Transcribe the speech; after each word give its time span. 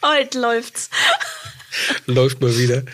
Heute 0.00 0.40
läuft's. 0.40 0.90
Läuft 2.06 2.40
mal 2.40 2.56
wieder. 2.56 2.84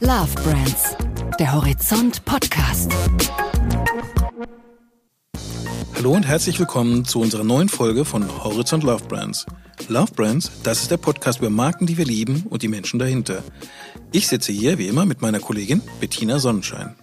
Love 0.00 0.32
Brands, 0.42 0.96
der 1.38 1.52
Horizont 1.52 2.24
Podcast. 2.24 2.90
Hallo 5.94 6.12
und 6.12 6.22
herzlich 6.22 6.58
willkommen 6.58 7.04
zu 7.04 7.20
unserer 7.20 7.44
neuen 7.44 7.68
Folge 7.68 8.06
von 8.06 8.26
Horizont 8.42 8.82
Love 8.82 9.04
Brands. 9.04 9.44
Love 9.88 10.12
Brands, 10.14 10.50
das 10.62 10.80
ist 10.80 10.90
der 10.90 10.96
Podcast 10.96 11.40
über 11.40 11.50
Marken, 11.50 11.86
die 11.86 11.98
wir 11.98 12.06
lieben 12.06 12.44
und 12.48 12.62
die 12.62 12.68
Menschen 12.68 12.98
dahinter. 12.98 13.42
Ich 14.10 14.26
sitze 14.26 14.52
hier 14.52 14.78
wie 14.78 14.88
immer 14.88 15.04
mit 15.04 15.20
meiner 15.20 15.40
Kollegin 15.40 15.82
Bettina 16.00 16.38
Sonnenschein. 16.38 16.94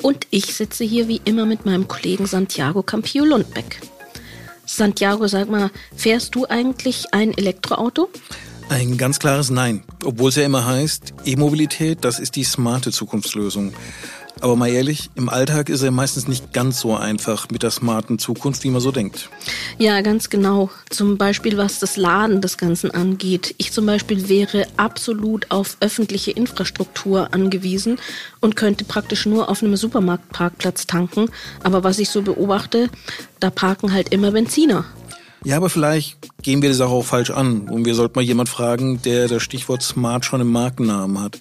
Und 0.00 0.28
ich 0.30 0.54
sitze 0.54 0.84
hier 0.84 1.08
wie 1.08 1.20
immer 1.24 1.44
mit 1.44 1.66
meinem 1.66 1.88
Kollegen 1.88 2.26
Santiago 2.26 2.84
Campillo 2.84 3.24
Lundbeck. 3.24 3.80
Santiago, 4.68 5.26
sag 5.28 5.48
mal, 5.48 5.70
fährst 5.96 6.34
du 6.34 6.44
eigentlich 6.46 7.06
ein 7.12 7.32
Elektroauto? 7.32 8.10
Ein 8.68 8.98
ganz 8.98 9.18
klares 9.18 9.48
Nein. 9.48 9.82
Obwohl 10.04 10.28
es 10.28 10.36
ja 10.36 10.44
immer 10.44 10.66
heißt, 10.66 11.14
E-Mobilität, 11.24 12.04
das 12.04 12.18
ist 12.18 12.36
die 12.36 12.44
smarte 12.44 12.92
Zukunftslösung. 12.92 13.72
Aber 14.40 14.56
mal 14.56 14.68
ehrlich, 14.68 15.10
im 15.14 15.28
Alltag 15.28 15.68
ist 15.68 15.82
er 15.82 15.90
meistens 15.90 16.28
nicht 16.28 16.52
ganz 16.52 16.80
so 16.80 16.94
einfach 16.94 17.48
mit 17.50 17.62
der 17.62 17.70
smarten 17.70 18.18
Zukunft, 18.18 18.62
wie 18.64 18.70
man 18.70 18.80
so 18.80 18.92
denkt. 18.92 19.28
Ja, 19.78 20.00
ganz 20.00 20.30
genau. 20.30 20.70
Zum 20.90 21.18
Beispiel, 21.18 21.56
was 21.56 21.78
das 21.80 21.96
Laden 21.96 22.40
des 22.40 22.56
Ganzen 22.56 22.90
angeht. 22.90 23.54
Ich 23.58 23.72
zum 23.72 23.86
Beispiel 23.86 24.28
wäre 24.28 24.66
absolut 24.76 25.50
auf 25.50 25.76
öffentliche 25.80 26.30
Infrastruktur 26.30 27.34
angewiesen 27.34 27.98
und 28.40 28.56
könnte 28.56 28.84
praktisch 28.84 29.26
nur 29.26 29.48
auf 29.48 29.62
einem 29.62 29.76
Supermarktparkplatz 29.76 30.86
tanken. 30.86 31.30
Aber 31.62 31.84
was 31.84 31.98
ich 31.98 32.10
so 32.10 32.22
beobachte, 32.22 32.90
da 33.40 33.50
parken 33.50 33.92
halt 33.92 34.10
immer 34.10 34.30
Benziner. 34.30 34.84
Ja, 35.44 35.56
aber 35.56 35.70
vielleicht 35.70 36.16
gehen 36.42 36.62
wir 36.62 36.68
die 36.68 36.74
Sache 36.74 36.90
auch 36.90 37.04
falsch 37.04 37.30
an 37.30 37.68
und 37.68 37.84
wir 37.84 37.94
sollten 37.94 38.18
mal 38.18 38.24
jemand 38.24 38.48
fragen, 38.48 39.00
der 39.02 39.28
das 39.28 39.42
Stichwort 39.42 39.82
Smart 39.82 40.24
schon 40.24 40.40
im 40.40 40.50
Markennamen 40.50 41.20
hat. 41.20 41.38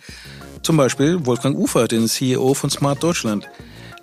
Zum 0.68 0.76
Beispiel 0.76 1.26
Wolfgang 1.26 1.58
Ufer, 1.58 1.88
den 1.88 2.10
CEO 2.10 2.54
von 2.54 2.70
Smart 2.70 3.02
Deutschland. 3.02 3.48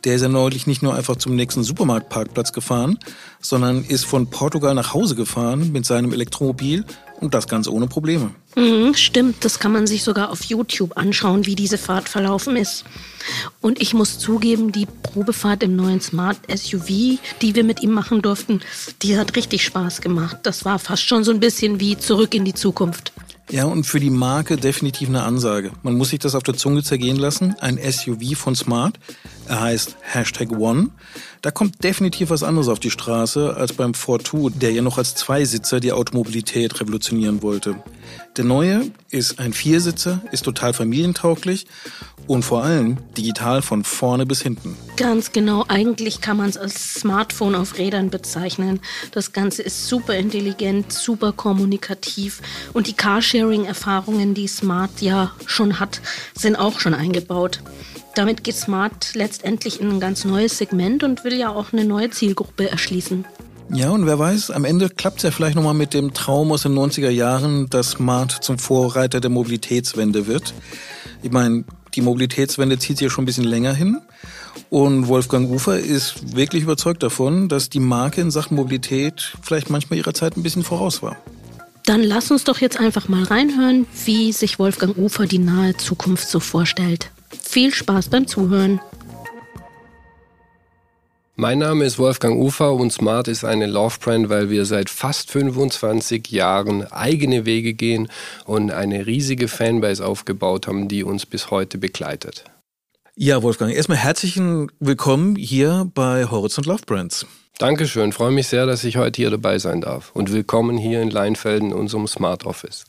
Der 0.03 0.15
ist 0.15 0.23
ja 0.23 0.29
neulich 0.29 0.67
nicht 0.67 0.83
nur 0.83 0.95
einfach 0.95 1.17
zum 1.17 1.37
nächsten 1.37 1.63
Supermarktparkplatz 1.63 2.55
gefahren, 2.55 2.99
sondern 3.39 3.85
ist 3.85 4.07
von 4.07 4.31
Portugal 4.31 4.75
nach 4.75 4.95
Hause 4.95 5.15
gefahren 5.15 5.73
mit 5.73 5.85
seinem 5.85 6.15
Elektromobil 6.15 6.87
und 7.21 7.35
das 7.35 7.49
ganz 7.49 7.69
ohne 7.69 7.87
Probleme. 7.87 8.31
Mhm, 8.57 8.95
stimmt, 8.95 9.45
das 9.45 9.59
kann 9.59 9.73
man 9.73 9.87
sich 9.87 10.05
sogar 10.05 10.31
auf 10.31 10.43
YouTube 10.45 10.97
anschauen, 10.97 11.45
wie 11.45 11.55
diese 11.55 11.77
Fahrt 11.77 12.09
verlaufen 12.09 12.57
ist. 12.57 12.87
Und 13.61 13.81
ich 13.81 13.95
muss 13.95 14.19
zugeben, 14.19 14.73
die 14.73 14.87
Probefahrt 14.87 15.63
im 15.63 15.77
neuen 15.77 16.01
Smart 16.01 16.39
SUV, 16.55 17.19
die 17.41 17.55
wir 17.55 17.65
mit 17.65 17.83
ihm 17.83 17.93
machen 17.93 18.23
durften, 18.23 18.61
die 19.03 19.17
hat 19.17 19.37
richtig 19.37 19.65
Spaß 19.65 20.01
gemacht. 20.01 20.39
Das 20.43 20.65
war 20.65 20.79
fast 20.79 21.07
schon 21.07 21.25
so 21.25 21.31
ein 21.31 21.41
bisschen 21.41 21.81
wie 21.81 21.97
zurück 21.97 22.35
in 22.35 22.45
die 22.45 22.55
Zukunft. 22.55 23.13
Ja, 23.51 23.67
und 23.67 23.85
für 23.85 24.01
die 24.01 24.11
Marke 24.11 24.57
definitiv 24.57 25.09
eine 25.09 25.23
Ansage. 25.23 25.71
Man 25.83 25.99
muss 25.99 26.11
sich 26.11 26.19
das 26.19 26.35
auf 26.35 26.43
der 26.43 26.55
Zunge 26.55 26.83
zergehen 26.83 27.17
lassen. 27.17 27.55
Ein 27.61 27.79
SUV 27.79 28.37
von 28.37 28.57
Smart. 28.57 28.99
Er 29.47 29.61
heißt 29.61 29.97
Hashtag 30.01 30.51
One. 30.51 30.89
Da 31.43 31.51
kommt 31.51 31.85
definitiv 31.85 32.31
was 32.31 32.43
anderes 32.43 32.69
auf 32.69 32.81
die 32.81 32.91
Straße 32.91 33.55
als 33.55 33.75
beim 33.75 33.93
Ford 33.93 34.27
2, 34.27 34.59
der 34.59 34.73
ja 34.73 34.81
noch 34.81 34.97
als 34.97 35.15
Zweisitzer 35.15 35.79
die 35.79 35.93
Automobilität 35.93 36.81
revolutionieren 36.81 37.43
wollte. 37.43 37.77
Der 38.39 38.45
neue 38.45 38.91
ist 39.15 39.39
ein 39.39 39.53
Viersitzer, 39.53 40.21
ist 40.33 40.45
total 40.45 40.75
familientauglich 40.75 41.67
und 42.27 42.43
vor 42.43 42.65
allem 42.65 42.99
digital 43.17 43.63
von 43.63 43.85
vorne 43.85 44.27
bis 44.27 44.43
hinten. 44.43 44.77
Ganz 44.97 45.31
genau. 45.31 45.65
Eigentlich 45.69 46.21
kann 46.21 46.37
man 46.37 46.49
es 46.49 46.57
als 46.57 46.95
Smartphone 46.95 47.55
auf 47.55 47.79
Rädern 47.79 48.11
bezeichnen. 48.11 48.81
Das 49.13 49.33
Ganze 49.33 49.63
ist 49.63 49.87
super 49.87 50.17
intelligent, 50.17 50.93
super 50.93 51.33
kommunikativ 51.33 52.43
und 52.73 52.89
die 52.89 52.95
Carsharing-Erfahrungen, 52.95 54.35
die 54.35 54.49
Smart 54.49 55.01
ja 55.01 55.31
schon 55.47 55.79
hat, 55.79 56.01
sind 56.37 56.57
auch 56.57 56.81
schon 56.81 56.95
eingebaut. 56.95 57.61
Damit 58.17 58.43
geht 58.43 58.57
Smart 58.57 59.15
letztendlich 59.15 59.81
in 59.81 59.91
ein 59.91 60.01
ganz 60.01 60.25
neues 60.25 60.59
Segment 60.59 61.05
und 61.05 61.25
will 61.25 61.35
ja 61.35 61.51
auch 61.51 61.73
eine 61.73 61.85
neue 61.85 62.11
Zielgruppe 62.11 62.71
erschließen. 62.71 63.25
Ja, 63.73 63.91
und 63.91 64.07
wer 64.07 64.19
weiß, 64.19 64.51
am 64.51 64.65
Ende 64.65 64.89
klappt 64.89 65.19
es 65.19 65.23
ja 65.23 65.31
vielleicht 65.31 65.57
nochmal 65.57 65.75
mit 65.75 65.95
dem 65.95 66.13
Traum 66.13 66.53
aus 66.53 66.63
den 66.63 66.75
90er 66.75 67.09
Jahren, 67.09 67.69
dass 67.71 67.93
Smart 67.93 68.31
zum 68.31 68.59
Vorreiter 68.59 69.21
der 69.21 69.31
Mobilitätswende 69.31 70.27
wird. 70.27 70.55
Ich 71.23 71.33
meine, 71.33 71.65
die 71.95 72.03
Mobilitätswende 72.03 72.79
zieht 72.79 72.99
sich 72.99 73.07
ja 73.07 73.11
schon 73.11 73.25
ein 73.25 73.27
bisschen 73.27 73.45
länger 73.45 73.73
hin. 73.73 73.99
Und 74.71 75.09
Wolfgang 75.09 75.51
Ufer 75.51 75.79
ist 75.79 76.37
wirklich 76.37 76.63
überzeugt 76.65 77.03
davon, 77.03 77.49
dass 77.49 77.71
die 77.71 77.81
Marke 77.81 78.21
in 78.21 78.31
Sachen 78.31 78.57
Mobilität 78.57 79.33
vielleicht 79.43 79.71
manchmal 79.71 79.99
ihrer 79.99 80.15
Zeit 80.15 80.37
ein 80.37 80.43
bisschen 80.43 80.63
voraus 80.63 81.03
war. 81.03 81.17
Dann 81.87 82.03
lass 82.03 82.31
uns 82.31 82.45
doch 82.45 82.61
jetzt 82.61 82.81
einfach 82.81 83.09
mal 83.09 83.25
reinhören, 83.25 83.87
wie 84.05 84.33
sich 84.33 84.59
Wolfgang 84.59 84.97
Ufer 84.97 85.27
die 85.27 85.39
nahe 85.39 85.77
Zukunft 85.77 86.29
so 86.29 86.41
vorstellt. 86.41 87.11
Viel 87.43 87.75
Spaß 87.75 88.09
beim 88.09 88.27
Zuhören. 88.27 88.81
Mein 91.37 91.59
Name 91.59 91.85
ist 91.85 91.99
Wolfgang 91.99 92.37
Ufer 92.37 92.75
und 92.75 92.93
Smart 92.93 93.27
ist 93.27 93.45
eine 93.45 93.67
Love 93.67 93.97
Brand, 93.99 94.29
weil 94.29 94.51
wir 94.51 94.65
seit 94.65 94.89
fast 94.89 95.33
25 95.33 96.31
Jahren 96.31 96.87
eigene 96.93 97.45
Wege 97.45 97.75
gehen 97.75 98.07
und 98.45 98.71
eine 98.71 99.05
riesige 99.07 99.49
Fanbase 99.49 100.07
aufgebaut 100.07 100.69
haben, 100.69 100.87
die 100.87 101.03
uns 101.03 101.27
bis 101.27 101.51
heute 101.51 101.79
begleitet. 101.79 102.45
Ja, 103.17 103.43
Wolfgang, 103.43 103.75
erstmal 103.75 103.99
herzlichen 103.99 104.71
Willkommen 104.79 105.35
hier 105.35 105.91
bei 105.93 106.27
Horizont 106.27 106.69
Love 106.69 106.83
Brands. 106.87 107.27
Dankeschön, 107.59 108.13
freue 108.13 108.31
mich 108.31 108.47
sehr, 108.47 108.67
dass 108.67 108.85
ich 108.85 108.97
heute 108.97 109.17
hier 109.21 109.31
dabei 109.31 109.59
sein 109.59 109.81
darf 109.81 110.13
und 110.15 110.33
willkommen 110.33 110.79
hier 110.79 111.03
in 111.03 111.11
Leinfelden, 111.11 111.73
unserem 111.73 112.07
Smart 112.07 112.47
Office. 112.47 112.85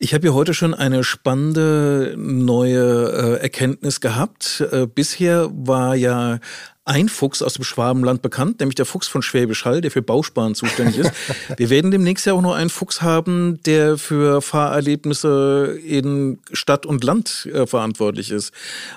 Ich 0.00 0.14
habe 0.14 0.28
ja 0.28 0.32
heute 0.32 0.54
schon 0.54 0.74
eine 0.74 1.02
spannende 1.02 2.14
neue 2.16 3.38
äh, 3.38 3.42
Erkenntnis 3.42 4.00
gehabt. 4.00 4.64
Äh, 4.70 4.86
bisher 4.86 5.50
war 5.52 5.96
ja 5.96 6.38
ein 6.84 7.08
Fuchs 7.08 7.42
aus 7.42 7.54
dem 7.54 7.64
Schwabenland 7.64 8.22
bekannt, 8.22 8.60
nämlich 8.60 8.76
der 8.76 8.86
Fuchs 8.86 9.08
von 9.08 9.22
Schwäbisch 9.22 9.64
Hall, 9.64 9.80
der 9.80 9.90
für 9.90 10.00
Bausparen 10.00 10.54
zuständig 10.54 10.98
ist. 10.98 11.10
Wir 11.56 11.68
werden 11.68 11.90
demnächst 11.90 12.26
ja 12.26 12.32
auch 12.32 12.40
noch 12.40 12.54
einen 12.54 12.70
Fuchs 12.70 13.02
haben, 13.02 13.60
der 13.64 13.98
für 13.98 14.40
Fahrerlebnisse 14.40 15.76
in 15.84 16.38
Stadt 16.52 16.86
und 16.86 17.02
Land 17.02 17.48
äh, 17.52 17.66
verantwortlich 17.66 18.30
ist. 18.30 18.52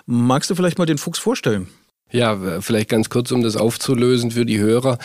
Magst 0.06 0.52
du 0.52 0.56
vielleicht 0.56 0.78
mal 0.78 0.86
den 0.86 1.00
Fuchs 1.00 1.18
vorstellen? 1.18 1.68
Ja, 2.14 2.38
vielleicht 2.60 2.90
ganz 2.90 3.10
kurz, 3.10 3.32
um 3.32 3.42
das 3.42 3.56
aufzulösen 3.56 4.32
für 4.32 4.46
die 4.46 4.60
Hörer. 4.60 4.98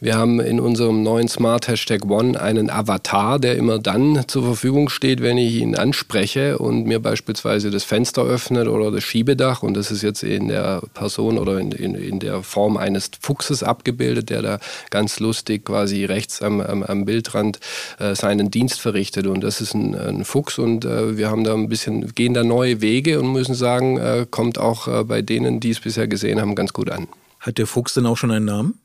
Wir 0.00 0.16
haben 0.16 0.40
in 0.40 0.60
unserem 0.60 1.02
neuen 1.02 1.28
Smart 1.28 1.68
Hashtag 1.68 2.06
One 2.06 2.40
einen 2.40 2.70
Avatar, 2.70 3.38
der 3.38 3.56
immer 3.56 3.78
dann 3.78 4.24
zur 4.28 4.44
Verfügung 4.44 4.88
steht, 4.88 5.20
wenn 5.20 5.36
ich 5.36 5.56
ihn 5.56 5.76
anspreche 5.76 6.56
und 6.56 6.86
mir 6.86 7.00
beispielsweise 7.00 7.70
das 7.70 7.84
Fenster 7.84 8.22
öffnet 8.22 8.66
oder 8.66 8.90
das 8.90 9.04
Schiebedach. 9.04 9.62
Und 9.62 9.74
das 9.74 9.90
ist 9.90 10.00
jetzt 10.00 10.22
in 10.22 10.48
der 10.48 10.80
Person 10.94 11.38
oder 11.38 11.58
in, 11.58 11.70
in, 11.72 11.94
in 11.94 12.18
der 12.18 12.42
Form 12.42 12.78
eines 12.78 13.10
Fuchses 13.20 13.62
abgebildet, 13.62 14.30
der 14.30 14.40
da 14.40 14.58
ganz 14.88 15.20
lustig 15.20 15.66
quasi 15.66 16.06
rechts 16.06 16.40
am, 16.40 16.62
am, 16.62 16.82
am 16.82 17.04
Bildrand 17.04 17.60
äh, 17.98 18.14
seinen 18.14 18.50
Dienst 18.50 18.80
verrichtet. 18.80 19.26
Und 19.26 19.42
das 19.42 19.60
ist 19.60 19.74
ein, 19.74 19.94
ein 19.94 20.24
Fuchs 20.24 20.58
und 20.58 20.86
äh, 20.86 21.18
wir 21.18 21.28
haben 21.30 21.44
da 21.44 21.52
ein 21.52 21.68
bisschen, 21.68 22.14
gehen 22.14 22.32
da 22.32 22.42
neue 22.42 22.80
Wege 22.80 23.20
und 23.20 23.32
müssen 23.32 23.54
sagen, 23.54 23.98
äh, 23.98 24.24
kommt 24.30 24.56
auch 24.56 24.88
äh, 24.88 25.04
bei 25.04 25.20
denen, 25.20 25.60
die 25.60 25.70
es 25.70 25.80
bisher 25.80 26.08
gesehen 26.08 26.40
haben, 26.40 26.53
ganz 26.54 26.72
gut 26.72 26.90
an. 26.90 27.08
Hat 27.40 27.58
der 27.58 27.66
Fuchs 27.66 27.94
denn 27.94 28.06
auch 28.06 28.16
schon 28.16 28.30
einen 28.30 28.46
Namen? 28.46 28.80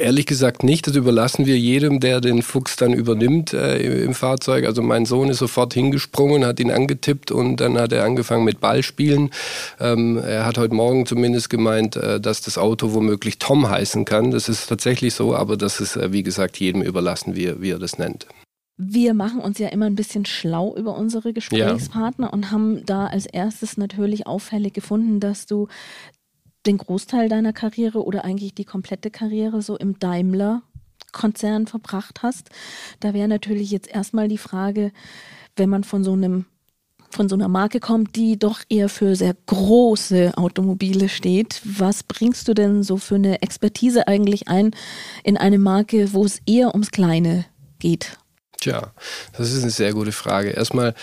Ehrlich 0.00 0.24
gesagt 0.24 0.62
nicht. 0.64 0.86
Das 0.86 0.96
überlassen 0.96 1.44
wir 1.44 1.58
jedem, 1.58 2.00
der 2.00 2.22
den 2.22 2.40
Fuchs 2.40 2.76
dann 2.76 2.94
übernimmt 2.94 3.52
äh, 3.52 4.02
im 4.02 4.14
Fahrzeug. 4.14 4.64
Also 4.64 4.80
mein 4.80 5.04
Sohn 5.04 5.28
ist 5.28 5.38
sofort 5.38 5.74
hingesprungen, 5.74 6.46
hat 6.46 6.58
ihn 6.58 6.70
angetippt 6.70 7.30
und 7.30 7.58
dann 7.58 7.76
hat 7.76 7.92
er 7.92 8.04
angefangen 8.04 8.44
mit 8.44 8.60
Ballspielen. 8.60 9.30
Ähm, 9.78 10.16
er 10.16 10.46
hat 10.46 10.56
heute 10.56 10.74
Morgen 10.74 11.04
zumindest 11.04 11.50
gemeint, 11.50 11.96
äh, 11.96 12.18
dass 12.18 12.40
das 12.40 12.56
Auto 12.56 12.94
womöglich 12.94 13.38
Tom 13.38 13.68
heißen 13.68 14.06
kann. 14.06 14.30
Das 14.30 14.48
ist 14.48 14.68
tatsächlich 14.68 15.12
so, 15.12 15.34
aber 15.34 15.58
das 15.58 15.80
ist, 15.80 15.96
äh, 15.96 16.12
wie 16.12 16.22
gesagt, 16.22 16.58
jedem 16.58 16.80
überlassen, 16.80 17.36
wie, 17.36 17.60
wie 17.60 17.70
er 17.70 17.78
das 17.78 17.98
nennt. 17.98 18.26
Wir 18.78 19.12
machen 19.12 19.42
uns 19.42 19.58
ja 19.58 19.68
immer 19.68 19.84
ein 19.84 19.96
bisschen 19.96 20.24
schlau 20.24 20.74
über 20.74 20.96
unsere 20.96 21.34
Gesprächspartner 21.34 22.28
ja. 22.28 22.32
und 22.32 22.50
haben 22.50 22.86
da 22.86 23.08
als 23.08 23.26
erstes 23.26 23.76
natürlich 23.76 24.26
auffällig 24.26 24.72
gefunden, 24.72 25.20
dass 25.20 25.44
du 25.44 25.68
den 26.66 26.78
Großteil 26.78 27.28
deiner 27.28 27.52
Karriere 27.52 28.04
oder 28.04 28.24
eigentlich 28.24 28.54
die 28.54 28.64
komplette 28.64 29.10
Karriere 29.10 29.62
so 29.62 29.76
im 29.76 29.98
Daimler-Konzern 29.98 31.66
verbracht 31.66 32.22
hast. 32.22 32.50
Da 33.00 33.14
wäre 33.14 33.28
natürlich 33.28 33.70
jetzt 33.70 33.88
erstmal 33.88 34.28
die 34.28 34.38
Frage, 34.38 34.92
wenn 35.56 35.68
man 35.68 35.84
von 35.84 36.04
so 36.04 36.12
einem 36.12 36.46
von 37.12 37.28
so 37.28 37.34
einer 37.34 37.48
Marke 37.48 37.80
kommt, 37.80 38.14
die 38.14 38.38
doch 38.38 38.60
eher 38.68 38.88
für 38.88 39.16
sehr 39.16 39.34
große 39.46 40.38
Automobile 40.38 41.08
steht. 41.08 41.60
Was 41.64 42.04
bringst 42.04 42.46
du 42.46 42.54
denn 42.54 42.84
so 42.84 42.98
für 42.98 43.16
eine 43.16 43.42
Expertise 43.42 44.06
eigentlich 44.06 44.46
ein 44.46 44.70
in 45.24 45.36
eine 45.36 45.58
Marke, 45.58 46.12
wo 46.12 46.24
es 46.24 46.40
eher 46.46 46.72
ums 46.72 46.92
Kleine 46.92 47.46
geht? 47.80 48.19
Tja, 48.60 48.92
das 49.38 49.52
ist 49.52 49.62
eine 49.62 49.70
sehr 49.70 49.94
gute 49.94 50.12
Frage. 50.12 50.50
Erstmal 50.50 50.94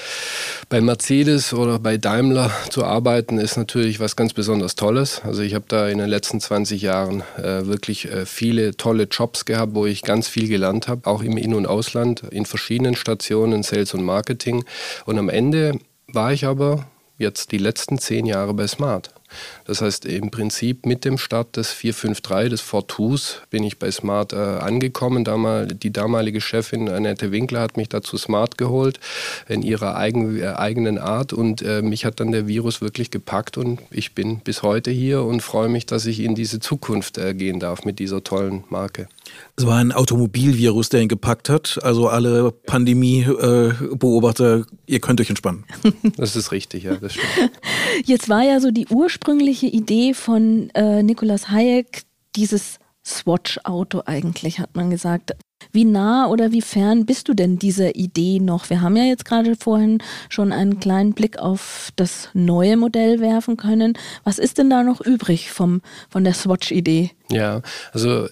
bei 0.70 0.80
Mercedes 0.80 1.56
oder 1.56 1.80
bei 1.80 1.98
Daimler 1.98 2.52
zu 2.70 2.86
arbeiten 2.86 3.40
ist 3.40 3.58
natürlich 3.58 4.00
was 4.00 4.16
ganz 4.16 4.34
besonders 4.34 4.76
Tolles. 4.76 5.22
Also 5.24 5.42
ich 5.42 5.56
habe 5.56 5.66
da 5.68 5.88
in 5.88 5.98
den 5.98 6.08
letzten 6.08 6.40
20 6.40 6.84
Jahren 6.84 7.24
äh, 7.38 7.66
wirklich 7.66 8.12
äh, 8.12 8.28
viele 8.28 8.78
tolle 8.78 9.06
Jobs 9.06 9.46
gehabt, 9.46 9.74
wo 9.74 9.88
ich 9.88 10.04
ganz 10.04 10.28
viel 10.28 10.48
gelernt 10.48 10.88
habe, 10.88 11.10
auch 11.10 11.24
im 11.24 11.36
In- 11.36 11.56
und 11.56 11.66
Ausland, 11.66 12.22
in 12.30 12.46
verschiedenen 12.46 12.96
Stationen, 12.96 13.64
Sales 13.64 13.96
und 13.96 14.04
Marketing. 14.04 14.64
Und 15.06 15.18
am 15.18 15.28
Ende 15.28 15.80
war 16.06 16.32
ich 16.34 16.46
aber 16.46 16.86
jetzt 17.18 17.52
die 17.52 17.58
letzten 17.58 17.98
zehn 17.98 18.28
Jahre 18.28 18.54
bei 18.54 18.68
Smart. 18.68 19.17
Das 19.66 19.82
heißt, 19.82 20.06
im 20.06 20.32
Prinzip 20.32 20.86
mit 20.86 21.06
dem 21.06 21.18
Start 21.18 21.58
des 21.58 21.72
453, 21.72 22.50
des 22.50 22.62
Fortus, 22.62 23.42
bin 23.50 23.64
ich 23.64 23.80
bei 23.80 23.92
Smart 23.92 24.34
äh, 24.34 24.38
angekommen. 24.38 25.24
Damal, 25.24 25.68
die 25.68 25.92
damalige 25.92 26.42
Chefin 26.42 26.90
Annette 26.90 27.32
Winkler 27.32 27.62
hat 27.62 27.78
mich 27.78 27.90
dazu 27.90 28.18
Smart 28.18 28.58
geholt, 28.58 29.00
in 29.48 29.62
ihrer 29.62 29.96
eigen, 29.98 30.40
äh, 30.40 30.48
eigenen 30.48 30.98
Art. 30.98 31.34
Und 31.34 31.62
äh, 31.62 31.82
mich 31.82 32.06
hat 32.06 32.20
dann 32.20 32.32
der 32.32 32.48
Virus 32.48 32.82
wirklich 32.82 33.12
gepackt 33.12 33.58
und 33.58 33.82
ich 33.92 34.16
bin 34.16 34.40
bis 34.40 34.64
heute 34.64 34.92
hier 34.92 35.24
und 35.24 35.42
freue 35.42 35.70
mich, 35.70 35.86
dass 35.86 36.06
ich 36.06 36.20
in 36.20 36.36
diese 36.36 36.60
Zukunft 36.60 37.18
äh, 37.18 37.34
gehen 37.34 37.60
darf 37.60 37.84
mit 37.86 38.00
dieser 38.00 38.24
tollen 38.24 38.64
Marke. 38.70 39.08
Es 39.56 39.66
war 39.66 39.78
ein 39.78 39.92
Automobilvirus, 39.92 40.90
der 40.90 41.02
ihn 41.02 41.08
gepackt 41.08 41.50
hat. 41.50 41.80
Also 41.84 42.08
alle 42.08 42.52
Pandemie-Beobachter, 42.52 44.66
ihr 44.86 45.00
könnt 45.00 45.22
euch 45.22 45.30
entspannen. 45.30 45.66
Das 46.18 46.36
ist 46.36 46.52
richtig, 46.52 46.84
ja, 46.84 46.96
das 46.96 47.14
stimmt. 47.14 47.52
Jetzt 48.06 48.30
war 48.30 48.44
ja 48.44 48.60
so 48.60 48.72
die 48.72 48.88
ursprüngliche 48.88 49.68
Idee 49.68 50.14
von 50.14 50.70
äh, 50.74 51.04
Nicolas 51.04 51.50
Hayek 51.50 52.04
dieses 52.36 52.80
Swatch-Auto 53.06 54.04
eigentlich, 54.06 54.60
hat 54.60 54.76
man 54.76 54.90
gesagt. 54.90 55.34
Wie 55.72 55.86
nah 55.86 56.28
oder 56.28 56.52
wie 56.52 56.62
fern 56.62 57.06
bist 57.06 57.28
du 57.28 57.34
denn 57.34 57.58
dieser 57.58 57.96
Idee 57.96 58.40
noch? 58.40 58.70
Wir 58.70 58.82
haben 58.82 58.96
ja 58.96 59.04
jetzt 59.04 59.26
gerade 59.26 59.56
vorhin 59.56 60.00
schon 60.30 60.52
einen 60.52 60.80
kleinen 60.80 61.14
Blick 61.14 61.40
auf 61.40 61.92
das 61.96 62.30
neue 62.34 62.78
Modell 62.78 63.20
werfen 63.20 63.58
können. 63.58 63.98
Was 64.24 64.40
ist 64.40 64.60
denn 64.60 64.70
da 64.70 64.84
noch 64.84 65.02
übrig 65.02 65.52
vom, 65.52 65.82
von 66.10 66.24
der 66.24 66.34
Swatch-Idee? 66.34 67.12
Ja, 67.32 67.62
also 67.92 68.28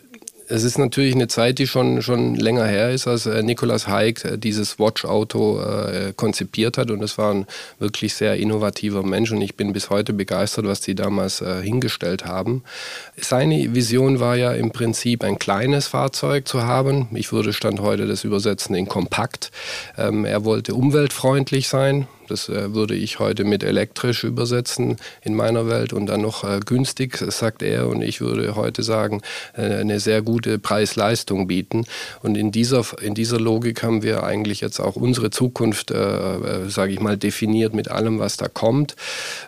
es 0.47 0.63
ist 0.63 0.77
natürlich 0.77 1.15
eine 1.15 1.27
Zeit, 1.27 1.59
die 1.59 1.67
schon, 1.67 2.01
schon 2.01 2.35
länger 2.35 2.65
her 2.65 2.91
ist, 2.91 3.07
als 3.07 3.25
äh, 3.25 3.41
Nicolas 3.43 3.87
Haig 3.87 4.23
äh, 4.25 4.37
dieses 4.37 4.79
Watch-Auto 4.79 5.59
äh, 5.59 6.13
konzipiert 6.15 6.77
hat. 6.77 6.91
Und 6.91 7.01
es 7.01 7.17
war 7.17 7.33
ein 7.33 7.47
wirklich 7.79 8.13
sehr 8.13 8.35
innovativer 8.37 9.03
Mensch. 9.03 9.31
Und 9.31 9.41
ich 9.41 9.55
bin 9.55 9.73
bis 9.73 9.89
heute 9.89 10.13
begeistert, 10.13 10.65
was 10.67 10.81
die 10.81 10.95
damals 10.95 11.41
äh, 11.41 11.61
hingestellt 11.61 12.25
haben. 12.25 12.63
Seine 13.17 13.73
Vision 13.73 14.19
war 14.19 14.35
ja 14.35 14.53
im 14.53 14.71
Prinzip 14.71 15.23
ein 15.23 15.39
kleines 15.39 15.87
Fahrzeug 15.87 16.47
zu 16.47 16.63
haben. 16.63 17.07
Ich 17.13 17.31
würde 17.31 17.53
Stand 17.53 17.79
heute 17.79 18.05
das 18.07 18.23
übersetzen 18.23 18.75
in 18.75 18.87
kompakt. 18.87 19.51
Ähm, 19.97 20.25
er 20.25 20.45
wollte 20.45 20.75
umweltfreundlich 20.75 21.67
sein. 21.67 22.07
Das 22.27 22.49
äh, 22.49 22.73
würde 22.73 22.95
ich 22.95 23.19
heute 23.19 23.43
mit 23.43 23.63
elektrisch 23.63 24.23
übersetzen 24.23 24.97
in 25.21 25.35
meiner 25.35 25.67
Welt 25.67 25.93
und 25.93 26.07
dann 26.07 26.21
noch 26.21 26.43
äh, 26.43 26.59
günstig, 26.65 27.17
sagt 27.17 27.61
er. 27.61 27.87
Und 27.87 28.01
ich 28.01 28.21
würde 28.21 28.55
heute 28.55 28.83
sagen, 28.83 29.21
äh, 29.53 29.61
eine 29.61 29.99
sehr 29.99 30.21
gute 30.21 30.59
Preis-Leistung 30.59 31.47
bieten. 31.47 31.85
Und 32.21 32.35
in 32.35 32.51
dieser, 32.51 32.83
in 33.01 33.13
dieser 33.13 33.39
Logik 33.39 33.83
haben 33.83 34.03
wir 34.03 34.23
eigentlich 34.23 34.61
jetzt 34.61 34.79
auch 34.79 34.95
unsere 34.95 35.29
Zukunft, 35.29 35.89
sage 35.89 36.91
ich 36.91 36.99
mal, 36.99 37.17
definiert 37.17 37.73
mit 37.73 37.89
allem, 37.89 38.19
was 38.19 38.37
da 38.37 38.47
kommt. 38.47 38.95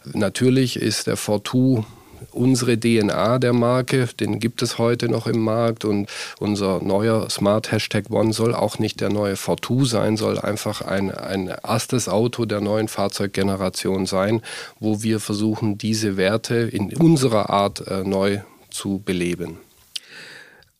Natürlich 0.05 0.79
ist 0.79 1.07
der 1.07 1.17
Fortu 1.17 1.83
unsere 2.31 2.79
DNA 2.79 3.39
der 3.39 3.53
Marke, 3.53 4.07
den 4.19 4.39
gibt 4.39 4.61
es 4.61 4.77
heute 4.77 5.09
noch 5.09 5.27
im 5.27 5.39
Markt 5.39 5.85
und 5.85 6.09
unser 6.39 6.81
neuer 6.81 7.29
Smart 7.29 7.71
Hashtag 7.71 8.09
One 8.09 8.33
soll 8.33 8.53
auch 8.53 8.79
nicht 8.79 9.01
der 9.01 9.09
neue 9.09 9.35
Fortu 9.35 9.85
sein, 9.85 10.17
soll 10.17 10.39
einfach 10.39 10.81
ein, 10.81 11.11
ein 11.11 11.47
erstes 11.47 12.09
Auto 12.09 12.45
der 12.45 12.61
neuen 12.61 12.87
Fahrzeuggeneration 12.87 14.05
sein, 14.05 14.41
wo 14.79 15.03
wir 15.03 15.19
versuchen, 15.19 15.77
diese 15.77 16.17
Werte 16.17 16.55
in 16.55 16.93
unserer 16.95 17.49
Art 17.49 17.87
äh, 17.87 18.03
neu 18.03 18.39
zu 18.69 19.01
beleben. 19.03 19.57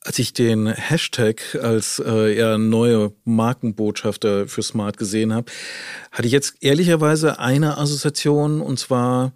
Als 0.07 0.19
ich 0.19 0.31
den 0.31 0.67
Hashtag 0.67 1.41
als 1.61 1.99
äh, 1.99 2.35
eher 2.35 2.57
neue 2.57 3.11
Markenbotschafter 3.25 4.47
für 4.47 4.63
Smart 4.63 4.95
gesehen 4.97 5.33
habe, 5.33 5.51
hatte 6.13 6.27
ich 6.27 6.31
jetzt 6.31 6.55
ehrlicherweise 6.61 7.39
eine 7.39 7.77
Assoziation 7.77 8.61
und 8.61 8.79
zwar 8.79 9.33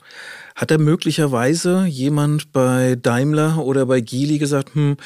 hat 0.56 0.72
da 0.72 0.78
möglicherweise 0.78 1.86
jemand 1.86 2.52
bei 2.52 2.96
Daimler 2.96 3.60
oder 3.60 3.86
bei 3.86 4.02
Geely 4.02 4.38
gesagt, 4.38 4.76
hm, 4.76 4.98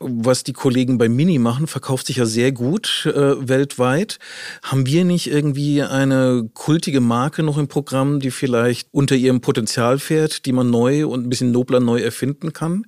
was 0.00 0.44
die 0.44 0.52
Kollegen 0.52 0.98
bei 0.98 1.08
Mini 1.08 1.38
machen, 1.38 1.66
verkauft 1.66 2.06
sich 2.06 2.16
ja 2.16 2.26
sehr 2.26 2.52
gut 2.52 3.06
äh, 3.06 3.48
weltweit. 3.48 4.18
Haben 4.62 4.86
wir 4.86 5.04
nicht 5.04 5.30
irgendwie 5.30 5.82
eine 5.82 6.48
kultige 6.54 7.00
Marke 7.00 7.42
noch 7.42 7.58
im 7.58 7.68
Programm, 7.68 8.20
die 8.20 8.30
vielleicht 8.30 8.88
unter 8.92 9.14
ihrem 9.14 9.40
Potenzial 9.40 9.98
fährt, 9.98 10.46
die 10.46 10.52
man 10.52 10.70
neu 10.70 11.06
und 11.06 11.24
ein 11.24 11.30
bisschen 11.30 11.52
nobler 11.52 11.80
neu 11.80 12.00
erfinden 12.00 12.52
kann? 12.52 12.84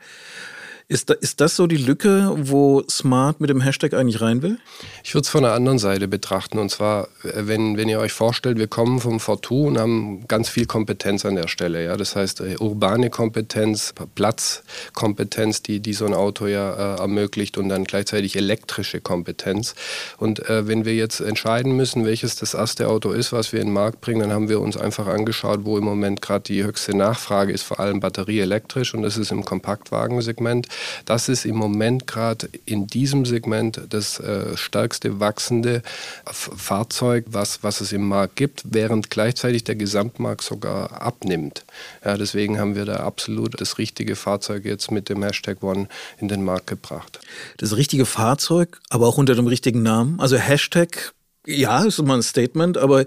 Ist, 0.86 1.08
da, 1.08 1.14
ist 1.14 1.40
das 1.40 1.56
so 1.56 1.66
die 1.66 1.78
Lücke, 1.78 2.30
wo 2.36 2.82
Smart 2.90 3.40
mit 3.40 3.48
dem 3.48 3.62
Hashtag 3.62 3.94
eigentlich 3.94 4.20
rein 4.20 4.42
will? 4.42 4.58
Ich 5.02 5.14
würde 5.14 5.24
es 5.24 5.30
von 5.30 5.42
der 5.42 5.54
anderen 5.54 5.78
Seite 5.78 6.08
betrachten. 6.08 6.58
Und 6.58 6.70
zwar, 6.70 7.08
wenn, 7.22 7.78
wenn 7.78 7.88
ihr 7.88 8.00
euch 8.00 8.12
vorstellt, 8.12 8.58
wir 8.58 8.66
kommen 8.66 9.00
vom 9.00 9.18
Fortu 9.18 9.66
und 9.68 9.78
haben 9.78 10.28
ganz 10.28 10.50
viel 10.50 10.66
Kompetenz 10.66 11.24
an 11.24 11.36
der 11.36 11.48
Stelle. 11.48 11.82
Ja? 11.82 11.96
Das 11.96 12.16
heißt, 12.16 12.42
äh, 12.42 12.56
urbane 12.60 13.08
Kompetenz, 13.08 13.94
Platzkompetenz, 14.14 15.62
die, 15.62 15.80
die 15.80 15.94
so 15.94 16.04
ein 16.04 16.12
Auto 16.12 16.46
ja 16.46 16.96
äh, 16.96 17.00
ermöglicht 17.00 17.56
und 17.56 17.70
dann 17.70 17.84
gleichzeitig 17.84 18.36
elektrische 18.36 19.00
Kompetenz. 19.00 19.74
Und 20.18 20.46
äh, 20.50 20.68
wenn 20.68 20.84
wir 20.84 20.94
jetzt 20.94 21.20
entscheiden 21.20 21.78
müssen, 21.78 22.04
welches 22.04 22.36
das 22.36 22.52
erste 22.52 22.88
Auto 22.88 23.12
ist, 23.12 23.32
was 23.32 23.54
wir 23.54 23.60
in 23.62 23.68
den 23.68 23.74
Markt 23.74 24.02
bringen, 24.02 24.20
dann 24.20 24.32
haben 24.32 24.50
wir 24.50 24.60
uns 24.60 24.76
einfach 24.76 25.06
angeschaut, 25.06 25.60
wo 25.62 25.78
im 25.78 25.84
Moment 25.84 26.20
gerade 26.20 26.42
die 26.42 26.62
höchste 26.62 26.94
Nachfrage 26.94 27.54
ist, 27.54 27.62
vor 27.62 27.80
allem 27.80 28.00
batterieelektrisch. 28.00 28.92
Und 28.92 29.00
das 29.00 29.16
ist 29.16 29.32
im 29.32 29.46
Kompaktwagensegment. 29.46 30.68
Das 31.04 31.28
ist 31.28 31.44
im 31.44 31.56
Moment 31.56 32.06
gerade 32.06 32.48
in 32.66 32.86
diesem 32.86 33.24
Segment 33.24 33.80
das 33.88 34.18
äh, 34.20 34.56
stärkste 34.56 35.20
wachsende 35.20 35.82
Fahrzeug, 36.26 37.24
was, 37.28 37.62
was 37.62 37.80
es 37.80 37.92
im 37.92 38.06
Markt 38.08 38.36
gibt, 38.36 38.62
während 38.64 39.10
gleichzeitig 39.10 39.64
der 39.64 39.76
Gesamtmarkt 39.76 40.42
sogar 40.42 41.00
abnimmt. 41.00 41.64
Ja, 42.04 42.16
deswegen 42.16 42.58
haben 42.58 42.74
wir 42.74 42.84
da 42.84 42.96
absolut 42.96 43.60
das 43.60 43.78
richtige 43.78 44.16
Fahrzeug 44.16 44.64
jetzt 44.64 44.90
mit 44.90 45.08
dem 45.08 45.22
Hashtag 45.22 45.62
One 45.62 45.88
in 46.18 46.28
den 46.28 46.44
Markt 46.44 46.66
gebracht. 46.66 47.20
Das 47.56 47.76
richtige 47.76 48.06
Fahrzeug, 48.06 48.80
aber 48.90 49.06
auch 49.06 49.18
unter 49.18 49.34
dem 49.34 49.46
richtigen 49.46 49.82
Namen. 49.82 50.20
Also 50.20 50.36
Hashtag 50.36 51.13
ja, 51.46 51.84
ist 51.84 51.98
immer 51.98 52.14
ein 52.14 52.22
Statement, 52.22 52.78
aber 52.78 53.04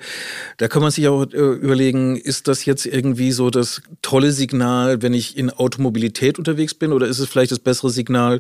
da 0.58 0.68
kann 0.68 0.82
man 0.82 0.92
sich 0.92 1.08
auch 1.08 1.26
äh, 1.32 1.38
überlegen, 1.38 2.16
ist 2.18 2.48
das 2.48 2.66
jetzt 2.66 2.86
irgendwie 2.86 3.32
so 3.32 3.50
das 3.50 3.82
tolle 4.02 4.32
Signal, 4.32 5.02
wenn 5.02 5.14
ich 5.14 5.38
in 5.38 5.50
Automobilität 5.50 6.38
unterwegs 6.38 6.74
bin, 6.74 6.92
oder 6.94 7.08
ist 7.08 7.20
es 7.20 7.30
vielleicht 7.30 7.52
das 7.52 7.60
bessere 7.60 7.90
Signal, 7.90 8.40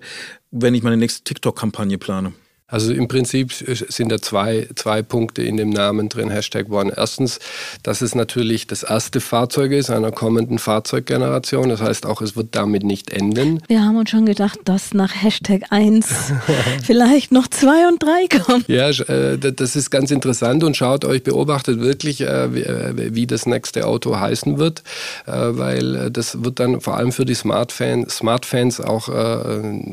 wenn 0.51 0.75
ich 0.75 0.83
meine 0.83 0.97
nächste 0.97 1.23
TikTok-Kampagne 1.23 1.97
plane? 1.97 2.33
Also 2.69 2.91
im 2.91 3.07
Prinzip 3.07 3.53
sind 3.53 4.11
da 4.11 4.21
zwei, 4.21 4.67
zwei 4.75 5.01
Punkte 5.01 5.41
in 5.41 5.55
dem 5.55 5.69
Namen 5.69 6.09
drin, 6.09 6.29
Hashtag 6.29 6.69
One. 6.69 6.91
Erstens, 6.93 7.39
dass 7.81 8.01
es 8.01 8.13
natürlich 8.13 8.67
das 8.67 8.83
erste 8.83 9.21
Fahrzeug 9.21 9.71
ist 9.71 9.89
einer 9.89 10.11
kommenden 10.11 10.59
Fahrzeuggeneration. 10.59 11.69
Das 11.69 11.79
heißt 11.79 12.05
auch, 12.05 12.21
es 12.21 12.35
wird 12.35 12.49
damit 12.51 12.83
nicht 12.83 13.09
enden. 13.09 13.61
Wir 13.69 13.85
haben 13.85 13.95
uns 13.95 14.09
schon 14.09 14.25
gedacht, 14.25 14.59
dass 14.65 14.93
nach 14.93 15.13
Hashtag 15.15 15.63
1 15.69 16.33
vielleicht 16.83 17.31
noch 17.31 17.47
2 17.47 17.87
und 17.87 18.03
3 18.03 18.37
kommen. 18.37 18.65
Ja, 18.67 18.89
äh, 18.89 19.37
das 19.37 19.77
ist 19.77 19.89
ganz 19.89 20.11
interessant 20.11 20.61
und 20.65 20.75
schaut 20.75 21.05
euch, 21.05 21.23
beobachtet 21.23 21.79
wirklich, 21.79 22.19
äh, 22.19 22.25
äh, 22.25 23.15
wie 23.15 23.27
das 23.27 23.45
nächste 23.45 23.87
Auto 23.87 24.19
heißen 24.19 24.57
wird, 24.57 24.83
weil 25.25 26.09
das 26.11 26.43
wird 26.43 26.59
dann 26.59 26.81
vor 26.81 26.97
allem 26.97 27.11
für 27.11 27.23
die 27.23 27.33
Smart-Fans 27.33 28.17
Smart 28.17 28.45
auch, 28.83 29.07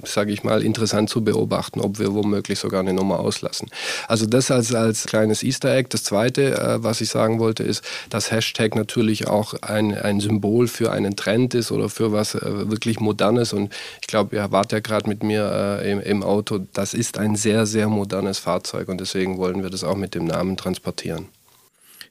sage 0.04 0.32
ich 0.32 0.42
mal, 0.42 0.62
interessant 0.62 1.08
zu 1.10 1.22
beobachten, 1.22 1.80
ob 1.80 1.98
wir 1.98 2.14
womöglich 2.14 2.58
sogar 2.64 2.80
eine 2.80 2.94
Nummer 2.94 3.20
auslassen. 3.20 3.68
Also 4.08 4.26
das 4.26 4.50
als, 4.50 4.74
als 4.74 5.04
kleines 5.06 5.42
Easter 5.42 5.74
Egg. 5.74 5.88
Das 5.90 6.02
Zweite, 6.02 6.58
äh, 6.58 6.82
was 6.82 7.00
ich 7.00 7.10
sagen 7.10 7.38
wollte, 7.38 7.62
ist, 7.62 7.84
dass 8.10 8.30
Hashtag 8.30 8.74
natürlich 8.74 9.28
auch 9.28 9.54
ein, 9.62 9.94
ein 9.94 10.20
Symbol 10.20 10.66
für 10.66 10.90
einen 10.90 11.14
Trend 11.14 11.54
ist 11.54 11.70
oder 11.70 11.88
für 11.88 12.12
was 12.12 12.34
äh, 12.34 12.70
wirklich 12.70 13.00
Modernes. 13.00 13.52
Und 13.52 13.72
ich 14.00 14.06
glaube, 14.06 14.36
ihr 14.36 14.50
wart 14.50 14.72
ja 14.72 14.80
gerade 14.80 15.08
mit 15.08 15.22
mir 15.22 15.80
äh, 15.82 15.92
im, 15.92 16.00
im 16.00 16.22
Auto. 16.22 16.60
Das 16.72 16.94
ist 16.94 17.18
ein 17.18 17.36
sehr, 17.36 17.66
sehr 17.66 17.88
modernes 17.88 18.38
Fahrzeug 18.38 18.88
und 18.88 18.98
deswegen 19.00 19.38
wollen 19.38 19.62
wir 19.62 19.70
das 19.70 19.84
auch 19.84 19.96
mit 19.96 20.14
dem 20.14 20.24
Namen 20.24 20.56
transportieren. 20.56 21.28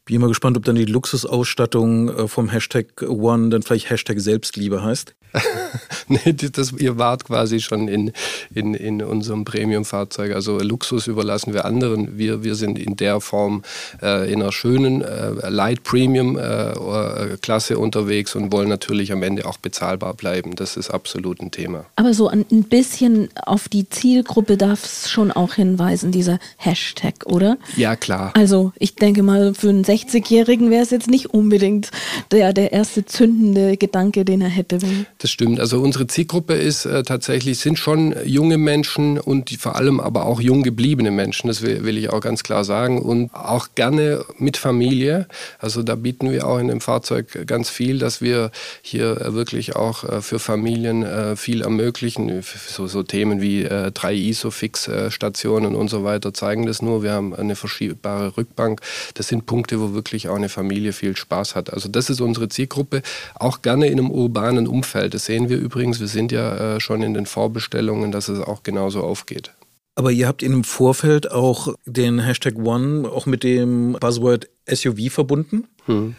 Bin 0.06 0.18
immer 0.18 0.28
gespannt, 0.28 0.58
ob 0.58 0.66
dann 0.66 0.76
die 0.76 0.86
Luxusausstattung 0.86 2.10
äh, 2.10 2.28
vom 2.28 2.50
Hashtag 2.50 3.02
One 3.02 3.50
dann 3.50 3.64
vielleicht 3.64 3.90
Hashtag 3.90 4.20
Selbstliebe 4.20 4.84
heißt. 4.84 5.16
nee, 6.08 6.34
das, 6.34 6.72
ihr 6.74 6.98
wart 6.98 7.26
quasi 7.26 7.60
schon 7.60 7.88
in, 7.88 8.12
in, 8.54 8.74
in 8.74 9.02
unserem 9.02 9.46
Premium-Fahrzeug. 9.46 10.34
Also 10.34 10.60
Luxus 10.60 11.08
überlassen 11.08 11.54
wir 11.54 11.66
anderen. 11.66 12.18
Wir, 12.18 12.44
wir 12.44 12.56
sind 12.56 12.78
in 12.78 12.96
der 12.96 13.20
Form 13.20 13.64
äh, 14.02 14.32
in 14.32 14.42
einer 14.42 14.52
schönen 14.52 15.02
äh, 15.02 15.50
Light 15.50 15.84
Premium 15.84 16.38
äh, 16.38 17.38
Klasse 17.42 17.80
unterwegs 17.80 18.36
und 18.36 18.52
wollen 18.52 18.70
natürlich 18.70 19.12
am 19.12 19.24
Ende 19.24 19.46
auch 19.46 19.58
bezahlbar 19.58 20.14
bleiben. 20.14 20.56
Das 20.56 20.78
ist 20.78 20.90
absolut 20.92 21.42
ein 21.42 21.52
Thema. 21.52 21.86
Aber 21.96 22.14
so 22.14 22.28
ein 22.28 22.46
bisschen 22.46 23.30
auf 23.46 23.68
die 23.70 23.90
Zielgruppe 23.90 24.58
darf 24.58 24.84
es 24.84 25.10
schon 25.10 25.32
auch 25.32 25.56
hinweisen, 25.56 26.12
dieser 26.12 26.40
Hashtag, 26.58 27.26
oder? 27.26 27.58
Ja, 27.76 27.96
klar. 27.96 28.32
Also 28.36 28.72
ich 28.78 28.96
denke 28.96 29.24
mal, 29.24 29.54
für 29.54 29.70
einen 29.70 29.84
60-Jährigen 29.94 30.72
wäre 30.72 30.84
es 30.84 30.90
jetzt 30.90 31.10
nicht 31.10 31.28
unbedingt 31.34 31.92
der, 32.32 32.54
der 32.54 32.72
erste 32.72 33.06
zündende 33.06 33.78
Gedanke, 33.78 34.26
den 34.26 34.42
er 34.42 34.50
hätte. 34.50 34.80
Das 35.20 35.30
stimmt. 35.30 35.60
Also 35.60 35.80
unsere 35.80 36.08
Zielgruppe 36.08 36.56
ist 36.56 36.86
äh, 36.86 37.04
tatsächlich, 37.04 37.60
sind 37.60 37.78
schon 37.78 38.16
junge 38.26 38.58
Menschen 38.58 39.20
und 39.20 39.52
die, 39.52 39.58
vor 39.58 39.76
allem 39.76 40.00
aber 40.00 40.26
auch 40.26 40.42
jung 40.42 40.64
gebliebene 40.64 41.12
Menschen, 41.12 41.48
das 41.48 41.62
will, 41.62 41.84
will, 41.84 41.98
ich 41.98 42.10
auch 42.10 42.22
ganz 42.22 42.44
klar 42.44 42.64
sagen. 42.64 43.02
Und 43.02 43.34
auch 43.34 43.70
gerne 43.76 44.26
mit 44.38 44.58
Familie. 44.58 45.28
Also 45.60 45.84
da 45.84 45.96
bieten 45.96 46.32
wir 46.32 46.48
auch 46.48 46.58
in 46.58 46.68
dem 46.68 46.82
Fahrzeug 46.82 47.46
ganz 47.46 47.70
viel, 47.70 48.00
dass 48.00 48.22
wir 48.22 48.52
hier 48.82 49.22
äh, 49.22 49.34
wirklich 49.34 49.76
auch 49.76 50.04
äh, 50.04 50.22
für 50.22 50.40
Familien 50.40 51.04
äh, 51.04 51.36
viel 51.36 51.62
ermöglichen. 51.62 52.42
So, 52.68 52.88
so 52.88 53.04
Themen 53.04 53.42
wie 53.42 53.64
drei 53.94 54.14
ISOFIX-Stationen 54.16 55.76
und 55.76 55.90
so 55.90 56.04
weiter 56.04 56.34
zeigen 56.34 56.66
das 56.66 56.82
nur. 56.82 57.04
Wir 57.04 57.12
haben 57.12 57.36
eine 57.36 57.56
verschiebbare 57.56 58.38
Rückbank. 58.38 58.82
Das 59.14 59.28
sind 59.28 59.46
Punkte, 59.46 59.80
wo 59.84 59.94
wirklich 59.94 60.30
auch 60.30 60.36
eine 60.36 60.50
Familie 60.50 60.94
viel 60.94 61.16
Spaß 61.16 61.56
hat. 61.56 61.72
Also 61.74 61.90
das 61.90 62.10
ist 62.10 62.22
unsere 62.22 62.50
Zielgruppe. 62.50 63.02
Auch 63.36 63.62
gerne 63.62 63.88
in 63.88 64.00
einem 64.00 64.12
urbanen 64.12 64.68
Umfeld. 64.68 65.14
Das 65.14 65.26
sehen 65.26 65.50
wir 65.50 65.58
übrigens. 65.58 66.00
Wir 66.00 66.08
sind 66.08 66.32
ja 66.32 66.76
äh, 66.76 66.80
schon 66.80 67.04
in 67.04 67.14
den 67.14 67.26
Vorbestellungen, 67.26 68.12
dass 68.12 68.30
es 68.30 68.40
auch 68.40 68.64
genauso 68.64 69.02
aufgeht. 69.02 69.54
Aber 69.96 70.12
ihr 70.12 70.28
habt 70.28 70.42
im 70.42 70.64
Vorfeld 70.64 71.32
auch 71.32 71.74
den 71.86 72.20
Hashtag 72.20 72.56
One 72.58 73.08
auch 73.08 73.26
mit 73.26 73.44
dem 73.44 73.98
Buzzword 74.00 74.50
SUV 74.68 75.12
verbunden. 75.12 75.66
Hm. 75.86 76.16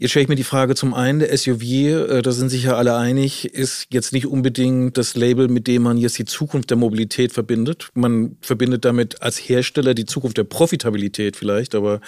Jetzt 0.00 0.12
stelle 0.12 0.22
ich 0.22 0.28
mir 0.28 0.36
die 0.36 0.44
Frage 0.44 0.76
zum 0.76 0.94
einen, 0.94 1.18
der 1.18 1.36
SUV, 1.36 1.62
äh, 1.62 2.22
da 2.22 2.30
sind 2.30 2.50
sich 2.50 2.62
ja 2.62 2.76
alle 2.76 2.94
einig, 2.96 3.52
ist 3.52 3.88
jetzt 3.90 4.12
nicht 4.12 4.26
unbedingt 4.26 4.96
das 4.96 5.16
Label, 5.16 5.48
mit 5.48 5.66
dem 5.66 5.82
man 5.82 5.98
jetzt 5.98 6.16
die 6.20 6.24
Zukunft 6.24 6.70
der 6.70 6.76
Mobilität 6.76 7.32
verbindet. 7.32 7.88
Man 7.94 8.36
verbindet 8.40 8.84
damit 8.84 9.22
als 9.22 9.38
Hersteller 9.38 9.94
die 9.94 10.04
Zukunft 10.04 10.36
der 10.38 10.44
Profitabilität 10.44 11.34
vielleicht, 11.34 11.74
aber 11.74 12.00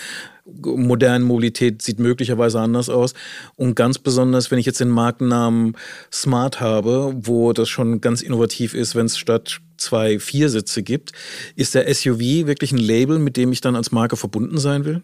moderne 0.47 1.25
Mobilität 1.25 1.83
sieht 1.83 1.99
möglicherweise 1.99 2.61
anders 2.61 2.89
aus. 2.89 3.15
Und 3.57 3.75
ganz 3.75 3.99
besonders, 3.99 4.53
wenn 4.53 4.61
ich 4.61 4.67
jetzt 4.67 4.79
den 4.79 4.91
Markennamen 4.91 5.77
Smart 6.13 6.61
habe, 6.61 7.13
wo 7.17 7.53
das 7.53 7.69
schon 7.69 8.01
ganz 8.01 8.23
innovativ 8.23 8.75
ist, 8.75 8.95
wenn 8.95 9.07
es 9.07 9.19
statt 9.19 9.61
zwei 9.79 10.21
Viersitze 10.21 10.85
gibt, 10.85 11.11
ist 11.57 11.75
der 11.75 11.93
SUV 11.93 12.21
wirklich 12.21 12.71
ein 12.71 12.79
Label, 12.79 13.19
mit 13.19 13.37
dem 13.37 13.51
ich 13.51 13.61
dann 13.61 13.75
als 13.75 13.91
Marke 13.91 14.17
verbunden 14.17 14.59
sein 14.59 14.85
will? 14.85 15.03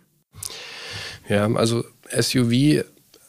Ja, 1.28 1.52
also 1.52 1.82
SUV 2.10 2.84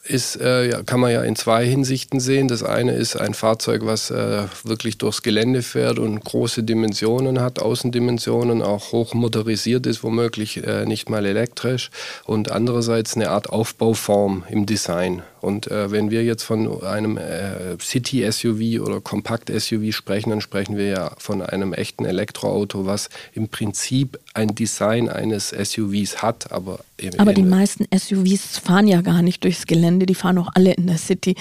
ist, 0.09 0.37
äh, 0.37 0.83
kann 0.85 0.99
man 0.99 1.11
ja 1.11 1.21
in 1.23 1.35
zwei 1.35 1.65
Hinsichten 1.65 2.19
sehen. 2.19 2.47
Das 2.47 2.63
eine 2.63 2.93
ist 2.93 3.15
ein 3.15 3.33
Fahrzeug, 3.33 3.81
was 3.85 4.09
äh, 4.09 4.43
wirklich 4.63 4.97
durchs 4.97 5.21
Gelände 5.21 5.61
fährt 5.61 5.99
und 5.99 6.23
große 6.23 6.63
Dimensionen 6.63 7.41
hat, 7.41 7.59
Außendimensionen, 7.59 8.61
auch 8.61 8.91
hoch 8.91 9.13
motorisiert 9.13 9.85
ist, 9.85 10.03
womöglich 10.03 10.65
äh, 10.65 10.85
nicht 10.85 11.09
mal 11.09 11.25
elektrisch. 11.25 11.89
Und 12.25 12.51
andererseits 12.51 13.15
eine 13.15 13.29
Art 13.29 13.49
Aufbauform 13.49 14.43
im 14.49 14.65
Design. 14.65 15.23
Und 15.41 15.69
äh, 15.69 15.91
wenn 15.91 16.11
wir 16.11 16.23
jetzt 16.23 16.43
von 16.43 16.83
einem 16.83 17.17
äh, 17.17 17.77
City-SUV 17.79 18.81
oder 18.81 19.01
Kompakt-SUV 19.01 19.93
sprechen, 19.93 20.29
dann 20.29 20.41
sprechen 20.41 20.77
wir 20.77 20.87
ja 20.87 21.11
von 21.17 21.41
einem 21.41 21.73
echten 21.73 22.05
Elektroauto, 22.05 22.85
was 22.85 23.09
im 23.33 23.49
Prinzip 23.49 24.19
ein 24.33 24.55
Design 24.55 25.09
eines 25.09 25.49
SUVs 25.49 26.21
hat. 26.21 26.51
Aber, 26.51 26.79
aber 27.17 27.33
die 27.33 27.43
meisten 27.43 27.85
SUVs 27.95 28.57
fahren 28.57 28.87
ja 28.87 29.01
gar 29.01 29.21
nicht 29.21 29.43
durchs 29.43 29.65
Gelände, 29.65 30.05
die 30.05 30.15
fahren 30.15 30.37
auch 30.37 30.49
alle 30.53 30.73
in 30.73 30.87
der 30.87 30.97
City. 30.97 31.35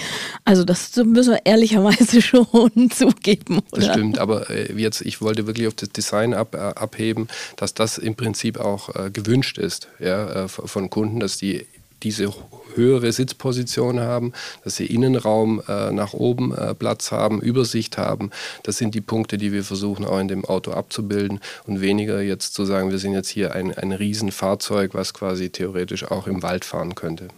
Also 0.45 0.63
das 0.63 0.95
müssen 0.95 1.33
wir 1.33 1.45
ehrlicherweise 1.45 2.21
schon 2.21 2.89
zugeben. 2.91 3.59
Oder? 3.71 3.81
Das 3.81 3.85
stimmt, 3.91 4.19
aber 4.19 4.49
äh, 4.49 4.73
jetzt, 4.73 5.01
ich 5.01 5.21
wollte 5.21 5.47
wirklich 5.47 5.67
auf 5.67 5.75
das 5.75 5.89
Design 5.89 6.33
ab, 6.33 6.55
äh, 6.55 6.57
abheben, 6.57 7.27
dass 7.55 7.73
das 7.73 7.97
im 7.97 8.15
Prinzip 8.15 8.59
auch 8.59 8.95
äh, 8.95 9.09
gewünscht 9.11 9.57
ist 9.57 9.87
ja, 9.99 10.45
äh, 10.45 10.47
von 10.47 10.89
Kunden, 10.89 11.19
dass 11.19 11.37
die 11.37 11.65
diese 12.03 12.33
höhere 12.75 13.11
Sitzposition 13.11 13.99
haben, 13.99 14.33
dass 14.63 14.75
sie 14.75 14.85
Innenraum 14.85 15.61
äh, 15.67 15.91
nach 15.91 16.13
oben 16.13 16.55
äh, 16.55 16.73
Platz 16.75 17.11
haben, 17.11 17.41
Übersicht 17.41 17.97
haben. 17.97 18.29
Das 18.63 18.77
sind 18.77 18.95
die 18.95 19.01
Punkte, 19.01 19.37
die 19.37 19.51
wir 19.51 19.63
versuchen 19.63 20.05
auch 20.05 20.19
in 20.19 20.27
dem 20.27 20.45
Auto 20.45 20.71
abzubilden 20.71 21.39
und 21.65 21.81
weniger 21.81 22.21
jetzt 22.21 22.53
zu 22.53 22.65
sagen, 22.65 22.91
wir 22.91 22.99
sind 22.99 23.13
jetzt 23.13 23.29
hier 23.29 23.53
ein, 23.53 23.73
ein 23.73 23.91
Riesenfahrzeug, 23.91 24.93
was 24.93 25.13
quasi 25.13 25.49
theoretisch 25.49 26.09
auch 26.09 26.27
im 26.27 26.43
Wald 26.43 26.65
fahren 26.65 26.95
könnte. 26.95 27.29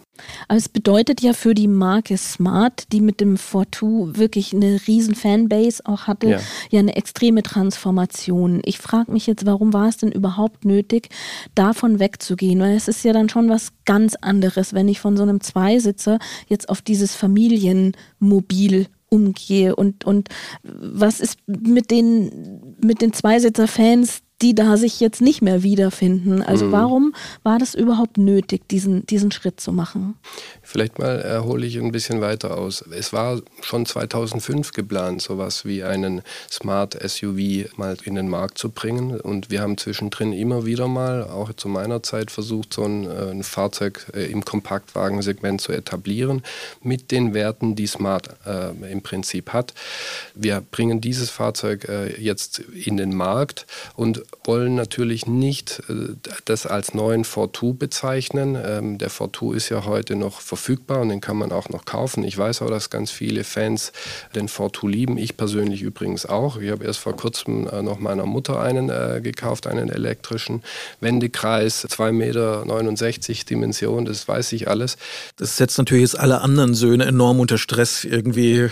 Aber 0.48 0.58
es 0.58 0.68
bedeutet 0.68 1.20
ja 1.20 1.32
für 1.32 1.54
die 1.54 1.68
Marke 1.68 2.16
Smart, 2.16 2.92
die 2.92 3.00
mit 3.00 3.20
dem 3.20 3.36
Fortu 3.36 4.10
wirklich 4.16 4.54
eine 4.54 4.80
riesen 4.86 5.14
Fanbase 5.14 5.82
auch 5.84 6.06
hatte, 6.06 6.28
ja, 6.28 6.40
ja 6.70 6.80
eine 6.80 6.96
extreme 6.96 7.42
Transformation. 7.42 8.60
Ich 8.64 8.78
frage 8.78 9.12
mich 9.12 9.26
jetzt, 9.26 9.46
warum 9.46 9.72
war 9.72 9.88
es 9.88 9.98
denn 9.98 10.12
überhaupt 10.12 10.64
nötig, 10.64 11.08
davon 11.54 11.98
wegzugehen? 11.98 12.60
Weil 12.60 12.76
es 12.76 12.88
ist 12.88 13.04
ja 13.04 13.12
dann 13.12 13.28
schon 13.28 13.48
was 13.48 13.72
ganz 13.84 14.16
anderes, 14.16 14.74
wenn 14.74 14.88
ich 14.88 15.00
von 15.00 15.16
so 15.16 15.22
einem 15.22 15.40
Zweisitzer 15.40 16.18
jetzt 16.48 16.68
auf 16.68 16.82
dieses 16.82 17.14
Familienmobil 17.14 18.86
umgehe 19.10 19.76
und, 19.76 20.04
und 20.04 20.28
was 20.62 21.20
ist 21.20 21.38
mit 21.46 21.90
den, 21.90 22.76
mit 22.82 23.02
den 23.02 23.12
Zweisitzer-Fans, 23.12 24.22
die 24.42 24.54
da 24.54 24.76
sich 24.76 25.00
jetzt 25.00 25.20
nicht 25.20 25.42
mehr 25.42 25.62
wiederfinden. 25.62 26.42
Also 26.42 26.66
mhm. 26.66 26.72
warum 26.72 27.14
war 27.42 27.58
das 27.58 27.74
überhaupt 27.74 28.18
nötig, 28.18 28.68
diesen, 28.68 29.06
diesen 29.06 29.30
Schritt 29.30 29.60
zu 29.60 29.72
machen? 29.72 30.14
Vielleicht 30.70 31.00
mal 31.00 31.20
äh, 31.20 31.44
hole 31.44 31.66
ich 31.66 31.76
ein 31.78 31.90
bisschen 31.90 32.20
weiter 32.20 32.56
aus. 32.56 32.84
Es 32.92 33.12
war 33.12 33.42
schon 33.60 33.86
2005 33.86 34.70
geplant, 34.70 35.20
sowas 35.20 35.64
wie 35.64 35.82
einen 35.82 36.22
Smart 36.48 36.96
SUV 37.02 37.76
mal 37.76 37.96
in 38.04 38.14
den 38.14 38.28
Markt 38.28 38.56
zu 38.56 38.68
bringen. 38.68 39.20
Und 39.20 39.50
wir 39.50 39.62
haben 39.62 39.78
zwischendrin 39.78 40.32
immer 40.32 40.66
wieder 40.66 40.86
mal, 40.86 41.24
auch 41.24 41.52
zu 41.54 41.68
meiner 41.68 42.04
Zeit, 42.04 42.30
versucht, 42.30 42.72
so 42.72 42.84
ein, 42.84 43.04
äh, 43.04 43.32
ein 43.32 43.42
Fahrzeug 43.42 44.12
äh, 44.14 44.30
im 44.30 44.44
Kompaktwagensegment 44.44 45.60
zu 45.60 45.72
etablieren 45.72 46.44
mit 46.84 47.10
den 47.10 47.34
Werten, 47.34 47.74
die 47.74 47.88
Smart 47.88 48.28
äh, 48.46 48.92
im 48.92 49.02
Prinzip 49.02 49.52
hat. 49.52 49.74
Wir 50.36 50.60
bringen 50.60 51.00
dieses 51.00 51.30
Fahrzeug 51.30 51.88
jetzt 52.18 52.60
in 52.60 52.96
den 52.96 53.16
Markt 53.16 53.66
und 53.96 54.22
wollen 54.44 54.76
natürlich 54.76 55.26
nicht 55.26 55.82
das 56.44 56.66
als 56.66 56.94
neuen 56.94 57.24
Fortu 57.24 57.74
bezeichnen. 57.74 58.56
Ähm, 58.62 58.98
der 58.98 59.10
Fortu 59.10 59.52
ist 59.52 59.68
ja 59.70 59.84
heute 59.84 60.14
noch 60.14 60.40
verfügbar 60.40 60.59
und 60.68 61.08
den 61.08 61.20
kann 61.20 61.36
man 61.36 61.50
auch 61.50 61.68
noch 61.70 61.84
kaufen. 61.84 62.22
Ich 62.22 62.38
weiß 62.38 62.62
auch, 62.62 62.70
dass 62.70 62.90
ganz 62.90 63.10
viele 63.10 63.42
Fans 63.42 63.92
den 64.34 64.48
Fortu 64.48 64.86
lieben. 64.86 65.18
Ich 65.18 65.36
persönlich 65.36 65.82
übrigens 65.82 66.26
auch. 66.26 66.58
Ich 66.58 66.70
habe 66.70 66.84
erst 66.84 67.00
vor 67.00 67.16
kurzem 67.16 67.66
äh, 67.66 67.82
noch 67.82 67.98
meiner 67.98 68.26
Mutter 68.26 68.60
einen 68.60 68.88
äh, 68.88 69.20
gekauft, 69.20 69.66
einen 69.66 69.88
elektrischen 69.88 70.62
Wendekreis, 71.00 71.84
2,69 71.86 72.12
Meter 72.12 73.44
Dimension, 73.50 74.04
das 74.04 74.28
weiß 74.28 74.52
ich 74.52 74.68
alles. 74.68 74.96
Das 75.36 75.56
setzt 75.56 75.78
natürlich 75.78 76.02
jetzt 76.02 76.18
alle 76.18 76.40
anderen 76.40 76.74
Söhne 76.74 77.04
enorm 77.04 77.40
unter 77.40 77.58
Stress, 77.58 78.04
irgendwie 78.04 78.68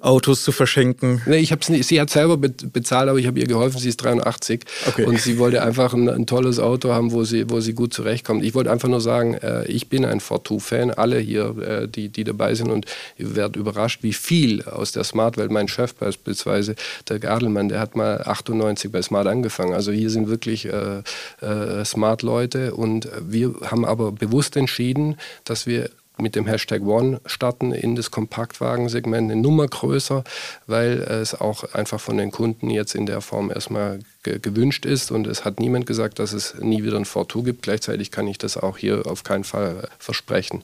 Autos 0.00 0.42
zu 0.42 0.52
verschenken. 0.52 1.20
Nee, 1.26 1.38
ich 1.38 1.52
hab's 1.52 1.68
nicht, 1.68 1.86
sie 1.86 2.00
hat 2.00 2.08
selber 2.08 2.38
bezahlt, 2.38 3.10
aber 3.10 3.18
ich 3.18 3.26
habe 3.26 3.38
ihr 3.38 3.46
geholfen, 3.46 3.78
sie 3.78 3.90
ist 3.90 3.98
83. 3.98 4.62
Okay. 4.86 5.02
Okay. 5.02 5.10
Und 5.10 5.20
sie 5.20 5.38
wollte 5.38 5.62
einfach 5.62 5.94
ein, 5.94 6.08
ein, 6.08 6.26
tolles 6.26 6.58
Auto 6.58 6.90
haben, 6.90 7.12
wo 7.12 7.24
sie, 7.24 7.48
wo 7.50 7.60
sie 7.60 7.74
gut 7.74 7.92
zurechtkommt. 7.92 8.44
Ich 8.44 8.54
wollte 8.54 8.70
einfach 8.70 8.88
nur 8.88 9.00
sagen, 9.00 9.34
äh, 9.34 9.64
ich 9.66 9.88
bin 9.88 10.04
ein 10.04 10.20
Fortu-Fan, 10.20 10.92
alle 10.92 11.18
hier, 11.18 11.31
äh, 11.38 11.88
die, 11.88 12.08
die 12.08 12.24
dabei 12.24 12.54
sind. 12.54 12.70
Und 12.70 12.86
ihr 13.16 13.34
werdet 13.36 13.56
überrascht, 13.56 14.02
wie 14.02 14.12
viel 14.12 14.62
aus 14.62 14.92
der 14.92 15.04
Smart-Welt, 15.04 15.50
mein 15.50 15.68
Chef 15.68 15.94
beispielsweise, 15.94 16.74
der 17.08 17.18
Gadelmann, 17.18 17.68
der 17.68 17.80
hat 17.80 17.96
mal 17.96 18.22
98 18.22 18.90
bei 18.90 19.02
Smart 19.02 19.26
angefangen. 19.26 19.74
Also 19.74 19.92
hier 19.92 20.10
sind 20.10 20.28
wirklich 20.28 20.66
äh, 20.66 21.02
äh 21.40 21.84
Smart-Leute. 21.84 22.74
Und 22.74 23.08
wir 23.20 23.54
haben 23.64 23.84
aber 23.84 24.12
bewusst 24.12 24.56
entschieden, 24.56 25.16
dass 25.44 25.66
wir 25.66 25.90
mit 26.18 26.36
dem 26.36 26.46
Hashtag 26.46 26.82
One 26.82 27.20
starten 27.26 27.72
in 27.72 27.96
das 27.96 28.10
Kompaktwagensegment 28.10 29.30
eine 29.30 29.40
Nummer 29.40 29.66
größer, 29.66 30.24
weil 30.66 31.00
es 31.00 31.34
auch 31.34 31.74
einfach 31.74 32.00
von 32.00 32.18
den 32.18 32.30
Kunden 32.30 32.70
jetzt 32.70 32.94
in 32.94 33.06
der 33.06 33.20
Form 33.20 33.50
erstmal 33.50 34.00
ge 34.22 34.38
gewünscht 34.38 34.86
ist 34.86 35.10
und 35.10 35.26
es 35.26 35.44
hat 35.44 35.58
niemand 35.58 35.86
gesagt, 35.86 36.18
dass 36.18 36.32
es 36.32 36.54
nie 36.60 36.84
wieder 36.84 36.96
ein 36.96 37.04
Fortu 37.04 37.42
gibt. 37.42 37.62
Gleichzeitig 37.62 38.10
kann 38.10 38.28
ich 38.28 38.38
das 38.38 38.56
auch 38.56 38.78
hier 38.78 39.06
auf 39.06 39.24
keinen 39.24 39.44
Fall 39.44 39.88
versprechen. 39.98 40.62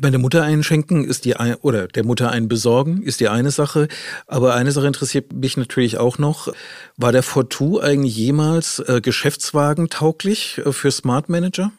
Bei 0.00 0.10
der 0.10 0.18
Mutter 0.18 0.42
einschenken 0.42 1.04
ist 1.04 1.24
die 1.24 1.36
ein, 1.36 1.54
oder 1.56 1.86
der 1.86 2.04
Mutter 2.04 2.30
einen 2.30 2.48
besorgen 2.48 3.02
ist 3.02 3.20
die 3.20 3.28
eine 3.28 3.52
Sache, 3.52 3.86
aber 4.26 4.54
eine 4.54 4.72
Sache 4.72 4.88
interessiert 4.88 5.32
mich 5.32 5.56
natürlich 5.56 5.98
auch 5.98 6.18
noch: 6.18 6.52
War 6.96 7.12
der 7.12 7.22
Fortu 7.22 7.78
eigentlich 7.78 8.16
jemals 8.16 8.80
äh, 8.80 9.00
Geschäftswagen 9.00 9.90
tauglich 9.90 10.60
äh, 10.64 10.72
für 10.72 10.90
Smart 10.90 11.28
Manager? 11.28 11.70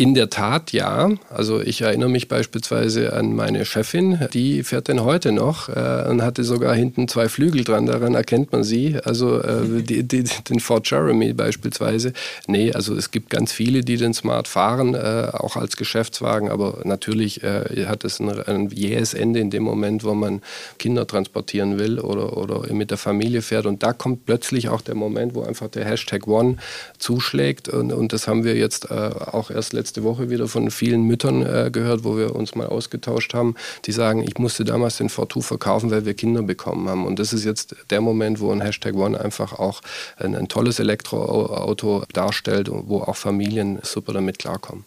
In 0.00 0.14
der 0.14 0.30
Tat, 0.30 0.72
ja. 0.72 1.10
Also 1.28 1.60
ich 1.60 1.82
erinnere 1.82 2.08
mich 2.08 2.26
beispielsweise 2.26 3.12
an 3.12 3.36
meine 3.36 3.66
Chefin, 3.66 4.18
die 4.32 4.62
fährt 4.62 4.88
denn 4.88 5.04
heute 5.04 5.30
noch 5.30 5.68
äh, 5.68 6.06
und 6.08 6.22
hatte 6.22 6.42
sogar 6.42 6.74
hinten 6.74 7.06
zwei 7.06 7.28
Flügel 7.28 7.64
dran, 7.64 7.84
daran 7.84 8.14
erkennt 8.14 8.50
man 8.50 8.64
sie. 8.64 8.96
Also 9.04 9.42
äh, 9.42 9.82
die, 9.82 10.02
die, 10.04 10.24
den 10.48 10.60
Ford 10.60 10.90
Jeremy 10.90 11.34
beispielsweise. 11.34 12.14
Nee, 12.46 12.72
also 12.72 12.96
es 12.96 13.10
gibt 13.10 13.28
ganz 13.28 13.52
viele, 13.52 13.82
die 13.82 13.98
den 13.98 14.14
Smart 14.14 14.48
fahren, 14.48 14.94
äh, 14.94 15.28
auch 15.34 15.56
als 15.56 15.76
Geschäftswagen, 15.76 16.48
aber 16.48 16.78
natürlich 16.84 17.42
äh, 17.42 17.84
hat 17.84 18.02
es 18.04 18.20
ein, 18.20 18.30
ein 18.30 18.70
jähes 18.70 19.12
Ende 19.12 19.40
in 19.40 19.50
dem 19.50 19.64
Moment, 19.64 20.02
wo 20.02 20.14
man 20.14 20.40
Kinder 20.78 21.06
transportieren 21.06 21.78
will 21.78 21.98
oder, 22.00 22.38
oder 22.38 22.72
mit 22.72 22.90
der 22.90 22.96
Familie 22.96 23.42
fährt. 23.42 23.66
Und 23.66 23.82
da 23.82 23.92
kommt 23.92 24.24
plötzlich 24.24 24.70
auch 24.70 24.80
der 24.80 24.94
Moment, 24.94 25.34
wo 25.34 25.42
einfach 25.42 25.68
der 25.68 25.84
Hashtag 25.84 26.26
One 26.26 26.56
zuschlägt. 26.96 27.68
Und, 27.68 27.92
und 27.92 28.14
das 28.14 28.26
haben 28.26 28.44
wir 28.44 28.56
jetzt 28.56 28.90
äh, 28.90 28.94
auch 28.94 29.50
erst 29.50 29.74
letztes 29.74 29.89
letzte 29.90 30.04
Woche 30.04 30.30
wieder 30.30 30.46
von 30.46 30.70
vielen 30.70 31.02
Müttern 31.02 31.42
äh, 31.42 31.68
gehört, 31.72 32.04
wo 32.04 32.16
wir 32.16 32.36
uns 32.36 32.54
mal 32.54 32.68
ausgetauscht 32.68 33.34
haben, 33.34 33.56
die 33.86 33.90
sagen, 33.90 34.22
ich 34.22 34.38
musste 34.38 34.62
damals 34.62 34.98
den 34.98 35.08
Fortu 35.08 35.40
verkaufen, 35.40 35.90
weil 35.90 36.04
wir 36.04 36.14
Kinder 36.14 36.44
bekommen 36.44 36.88
haben. 36.88 37.06
Und 37.06 37.18
das 37.18 37.32
ist 37.32 37.44
jetzt 37.44 37.74
der 37.90 38.00
Moment, 38.00 38.38
wo 38.38 38.52
ein 38.52 38.60
Hashtag 38.60 38.94
One 38.94 39.20
einfach 39.20 39.52
auch 39.52 39.80
ein, 40.16 40.36
ein 40.36 40.46
tolles 40.46 40.78
Elektroauto 40.78 42.04
darstellt, 42.12 42.70
wo 42.70 43.00
auch 43.00 43.16
Familien 43.16 43.80
super 43.82 44.12
damit 44.12 44.38
klarkommen. 44.38 44.84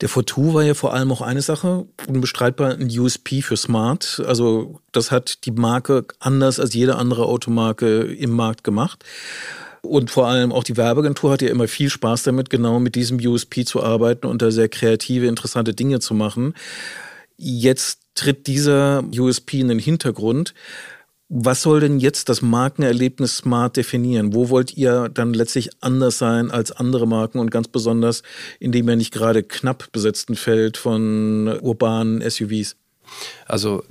Der 0.00 0.08
Fortu 0.08 0.54
war 0.54 0.64
ja 0.64 0.74
vor 0.74 0.92
allem 0.92 1.12
auch 1.12 1.20
eine 1.20 1.40
Sache, 1.40 1.86
unbestreitbar 2.08 2.72
ein 2.72 2.90
USP 2.98 3.42
für 3.42 3.56
Smart. 3.56 4.20
Also 4.26 4.80
das 4.90 5.12
hat 5.12 5.46
die 5.46 5.52
Marke 5.52 6.04
anders 6.18 6.58
als 6.58 6.74
jede 6.74 6.96
andere 6.96 7.26
Automarke 7.26 8.02
im 8.02 8.32
Markt 8.32 8.64
gemacht. 8.64 9.04
Und 9.82 10.10
vor 10.10 10.28
allem 10.28 10.52
auch 10.52 10.62
die 10.64 10.76
Werbeagentur 10.76 11.32
hat 11.32 11.42
ja 11.42 11.48
immer 11.48 11.66
viel 11.66 11.90
Spaß 11.90 12.22
damit, 12.22 12.50
genau 12.50 12.78
mit 12.78 12.94
diesem 12.94 13.18
USP 13.18 13.64
zu 13.64 13.82
arbeiten 13.82 14.26
und 14.26 14.40
da 14.40 14.50
sehr 14.50 14.68
kreative, 14.68 15.26
interessante 15.26 15.74
Dinge 15.74 15.98
zu 15.98 16.14
machen. 16.14 16.54
Jetzt 17.36 17.98
tritt 18.14 18.46
dieser 18.46 19.02
USP 19.16 19.60
in 19.60 19.68
den 19.68 19.80
Hintergrund. 19.80 20.54
Was 21.28 21.62
soll 21.62 21.80
denn 21.80 21.98
jetzt 21.98 22.28
das 22.28 22.42
Markenerlebnis 22.42 23.38
Smart 23.38 23.76
definieren? 23.76 24.34
Wo 24.34 24.50
wollt 24.50 24.76
ihr 24.76 25.08
dann 25.08 25.34
letztlich 25.34 25.70
anders 25.80 26.18
sein 26.18 26.50
als 26.50 26.70
andere 26.72 27.08
Marken 27.08 27.38
und 27.38 27.50
ganz 27.50 27.68
besonders 27.68 28.22
in 28.60 28.70
dem 28.70 28.88
ja 28.88 28.96
nicht 28.96 29.12
gerade 29.12 29.42
knapp 29.42 29.90
besetzten 29.92 30.36
Feld 30.36 30.76
von 30.76 31.48
urbanen 31.60 32.20
SUVs? 32.28 32.76
Also 33.46 33.82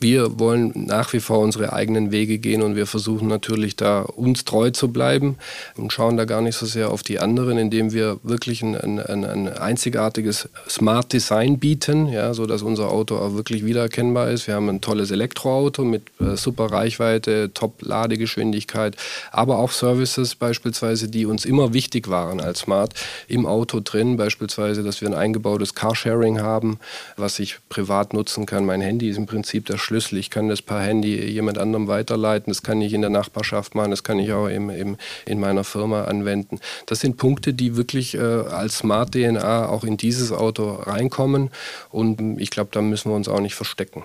wir 0.00 0.38
wollen 0.38 0.72
nach 0.74 1.12
wie 1.12 1.20
vor 1.20 1.40
unsere 1.40 1.74
eigenen 1.74 2.10
Wege 2.10 2.38
gehen 2.38 2.62
und 2.62 2.74
wir 2.74 2.86
versuchen 2.86 3.28
natürlich 3.28 3.76
da 3.76 4.00
uns 4.00 4.46
treu 4.46 4.70
zu 4.70 4.88
bleiben 4.88 5.36
und 5.76 5.92
schauen 5.92 6.16
da 6.16 6.24
gar 6.24 6.40
nicht 6.40 6.56
so 6.56 6.64
sehr 6.64 6.90
auf 6.90 7.02
die 7.02 7.20
anderen, 7.20 7.58
indem 7.58 7.92
wir 7.92 8.18
wirklich 8.22 8.62
ein, 8.62 8.74
ein, 8.74 9.24
ein 9.24 9.48
einzigartiges 9.48 10.48
Smart 10.68 11.12
Design 11.12 11.58
bieten, 11.58 12.06
ja, 12.06 12.32
sodass 12.32 12.62
unser 12.62 12.90
Auto 12.90 13.16
auch 13.16 13.34
wirklich 13.34 13.64
wiedererkennbar 13.64 14.30
ist. 14.30 14.46
Wir 14.46 14.54
haben 14.54 14.70
ein 14.70 14.80
tolles 14.80 15.10
Elektroauto 15.10 15.84
mit 15.84 16.04
äh, 16.18 16.36
super 16.36 16.66
Reichweite, 16.72 17.52
Top-Ladegeschwindigkeit, 17.52 18.96
aber 19.32 19.58
auch 19.58 19.70
Services 19.70 20.34
beispielsweise, 20.34 21.08
die 21.08 21.26
uns 21.26 21.44
immer 21.44 21.74
wichtig 21.74 22.08
waren 22.08 22.40
als 22.40 22.60
Smart 22.60 22.94
im 23.28 23.44
Auto 23.44 23.80
drin, 23.80 24.16
beispielsweise, 24.16 24.82
dass 24.82 25.02
wir 25.02 25.08
ein 25.08 25.14
eingebautes 25.14 25.74
Carsharing 25.74 26.40
haben, 26.40 26.78
was 27.18 27.38
ich 27.38 27.58
privat 27.68 28.14
nutzen 28.14 28.46
kann. 28.46 28.64
Mein 28.64 28.80
Handy 28.80 29.10
ist 29.10 29.18
im 29.18 29.26
Prinzip 29.26 29.66
der 29.66 29.76
Schlüssel. 29.90 30.18
Ich 30.18 30.30
kann 30.30 30.48
das 30.48 30.62
per 30.62 30.80
Handy 30.80 31.20
jemand 31.26 31.58
anderem 31.58 31.88
weiterleiten. 31.88 32.52
Das 32.52 32.62
kann 32.62 32.80
ich 32.80 32.94
in 32.94 33.00
der 33.00 33.10
Nachbarschaft 33.10 33.74
machen. 33.74 33.90
Das 33.90 34.04
kann 34.04 34.20
ich 34.20 34.32
auch 34.32 34.46
im, 34.46 34.70
im, 34.70 34.96
in 35.26 35.40
meiner 35.40 35.64
Firma 35.64 36.04
anwenden. 36.04 36.60
Das 36.86 37.00
sind 37.00 37.16
Punkte, 37.16 37.52
die 37.52 37.76
wirklich 37.76 38.14
äh, 38.14 38.20
als 38.20 38.78
Smart 38.78 39.12
DNA 39.12 39.68
auch 39.68 39.82
in 39.82 39.96
dieses 39.96 40.30
Auto 40.30 40.74
reinkommen. 40.74 41.50
Und 41.90 42.40
ich 42.40 42.50
glaube, 42.50 42.70
da 42.72 42.82
müssen 42.82 43.10
wir 43.10 43.16
uns 43.16 43.26
auch 43.26 43.40
nicht 43.40 43.56
verstecken. 43.56 44.04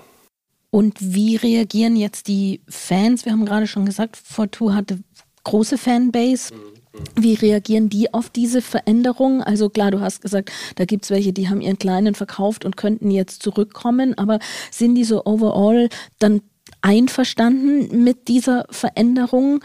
Und 0.71 0.97
wie 0.99 1.35
reagieren 1.35 1.95
jetzt 1.95 2.27
die 2.27 2.61
Fans? 2.67 3.23
Wir 3.23 3.31
haben 3.31 3.45
gerade 3.45 3.67
schon 3.67 3.85
gesagt, 3.85 4.17
Fortu 4.17 4.73
hatte 4.73 4.99
große 5.43 5.77
Fanbase. 5.77 6.55
Mhm. 6.55 6.74
Wie 7.15 7.33
reagieren 7.33 7.89
die 7.89 8.13
auf 8.13 8.29
diese 8.29 8.61
Veränderung? 8.61 9.41
Also 9.41 9.69
klar, 9.69 9.91
du 9.91 10.01
hast 10.01 10.21
gesagt, 10.21 10.51
da 10.75 10.85
gibt 10.85 11.05
es 11.05 11.11
welche, 11.11 11.33
die 11.33 11.49
haben 11.49 11.61
ihren 11.61 11.79
Kleinen 11.79 12.15
verkauft 12.15 12.65
und 12.65 12.77
könnten 12.77 13.11
jetzt 13.11 13.41
zurückkommen, 13.41 14.17
aber 14.17 14.39
sind 14.71 14.95
die 14.95 15.03
so 15.03 15.25
overall 15.25 15.89
dann 16.19 16.41
einverstanden 16.81 18.03
mit 18.03 18.27
dieser 18.27 18.65
Veränderung? 18.69 19.61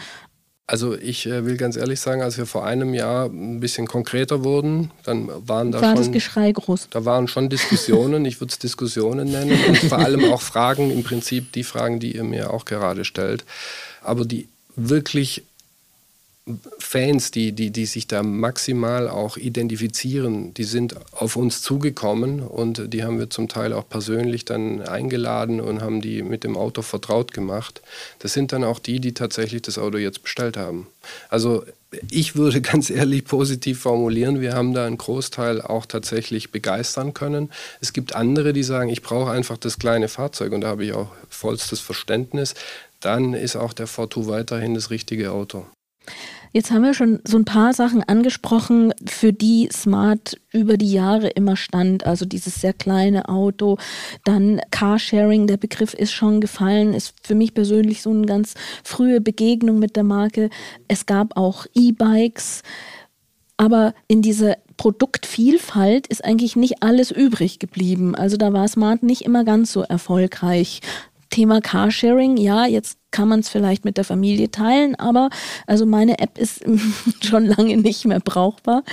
Also 0.67 0.97
ich 0.97 1.27
äh, 1.27 1.45
will 1.45 1.57
ganz 1.57 1.77
ehrlich 1.77 1.99
sagen, 1.99 2.23
als 2.23 2.39
wir 2.39 2.47
vor 2.47 2.65
einem 2.65 2.95
Jahr 2.95 3.27
ein 3.27 3.59
bisschen 3.59 3.89
konkreter 3.89 4.45
wurden, 4.45 4.93
dann 5.03 5.29
waren 5.49 5.73
da 5.73 5.83
War 5.83 5.97
schon 5.97 6.05
das 6.05 6.13
Geschrei 6.13 6.53
groß. 6.53 6.87
Da 6.91 7.05
waren 7.05 7.27
schon 7.27 7.49
Diskussionen, 7.49 8.25
ich 8.25 8.41
würde 8.41 8.53
es 8.53 8.61
Diskussionen 8.61 9.33
nennen 9.33 9.59
und 9.67 9.79
vor 9.79 9.99
allem 9.99 10.33
auch 10.33 10.41
Fragen, 10.41 10.93
im 10.93 11.03
Prinzip 11.03 11.51
die 11.53 11.65
Fragen, 11.65 11.99
die 11.99 12.15
ihr 12.15 12.23
mir 12.23 12.55
auch 12.55 12.67
gerade 12.67 13.05
stellt. 13.05 13.45
Aber 14.01 14.25
die 14.25 14.47
wirklich 14.77 15.43
Fans, 16.79 17.31
die, 17.31 17.53
die, 17.53 17.71
die 17.71 17.87
sich 17.87 18.07
da 18.07 18.23
maximal 18.23 19.09
auch 19.09 19.37
identifizieren, 19.37 20.55
die 20.55 20.65
sind 20.65 20.97
auf 21.13 21.37
uns 21.37 21.63
zugekommen 21.63 22.41
und 22.41 22.93
die 22.93 23.05
haben 23.05 23.19
wir 23.19 23.31
zum 23.31 23.49
Teil 23.49 23.73
auch 23.73 23.89
persönlich 23.89 24.45
dann 24.45 24.83
eingeladen 24.83 25.61
und 25.61 25.83
haben 25.83 26.01
die 26.01 26.23
mit 26.23 26.45
dem 26.45 26.57
Auto 26.57 26.83
vertraut 26.83 27.33
gemacht. 27.33 27.83
Das 28.19 28.33
sind 28.33 28.53
dann 28.53 28.65
auch 28.65 28.79
die, 28.79 29.01
die 29.01 29.15
tatsächlich 29.15 29.63
das 29.63 29.79
Auto 29.79 29.99
jetzt 29.99 30.23
bestellt 30.23 30.57
haben. 30.57 30.87
Also 31.29 31.65
ich 32.11 32.37
würde 32.37 32.61
ganz 32.63 32.91
ehrlich 32.91 33.25
positiv 33.25 33.81
formulieren, 33.81 34.41
wir 34.41 34.55
haben 34.55 34.75
da 34.75 34.87
einen 34.87 34.99
Großteil 34.99 35.61
auch 35.61 35.87
tatsächlich 35.87 36.51
begeistern 36.51 37.15
können. 37.15 37.51
Es 37.81 37.93
gibt 37.93 38.15
andere, 38.15 38.53
die 38.53 38.63
sagen, 38.63 38.91
ich 38.91 39.03
brauche 39.03 39.31
einfach 39.31 39.57
das 39.57 39.79
kleine 39.79 40.09
Fahrzeug 40.09 40.53
und 40.53 40.63
da 40.63 40.69
habe 40.69 40.85
ich 40.85 40.93
auch 40.93 41.13
vollstes 41.29 41.81
Verständnis. 41.81 42.55
Dann 43.01 43.35
ist 43.35 43.57
auch 43.57 43.73
der 43.73 43.87
Fortu 43.87 44.27
weiterhin 44.27 44.75
das 44.75 44.91
richtige 44.91 45.33
Auto. 45.33 45.67
Jetzt 46.53 46.73
haben 46.73 46.83
wir 46.83 46.95
schon 46.95 47.21
so 47.25 47.37
ein 47.37 47.45
paar 47.45 47.73
Sachen 47.73 48.03
angesprochen, 48.03 48.93
für 49.07 49.33
die 49.33 49.69
Smart 49.73 50.41
über 50.53 50.77
die 50.77 50.93
Jahre 50.93 51.29
immer 51.29 51.57
stand. 51.57 52.07
Also 52.07 52.25
dieses 52.25 52.61
sehr 52.61 52.73
kleine 52.73 53.29
Auto, 53.29 53.79
dann 54.25 54.61
Carsharing, 54.73 55.47
der 55.47 55.59
Begriff 55.59 55.95
ist 55.95 56.13
schon 56.13 56.41
gefallen, 56.41 56.93
ist 56.93 57.15
für 57.23 57.37
mich 57.37 57.55
persönlich 57.55 58.03
so 58.03 58.11
eine 58.11 58.27
ganz 58.27 58.55
frühe 58.83 59.21
Begegnung 59.21 59.79
mit 59.79 59.95
der 59.95 60.03
Marke. 60.03 60.51
Es 60.89 61.07
gab 61.07 61.37
auch 61.37 61.67
E-Bikes, 61.73 62.63
aber 63.57 63.95
in 64.09 64.23
dieser 64.23 64.57
Produktvielfalt 64.77 66.07
ist 66.07 66.25
eigentlich 66.25 66.57
nicht 66.57 66.83
alles 66.83 67.11
übrig 67.11 67.59
geblieben. 67.59 68.15
Also 68.15 68.39
da 68.39 68.53
war 68.53 68.67
Smart 68.67 69.03
nicht 69.03 69.23
immer 69.23 69.45
ganz 69.45 69.71
so 69.73 69.83
erfolgreich. 69.83 70.81
Thema 71.31 71.61
Carsharing, 71.61 72.37
ja, 72.37 72.67
jetzt 72.67 72.99
kann 73.11 73.29
man 73.29 73.41
es 73.41 73.49
vielleicht 73.49 73.85
mit 73.85 73.97
der 73.97 74.05
Familie 74.05 74.51
teilen, 74.51 74.95
aber 74.97 75.31
also 75.67 75.87
meine 75.87 76.19
App 76.19 76.39
ist 76.39 76.63
schon 77.23 77.47
lange 77.47 77.77
nicht 77.77 78.05
mehr 78.05 78.21
brauchbar. 78.21 78.85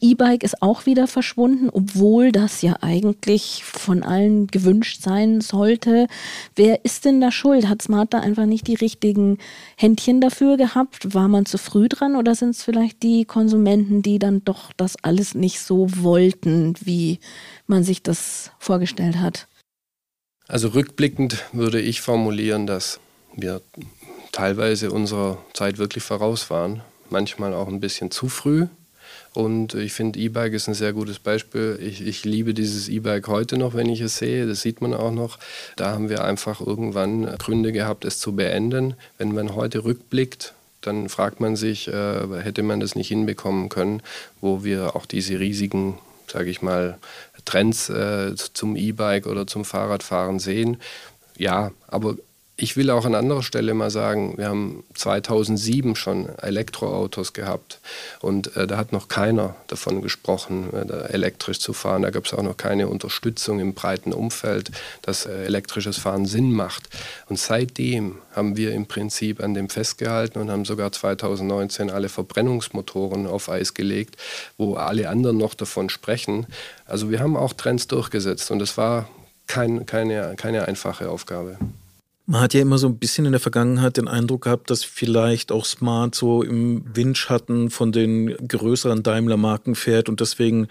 E-Bike 0.00 0.42
ist 0.42 0.62
auch 0.62 0.86
wieder 0.86 1.06
verschwunden, 1.06 1.68
obwohl 1.70 2.32
das 2.32 2.62
ja 2.62 2.76
eigentlich 2.80 3.64
von 3.64 4.02
allen 4.02 4.46
gewünscht 4.48 5.02
sein 5.02 5.40
sollte. 5.40 6.06
Wer 6.54 6.84
ist 6.84 7.04
denn 7.04 7.20
da 7.20 7.30
schuld? 7.30 7.68
Hat 7.68 7.82
Smart 7.82 8.14
da 8.14 8.20
einfach 8.20 8.46
nicht 8.46 8.66
die 8.66 8.74
richtigen 8.74 9.38
Händchen 9.76 10.20
dafür 10.20 10.56
gehabt? 10.56 11.14
War 11.14 11.28
man 11.28 11.46
zu 11.46 11.58
früh 11.58 11.88
dran 11.88 12.16
oder 12.16 12.34
sind 12.34 12.50
es 12.50 12.62
vielleicht 12.62 13.02
die 13.02 13.24
Konsumenten, 13.24 14.02
die 14.02 14.18
dann 14.18 14.44
doch 14.44 14.72
das 14.76 14.96
alles 15.02 15.34
nicht 15.34 15.60
so 15.60 15.86
wollten, 15.96 16.74
wie 16.80 17.18
man 17.66 17.82
sich 17.82 18.02
das 18.02 18.50
vorgestellt 18.58 19.18
hat? 19.18 19.48
Also 20.48 20.68
rückblickend 20.68 21.44
würde 21.52 21.80
ich 21.80 22.00
formulieren, 22.00 22.66
dass 22.66 23.00
wir 23.34 23.60
teilweise 24.30 24.90
unserer 24.92 25.38
Zeit 25.54 25.78
wirklich 25.78 26.04
voraus 26.04 26.50
waren, 26.50 26.82
manchmal 27.10 27.52
auch 27.52 27.68
ein 27.68 27.80
bisschen 27.80 28.10
zu 28.10 28.28
früh. 28.28 28.66
Und 29.34 29.74
ich 29.74 29.92
finde, 29.92 30.18
E-Bike 30.18 30.54
ist 30.54 30.66
ein 30.66 30.74
sehr 30.74 30.92
gutes 30.92 31.18
Beispiel. 31.18 31.78
Ich, 31.82 32.00
ich 32.06 32.24
liebe 32.24 32.54
dieses 32.54 32.88
E-Bike 32.88 33.28
heute 33.28 33.58
noch, 33.58 33.74
wenn 33.74 33.88
ich 33.88 34.00
es 34.00 34.16
sehe. 34.16 34.46
Das 34.46 34.62
sieht 34.62 34.80
man 34.80 34.94
auch 34.94 35.10
noch. 35.10 35.38
Da 35.76 35.90
haben 35.90 36.08
wir 36.08 36.24
einfach 36.24 36.60
irgendwann 36.60 37.26
Gründe 37.36 37.72
gehabt, 37.72 38.04
es 38.06 38.18
zu 38.18 38.34
beenden. 38.34 38.94
Wenn 39.18 39.34
man 39.34 39.54
heute 39.54 39.84
rückblickt, 39.84 40.54
dann 40.80 41.08
fragt 41.08 41.40
man 41.40 41.56
sich, 41.56 41.88
äh, 41.88 42.42
hätte 42.42 42.62
man 42.62 42.80
das 42.80 42.94
nicht 42.94 43.08
hinbekommen 43.08 43.68
können, 43.68 44.00
wo 44.40 44.64
wir 44.64 44.96
auch 44.96 45.04
diese 45.04 45.38
riesigen, 45.38 45.98
sage 46.30 46.50
ich 46.50 46.62
mal, 46.62 46.98
Trends 47.44 47.88
äh, 47.88 48.34
zum 48.34 48.76
E-Bike 48.76 49.26
oder 49.26 49.46
zum 49.46 49.64
Fahrradfahren 49.64 50.38
sehen. 50.38 50.78
Ja, 51.36 51.72
aber 51.86 52.16
Ich 52.58 52.74
will 52.74 52.88
auch 52.88 53.04
an 53.04 53.14
anderer 53.14 53.42
Stelle 53.42 53.74
mal 53.74 53.90
sagen, 53.90 54.38
wir 54.38 54.48
haben 54.48 54.82
2007 54.94 55.94
schon 55.94 56.30
Elektroautos 56.38 57.34
gehabt 57.34 57.80
und 58.20 58.56
äh, 58.56 58.66
da 58.66 58.78
hat 58.78 58.92
noch 58.92 59.08
keiner 59.08 59.54
davon 59.66 60.00
gesprochen, 60.00 60.70
äh, 60.72 61.12
elektrisch 61.12 61.60
zu 61.60 61.74
fahren. 61.74 62.00
Da 62.00 62.08
gab 62.08 62.24
es 62.24 62.32
auch 62.32 62.42
noch 62.42 62.56
keine 62.56 62.88
Unterstützung 62.88 63.60
im 63.60 63.74
breiten 63.74 64.14
Umfeld, 64.14 64.70
dass 65.02 65.26
äh, 65.26 65.44
elektrisches 65.44 65.98
Fahren 65.98 66.24
Sinn 66.24 66.50
macht. 66.50 66.88
Und 67.28 67.38
seitdem 67.38 68.22
haben 68.34 68.56
wir 68.56 68.72
im 68.72 68.86
Prinzip 68.86 69.42
an 69.42 69.52
dem 69.52 69.68
festgehalten 69.68 70.40
und 70.40 70.50
haben 70.50 70.64
sogar 70.64 70.90
2019 70.92 71.90
alle 71.90 72.08
Verbrennungsmotoren 72.08 73.26
auf 73.26 73.50
Eis 73.50 73.74
gelegt, 73.74 74.16
wo 74.56 74.76
alle 74.76 75.10
anderen 75.10 75.36
noch 75.36 75.52
davon 75.52 75.90
sprechen. 75.90 76.46
Also 76.86 77.10
wir 77.10 77.20
haben 77.20 77.36
auch 77.36 77.52
Trends 77.52 77.86
durchgesetzt 77.86 78.50
und 78.50 78.62
es 78.62 78.78
war 78.78 79.10
kein, 79.46 79.84
keine, 79.84 80.36
keine 80.36 80.66
einfache 80.66 81.10
Aufgabe. 81.10 81.58
Man 82.28 82.40
hat 82.40 82.54
ja 82.54 82.60
immer 82.60 82.76
so 82.76 82.88
ein 82.88 82.98
bisschen 82.98 83.24
in 83.24 83.32
der 83.32 83.40
Vergangenheit 83.40 83.98
den 83.98 84.08
Eindruck 84.08 84.42
gehabt, 84.42 84.68
dass 84.70 84.82
vielleicht 84.82 85.52
auch 85.52 85.64
Smart 85.64 86.16
so 86.16 86.42
im 86.42 86.84
Windschatten 86.92 87.70
von 87.70 87.92
den 87.92 88.36
größeren 88.48 89.04
Daimler-Marken 89.04 89.76
fährt 89.76 90.08
und 90.08 90.20
deswegen 90.20 90.66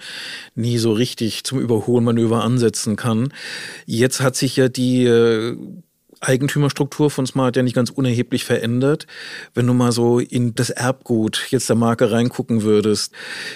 nie 0.54 0.78
so 0.78 0.92
richtig 0.92 1.46
zum 1.46 1.60
Überholmanöver 1.60 2.44
ansetzen 2.44 2.98
kann. 2.98 3.32
Jetzt 3.86 4.20
hat 4.20 4.36
sich 4.36 4.58
ja 4.58 4.68
die 4.68 5.06
äh, 5.06 5.58
Eigentümerstruktur 6.28 7.10
von 7.10 7.26
Smart 7.26 7.56
ja 7.56 7.64
nicht 7.64 7.76
ganz 7.76 7.90
unerheblich 7.90 8.44
verändert. 8.44 9.08
Wenn 9.54 9.68
du 9.68 9.74
mal 9.74 9.92
so 9.92 10.20
in 10.20 10.56
das 10.56 10.70
Erbgut 10.70 11.48
jetzt 11.50 11.70
der 11.70 11.76
Marke 11.76 12.12
reingucken 12.12 12.64
würdest, 12.64 13.14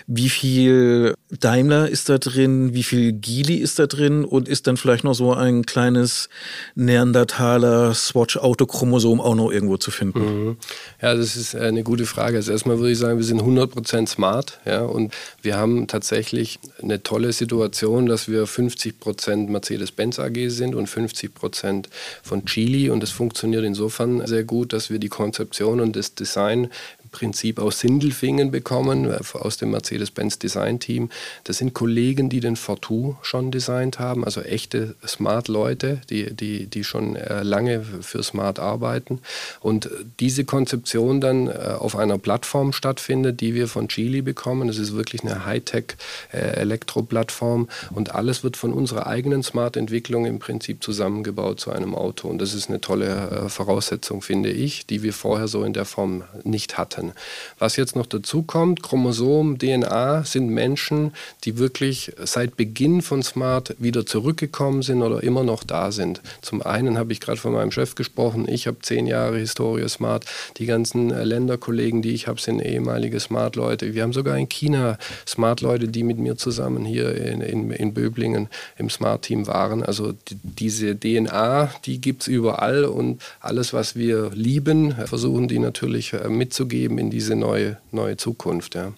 wie 0.07 0.29
viel 0.29 1.13
Daimler 1.31 1.89
ist 1.89 2.09
da 2.09 2.17
drin, 2.17 2.73
wie 2.73 2.83
viel 2.83 3.13
Geely 3.13 3.55
ist 3.55 3.79
da 3.79 3.87
drin 3.87 4.25
und 4.25 4.47
ist 4.47 4.67
dann 4.67 4.77
vielleicht 4.77 5.03
noch 5.03 5.13
so 5.13 5.33
ein 5.33 5.65
kleines 5.65 6.29
Neandertaler 6.75 7.93
Swatch-Autochromosom 7.93 9.21
auch 9.21 9.35
noch 9.35 9.51
irgendwo 9.51 9.77
zu 9.77 9.91
finden? 9.91 10.19
Mhm. 10.19 10.57
Ja, 11.01 11.15
das 11.15 11.35
ist 11.35 11.55
eine 11.55 11.83
gute 11.83 12.05
Frage. 12.05 12.37
Also 12.37 12.51
erstmal 12.51 12.79
würde 12.79 12.91
ich 12.91 12.97
sagen, 12.97 13.17
wir 13.17 13.25
sind 13.25 13.41
100% 13.41 14.07
smart 14.07 14.59
ja, 14.65 14.81
und 14.81 15.13
wir 15.41 15.57
haben 15.57 15.87
tatsächlich 15.87 16.59
eine 16.81 17.03
tolle 17.03 17.33
Situation, 17.33 18.05
dass 18.05 18.27
wir 18.27 18.45
50% 18.45 19.49
Mercedes-Benz 19.49 20.19
AG 20.19 20.49
sind 20.49 20.75
und 20.75 20.89
50% 20.89 21.85
von 22.23 22.45
Chili 22.59 22.89
und 22.89 23.01
es 23.03 23.11
funktioniert 23.11 23.63
insofern 23.63 24.27
sehr 24.27 24.43
gut, 24.43 24.73
dass 24.73 24.89
wir 24.89 24.99
die 24.99 25.07
Konzeption 25.07 25.79
und 25.79 25.95
das 25.95 26.13
Design 26.13 26.69
Prinzip 27.11 27.59
aus 27.59 27.79
Sindelfingen 27.79 28.51
bekommen, 28.51 29.09
äh, 29.09 29.19
aus 29.33 29.57
dem 29.57 29.71
Mercedes-Benz 29.71 30.37
Design-Team. 30.39 31.09
Das 31.43 31.57
sind 31.57 31.73
Kollegen, 31.73 32.29
die 32.29 32.39
den 32.39 32.55
Fortu 32.55 33.15
schon 33.21 33.51
designt 33.51 33.99
haben, 33.99 34.23
also 34.23 34.41
echte 34.41 34.95
Smart-Leute, 35.05 35.99
die, 36.09 36.33
die, 36.33 36.67
die 36.67 36.83
schon 36.83 37.15
äh, 37.15 37.43
lange 37.43 37.83
für 38.01 38.23
Smart 38.23 38.57
arbeiten. 38.59 39.21
Und 39.59 39.89
diese 40.19 40.45
Konzeption 40.45 41.21
dann 41.21 41.47
äh, 41.47 41.75
auf 41.77 41.95
einer 41.95 42.17
Plattform 42.17 42.73
stattfindet, 42.73 43.39
die 43.41 43.53
wir 43.55 43.67
von 43.67 43.87
Geely 43.87 44.21
bekommen. 44.21 44.67
Das 44.67 44.77
ist 44.77 44.95
wirklich 44.95 45.23
eine 45.23 45.45
Hightech-Elektro-Plattform 45.45 47.67
und 47.91 48.13
alles 48.13 48.43
wird 48.43 48.57
von 48.57 48.73
unserer 48.73 49.07
eigenen 49.07 49.41
Smart-Entwicklung 49.43 50.25
im 50.25 50.39
Prinzip 50.39 50.83
zusammengebaut 50.83 51.59
zu 51.59 51.71
einem 51.71 51.95
Auto. 51.95 52.27
Und 52.27 52.39
das 52.39 52.53
ist 52.53 52.69
eine 52.69 52.81
tolle 52.81 53.49
Voraussetzung, 53.49 54.21
finde 54.21 54.51
ich, 54.51 54.85
die 54.85 55.01
wir 55.03 55.13
vorher 55.13 55.47
so 55.47 55.63
in 55.63 55.71
der 55.73 55.85
Form 55.85 56.23
nicht 56.43 56.77
hatten 56.77 56.98
hatten. 56.99 57.13
Was 57.57 57.75
jetzt 57.75 57.95
noch 57.95 58.05
dazu 58.05 58.43
kommt, 58.43 58.83
Chromosom, 58.83 59.57
DNA 59.57 60.23
sind 60.23 60.49
Menschen, 60.49 61.13
die 61.43 61.57
wirklich 61.57 62.13
seit 62.23 62.57
Beginn 62.57 63.01
von 63.01 63.23
Smart 63.23 63.75
wieder 63.79 64.05
zurückgekommen 64.05 64.81
sind 64.81 65.01
oder 65.01 65.23
immer 65.23 65.43
noch 65.43 65.63
da 65.63 65.91
sind. 65.91 66.21
Zum 66.41 66.61
einen 66.61 66.97
habe 66.97 67.11
ich 67.11 67.19
gerade 67.19 67.39
von 67.39 67.53
meinem 67.53 67.71
Chef 67.71 67.95
gesprochen, 67.95 68.47
ich 68.47 68.67
habe 68.67 68.77
zehn 68.81 69.07
Jahre 69.07 69.37
Historie 69.37 69.87
Smart, 69.89 70.25
die 70.57 70.65
ganzen 70.65 71.11
äh, 71.11 71.23
Länderkollegen, 71.23 72.01
die 72.01 72.11
ich 72.11 72.27
habe, 72.27 72.39
sind 72.39 72.59
ehemalige 72.59 73.19
Smart-Leute. 73.19 73.93
Wir 73.93 74.03
haben 74.03 74.13
sogar 74.13 74.37
in 74.37 74.49
China 74.49 74.97
Smart-Leute, 75.27 75.87
die 75.87 76.03
mit 76.03 76.17
mir 76.17 76.37
zusammen 76.37 76.85
hier 76.85 77.15
in, 77.15 77.41
in, 77.41 77.71
in 77.71 77.93
Böblingen 77.93 78.49
im 78.77 78.89
Smart-Team 78.89 79.47
waren. 79.47 79.83
Also 79.83 80.11
die, 80.11 80.37
diese 80.43 80.97
DNA, 80.97 81.71
die 81.85 82.01
gibt 82.01 82.23
es 82.23 82.27
überall 82.27 82.85
und 82.85 83.21
alles, 83.39 83.73
was 83.73 83.95
wir 83.95 84.31
lieben, 84.33 84.95
versuchen 85.05 85.47
die 85.47 85.59
natürlich 85.59 86.13
äh, 86.13 86.29
mitzugeben 86.29 86.88
mitgeben 86.89 86.97
in 86.97 87.09
diese 87.09 87.35
neue, 87.35 87.77
neue 87.91 88.17
Zukunft. 88.17 88.75
Ja. 88.75 88.93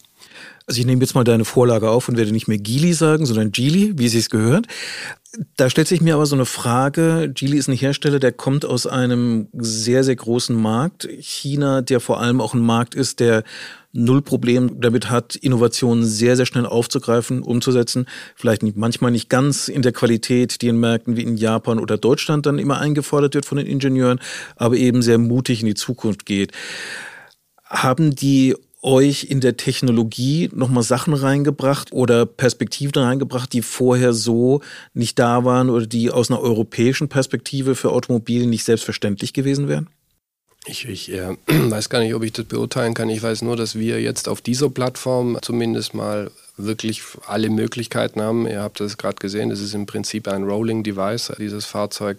Also 0.68 0.80
ich 0.80 0.86
nehme 0.86 1.02
jetzt 1.02 1.16
mal 1.16 1.24
deine 1.24 1.46
Vorlage 1.46 1.90
auf 1.90 2.08
und 2.08 2.18
werde 2.18 2.32
nicht 2.32 2.48
mehr 2.48 2.58
Gili 2.58 2.94
sagen, 2.94 3.26
sondern 3.26 3.52
Geely, 3.52 3.94
wie 3.98 4.08
sie 4.08 4.20
es 4.20 4.30
gehört. 4.30 4.68
Da 5.56 5.70
stellt 5.70 5.88
sich 5.88 6.02
mir 6.02 6.16
aber 6.16 6.26
so 6.26 6.36
eine 6.36 6.46
Frage. 6.46 7.32
Geely 7.34 7.58
ist 7.58 7.68
ein 7.68 7.76
Hersteller, 7.76 8.20
der 8.20 8.32
kommt 8.32 8.66
aus 8.66 8.86
einem 8.86 9.48
sehr, 9.54 10.04
sehr 10.04 10.16
großen 10.16 10.56
Markt. 10.56 11.08
China, 11.20 11.82
der 11.82 12.00
vor 12.00 12.20
allem 12.20 12.42
auch 12.42 12.54
ein 12.54 12.62
Markt 12.62 12.96
ist, 12.96 13.20
der 13.20 13.44
null 13.94 14.22
Problem 14.22 14.80
damit 14.80 15.10
hat, 15.10 15.36
Innovationen 15.36 16.06
sehr, 16.06 16.36
sehr 16.36 16.46
schnell 16.46 16.66
aufzugreifen, 16.66 17.42
umzusetzen. 17.42 18.06
Vielleicht 18.36 18.64
nicht, 18.64 18.78
manchmal 18.78 19.12
nicht 19.12 19.30
ganz 19.30 19.68
in 19.68 19.82
der 19.82 19.92
Qualität, 19.92 20.62
die 20.62 20.68
in 20.68 20.80
Märkten 20.80 21.18
wie 21.18 21.24
in 21.24 21.38
Japan 21.38 21.80
oder 21.80 21.98
Deutschland 21.98 22.46
dann 22.46 22.60
immer 22.60 22.80
eingefordert 22.80 23.34
wird 23.34 23.46
von 23.46 23.58
den 23.58 23.68
Ingenieuren, 23.68 24.20
aber 24.56 24.76
eben 24.76 25.02
sehr 25.02 25.18
mutig 25.18 25.62
in 25.62 25.68
die 25.68 25.76
Zukunft 25.76 26.26
geht. 26.26 26.52
Haben 27.72 28.16
die 28.16 28.56
euch 28.84 29.26
in 29.26 29.42
der 29.42 29.58
Technologie 29.58 30.50
nochmal 30.54 30.84
Sachen 30.84 31.14
reingebracht 31.14 31.92
oder 31.92 32.26
Perspektiven 32.26 33.02
reingebracht, 33.02 33.54
die 33.54 33.62
vorher 33.62 34.14
so 34.14 34.62
nicht 34.94 35.20
da 35.20 35.46
waren 35.46 35.70
oder 35.70 35.86
die 35.86 36.10
aus 36.10 36.32
einer 36.32 36.42
europäischen 36.42 37.08
Perspektive 37.08 37.76
für 37.76 37.92
Automobil 37.92 38.48
nicht 38.48 38.64
selbstverständlich 38.64 39.34
gewesen 39.34 39.68
wären? 39.68 39.88
Ich, 40.66 40.88
ich 40.88 41.12
äh, 41.12 41.38
weiß 41.48 41.90
gar 41.90 42.00
nicht, 42.00 42.14
ob 42.14 42.24
ich 42.24 42.34
das 42.34 42.46
beurteilen 42.46 42.94
kann. 42.94 43.10
Ich 43.10 43.22
weiß 43.22 43.44
nur, 43.44 43.56
dass 43.56 43.78
wir 43.78 44.02
jetzt 44.02 44.28
auf 44.28 44.42
dieser 44.42 44.70
Plattform 44.70 45.38
zumindest 45.42 45.94
mal 45.94 46.32
wirklich 46.58 47.02
alle 47.28 47.50
Möglichkeiten 47.50 48.22
haben. 48.22 48.48
Ihr 48.48 48.62
habt 48.62 48.80
das 48.80 48.98
gerade 48.98 49.16
gesehen, 49.16 49.52
es 49.52 49.62
ist 49.62 49.74
im 49.74 49.86
Prinzip 49.86 50.28
ein 50.28 50.44
Rolling 50.44 50.84
Device, 50.84 51.34
dieses 51.38 51.66
Fahrzeug 51.66 52.18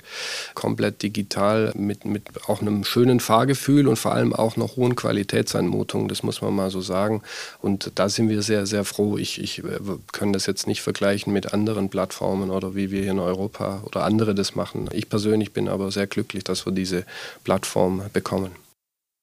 komplett 0.55 1.03
digital 1.03 1.73
mit, 1.75 2.05
mit 2.05 2.25
auch 2.49 2.61
einem 2.61 2.85
schönen 2.85 3.21
Fahrgefühl 3.21 3.89
und 3.89 3.97
vor 3.97 4.13
allem 4.13 4.33
auch 4.33 4.57
noch 4.57 4.77
hohen 4.77 4.97
Qualitätsanmutungen, 4.97 6.09
das 6.09 6.23
muss 6.23 6.43
man 6.43 6.55
mal 6.55 6.71
so 6.71 6.81
sagen. 6.81 7.23
Und 7.61 7.93
da 7.95 8.09
sind 8.09 8.29
wir 8.29 8.43
sehr, 8.43 8.67
sehr 8.67 8.85
froh. 8.85 9.19
Ich, 9.19 9.41
ich 9.41 9.59
äh, 9.59 9.79
kann 10.13 10.33
das 10.33 10.47
jetzt 10.47 10.67
nicht 10.67 10.83
vergleichen 10.83 11.33
mit 11.33 11.53
anderen 11.53 11.89
Plattformen 11.89 12.51
oder 12.51 12.75
wie 12.75 12.91
wir 12.91 13.03
hier 13.03 13.13
in 13.13 13.19
Europa 13.19 13.83
oder 13.85 14.05
andere 14.05 14.35
das 14.35 14.55
machen. 14.55 14.89
Ich 14.93 15.09
persönlich 15.09 15.53
bin 15.53 15.69
aber 15.69 15.91
sehr 15.91 16.07
glücklich, 16.07 16.45
dass 16.45 16.67
wir 16.67 16.73
diese 16.73 17.05
Plattform 17.45 18.03
bekommen 18.13 18.53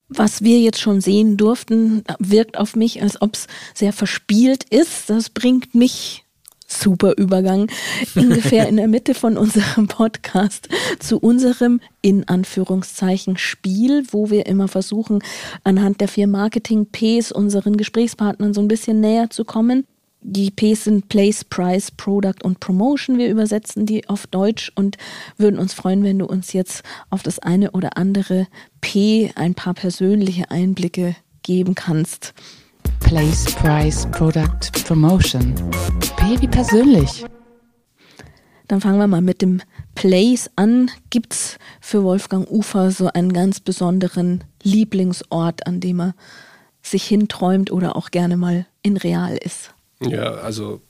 was 0.10 0.44
wir 0.44 0.60
jetzt 0.60 0.82
schon 0.82 1.02
sehen 1.02 1.38
durften, 1.38 2.04
wirkt 2.20 2.58
auf 2.58 2.76
mich, 2.76 3.02
als 3.02 3.22
ob 3.22 3.36
es 3.36 3.48
sehr 3.74 3.94
verspielt 3.94 4.64
ist. 4.66 5.10
Das 5.10 5.30
bringt 5.30 5.76
mich 5.76 6.26
super 6.70 7.14
Übergang, 7.18 7.70
ungefähr 8.16 8.68
in 8.68 8.78
der 8.78 8.88
Mitte 8.88 9.14
von 9.14 9.38
unserem 9.38 9.88
Podcast 9.88 10.70
zu 11.00 11.20
unserem 11.20 11.82
in 12.02 12.28
Anführungszeichen 12.28 13.38
Spiel, 13.38 14.04
wo 14.12 14.30
wir 14.30 14.46
immer 14.46 14.68
versuchen, 14.68 15.24
anhand 15.64 16.02
der 16.02 16.08
vier 16.08 16.28
Marketing-Ps 16.28 17.32
unseren 17.32 17.78
Gesprächspartnern 17.78 18.54
so 18.54 18.62
ein 18.62 18.68
bisschen 18.68 19.00
näher 19.00 19.30
zu 19.30 19.46
kommen. 19.46 19.86
Die 20.22 20.52
Ps 20.52 20.84
sind 20.84 21.08
Place, 21.08 21.46
Price, 21.46 21.92
Product 21.92 22.44
und 22.44 22.60
Promotion. 22.60 23.18
Wir 23.18 23.30
übersetzen 23.30 23.86
die 23.86 24.08
auf 24.10 24.28
Deutsch 24.28 24.70
und 24.76 24.98
würden 25.38 25.58
uns 25.58 25.74
freuen, 25.74 26.04
wenn 26.04 26.20
du 26.20 26.26
uns 26.26 26.52
jetzt 26.52 26.84
auf 27.10 27.24
das 27.24 27.40
eine 27.40 27.72
oder 27.72 27.96
andere 27.96 28.48
P 28.82 29.32
ein 29.36 29.56
paar 29.56 29.74
persönliche 29.74 30.52
Einblicke 30.52 31.16
geben 31.42 31.74
kannst. 31.74 32.34
Place, 33.00 33.46
Price, 33.46 34.08
Product, 34.12 34.72
Promotion. 34.86 35.56
P 36.18 36.42
wie 36.42 36.48
persönlich. 36.48 37.26
Dann 38.68 38.82
fangen 38.82 39.00
wir 39.00 39.08
mal 39.08 39.22
mit 39.22 39.42
dem 39.42 39.62
Place 39.96 40.50
an. 40.58 40.92
Gibt 41.10 41.34
es 41.34 41.58
für 41.80 42.04
Wolfgang 42.04 42.48
Ufer 42.52 42.92
so 42.92 43.08
einen 43.08 43.32
ganz 43.32 43.62
besonderen 43.62 44.44
Lieblingsort, 44.64 45.66
an 45.66 45.80
dem 45.80 46.02
er 46.02 46.16
sich 46.84 47.06
hinträumt 47.06 47.72
oder 47.72 47.96
auch 47.96 48.12
gerne 48.12 48.36
mal 48.36 48.68
in 48.84 48.98
real 48.98 49.38
ist? 49.38 49.74
Ja, 50.02 50.36
also 50.36 50.82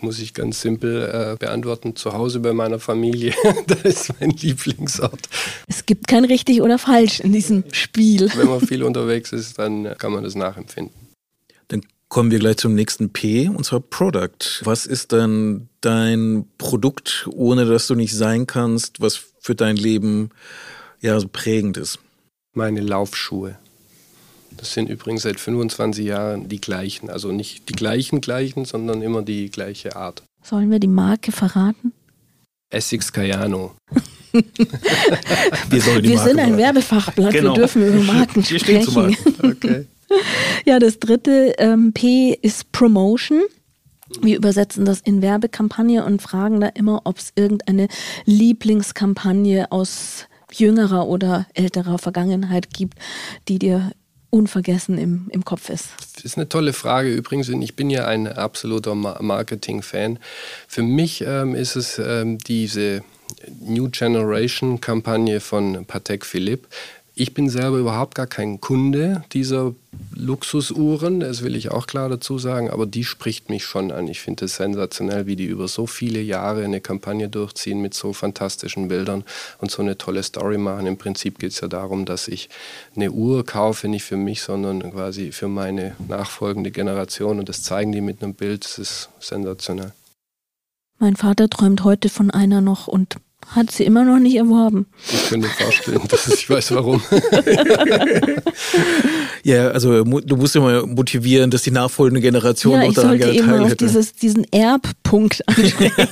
muss 0.00 0.18
ich 0.18 0.34
ganz 0.34 0.60
simpel 0.60 1.02
äh, 1.02 1.36
beantworten. 1.38 1.96
Zu 1.96 2.12
Hause 2.12 2.40
bei 2.40 2.52
meiner 2.52 2.78
Familie, 2.78 3.34
da 3.66 3.74
ist 3.76 4.12
mein 4.20 4.30
Lieblingsort. 4.30 5.28
Es 5.66 5.86
gibt 5.86 6.08
kein 6.08 6.24
richtig 6.24 6.60
oder 6.62 6.78
falsch 6.78 7.20
in 7.20 7.32
diesem 7.32 7.64
Spiel. 7.72 8.30
Wenn 8.36 8.48
man 8.48 8.60
viel 8.60 8.82
unterwegs 8.82 9.32
ist, 9.32 9.58
dann 9.58 9.96
kann 9.98 10.12
man 10.12 10.24
das 10.24 10.34
nachempfinden. 10.34 10.94
Dann 11.68 11.82
kommen 12.08 12.30
wir 12.30 12.38
gleich 12.38 12.58
zum 12.58 12.74
nächsten 12.74 13.10
P, 13.10 13.48
und 13.48 13.64
zwar 13.64 13.80
Product. 13.80 14.62
Was 14.62 14.86
ist 14.86 15.12
dann 15.12 15.68
dein 15.80 16.46
Produkt, 16.58 17.28
ohne 17.32 17.64
dass 17.64 17.86
du 17.86 17.94
nicht 17.94 18.14
sein 18.14 18.46
kannst, 18.46 19.00
was 19.00 19.20
für 19.40 19.54
dein 19.54 19.76
Leben 19.76 20.30
ja 21.00 21.18
so 21.18 21.28
prägend 21.28 21.76
ist? 21.76 21.98
Meine 22.52 22.80
Laufschuhe. 22.80 23.58
Das 24.56 24.72
sind 24.72 24.88
übrigens 24.88 25.22
seit 25.22 25.40
25 25.40 26.04
Jahren 26.04 26.48
die 26.48 26.60
gleichen. 26.60 27.10
Also 27.10 27.32
nicht 27.32 27.68
die 27.68 27.74
gleichen 27.74 28.20
gleichen, 28.20 28.64
sondern 28.64 29.02
immer 29.02 29.22
die 29.22 29.50
gleiche 29.50 29.96
Art. 29.96 30.22
Sollen 30.42 30.70
wir 30.70 30.78
die 30.78 30.88
Marke 30.88 31.32
verraten? 31.32 31.92
Essex 32.70 33.12
Cayano. 33.12 33.74
wir 34.32 35.80
sollen 35.80 36.02
wir 36.02 36.18
sind 36.18 36.40
ein 36.40 36.56
Werbefachblatt, 36.56 37.32
genau. 37.32 37.52
wir 37.52 37.60
dürfen 37.60 37.86
über 37.86 38.02
Marken 38.12 38.48
wir 38.48 38.58
sprechen. 38.58 39.16
Okay. 39.42 39.86
ja, 40.66 40.78
das 40.78 40.98
dritte 40.98 41.54
ähm, 41.58 41.92
P 41.92 42.36
ist 42.42 42.72
Promotion. 42.72 43.42
Wir 44.20 44.36
übersetzen 44.36 44.84
das 44.84 45.00
in 45.00 45.22
Werbekampagne 45.22 46.04
und 46.04 46.20
fragen 46.20 46.60
da 46.60 46.68
immer, 46.68 47.02
ob 47.04 47.18
es 47.18 47.32
irgendeine 47.36 47.88
Lieblingskampagne 48.26 49.72
aus 49.72 50.26
jüngerer 50.52 51.08
oder 51.08 51.46
älterer 51.54 51.98
Vergangenheit 51.98 52.72
gibt, 52.72 52.98
die 53.48 53.58
dir 53.58 53.92
unvergessen 54.34 54.98
im, 54.98 55.28
im 55.30 55.44
Kopf 55.44 55.70
ist? 55.70 55.90
Das 56.16 56.24
ist 56.24 56.36
eine 56.36 56.48
tolle 56.48 56.72
Frage 56.72 57.14
übrigens. 57.14 57.48
Ich 57.48 57.76
bin 57.76 57.88
ja 57.88 58.06
ein 58.06 58.26
absoluter 58.26 58.94
Marketing-Fan. 58.94 60.18
Für 60.66 60.82
mich 60.82 61.22
ähm, 61.24 61.54
ist 61.54 61.76
es 61.76 62.00
ähm, 62.00 62.38
diese 62.38 63.04
New 63.60 63.88
Generation-Kampagne 63.90 65.38
von 65.38 65.86
Patek 65.86 66.26
Philippe. 66.26 66.68
Ich 67.16 67.32
bin 67.32 67.48
selber 67.48 67.78
überhaupt 67.78 68.16
gar 68.16 68.26
kein 68.26 68.60
Kunde 68.60 69.22
dieser 69.32 69.72
Luxusuhren, 70.16 71.20
das 71.20 71.44
will 71.44 71.54
ich 71.54 71.70
auch 71.70 71.86
klar 71.86 72.08
dazu 72.08 72.38
sagen, 72.38 72.70
aber 72.70 72.86
die 72.86 73.04
spricht 73.04 73.50
mich 73.50 73.64
schon 73.64 73.92
an. 73.92 74.08
Ich 74.08 74.20
finde 74.20 74.46
es 74.46 74.56
sensationell, 74.56 75.26
wie 75.26 75.36
die 75.36 75.44
über 75.44 75.68
so 75.68 75.86
viele 75.86 76.20
Jahre 76.20 76.64
eine 76.64 76.80
Kampagne 76.80 77.28
durchziehen 77.28 77.80
mit 77.80 77.94
so 77.94 78.12
fantastischen 78.12 78.88
Bildern 78.88 79.22
und 79.58 79.70
so 79.70 79.80
eine 79.80 79.96
tolle 79.96 80.24
Story 80.24 80.58
machen. 80.58 80.88
Im 80.88 80.96
Prinzip 80.96 81.38
geht 81.38 81.52
es 81.52 81.60
ja 81.60 81.68
darum, 81.68 82.04
dass 82.04 82.26
ich 82.26 82.48
eine 82.96 83.12
Uhr 83.12 83.46
kaufe, 83.46 83.86
nicht 83.86 84.02
für 84.02 84.16
mich, 84.16 84.42
sondern 84.42 84.80
quasi 84.90 85.30
für 85.30 85.46
meine 85.46 85.94
nachfolgende 86.08 86.72
Generation 86.72 87.38
und 87.38 87.48
das 87.48 87.62
zeigen 87.62 87.92
die 87.92 88.00
mit 88.00 88.24
einem 88.24 88.34
Bild. 88.34 88.64
Das 88.64 88.78
ist 88.78 89.08
sensationell. 89.20 89.92
Mein 90.98 91.14
Vater 91.14 91.48
träumt 91.48 91.84
heute 91.84 92.08
von 92.08 92.32
einer 92.32 92.60
noch 92.60 92.88
und 92.88 93.16
hat 93.48 93.70
sie 93.70 93.84
immer 93.84 94.04
noch 94.04 94.18
nicht 94.18 94.36
erworben. 94.36 94.86
Ich 95.12 95.28
könnte 95.28 95.46
mir 95.46 95.52
vorstellen, 95.52 96.00
dass 96.08 96.28
ich 96.28 96.48
weiß 96.48 96.72
warum. 96.72 97.02
ja, 99.42 99.68
also 99.68 100.04
du 100.04 100.36
musst 100.36 100.56
immer 100.56 100.86
motivieren, 100.86 101.50
dass 101.50 101.62
die 101.62 101.70
nachfolgende 101.70 102.20
Generation 102.20 102.80
ja, 102.80 102.86
noch 102.86 102.94
daran 102.94 103.18
gerne 103.18 103.36
teilhätte. 103.36 103.64
auf 103.64 103.74
dieses, 103.76 104.12
diesen 104.12 104.44
Erbpunkt 104.52 105.46
ansprechen. 105.48 106.08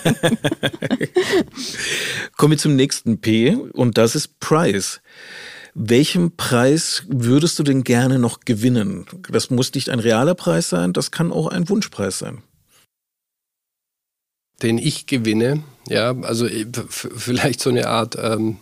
Kommen 2.37 2.53
wir 2.53 2.59
zum 2.59 2.77
nächsten 2.77 3.21
P 3.21 3.57
und 3.73 3.99
das 3.99 4.15
ist 4.15 4.41
Price. 4.41 5.01
Welchen 5.75 6.37
Preis 6.37 7.05
würdest 7.09 7.59
du 7.59 7.63
denn 7.63 7.83
gerne 7.83 8.19
noch 8.19 8.41
gewinnen? 8.41 9.07
Das 9.31 9.49
muss 9.49 9.73
nicht 9.75 9.89
ein 9.89 10.01
realer 10.01 10.35
Preis 10.35 10.69
sein, 10.69 10.93
das 10.93 11.11
kann 11.11 11.33
auch 11.33 11.47
ein 11.47 11.69
Wunschpreis 11.69 12.19
sein 12.19 12.43
den 14.63 14.79
ich 14.79 15.07
gewinne. 15.07 15.63
Ja, 15.89 16.15
also 16.23 16.47
äh, 16.47 16.67
vielleicht 16.89 17.61
so 17.61 17.71
eine 17.71 17.89
Art, 17.89 18.17
ähm, 18.21 18.59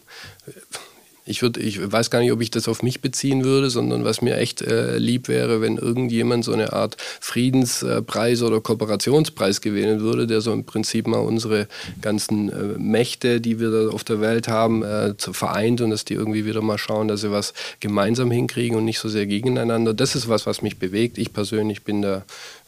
ich, 1.26 1.42
würd, 1.42 1.58
ich 1.58 1.92
weiß 1.92 2.10
gar 2.10 2.20
nicht, 2.20 2.32
ob 2.32 2.40
ich 2.40 2.50
das 2.50 2.66
auf 2.66 2.82
mich 2.82 3.00
beziehen 3.00 3.44
würde, 3.44 3.70
sondern 3.70 4.04
was 4.04 4.20
mir 4.20 4.36
echt 4.36 4.62
äh, 4.62 4.98
lieb 4.98 5.28
wäre, 5.28 5.60
wenn 5.60 5.76
irgendjemand 5.76 6.44
so 6.44 6.52
eine 6.52 6.72
Art 6.72 6.96
Friedenspreis 7.20 8.42
oder 8.42 8.60
Kooperationspreis 8.60 9.60
gewinnen 9.60 10.00
würde, 10.00 10.26
der 10.26 10.40
so 10.40 10.52
im 10.52 10.64
Prinzip 10.64 11.06
mal 11.06 11.18
unsere 11.18 11.68
ganzen 12.00 12.48
äh, 12.50 12.78
Mächte, 12.78 13.40
die 13.40 13.60
wir 13.60 13.70
da 13.70 13.88
auf 13.90 14.02
der 14.02 14.20
Welt 14.20 14.48
haben, 14.48 14.82
äh, 14.82 15.14
vereint 15.18 15.80
und 15.82 15.90
dass 15.90 16.04
die 16.04 16.14
irgendwie 16.14 16.46
wieder 16.46 16.62
mal 16.62 16.78
schauen, 16.78 17.06
dass 17.06 17.20
sie 17.20 17.30
was 17.30 17.52
gemeinsam 17.78 18.30
hinkriegen 18.30 18.76
und 18.76 18.84
nicht 18.84 18.98
so 18.98 19.08
sehr 19.08 19.26
gegeneinander. 19.26 19.94
Das 19.94 20.16
ist 20.16 20.28
was, 20.28 20.46
was 20.46 20.62
mich 20.62 20.78
bewegt. 20.78 21.16
Ich 21.18 21.32
persönlich 21.32 21.84
bin 21.84 22.02
da, 22.02 22.24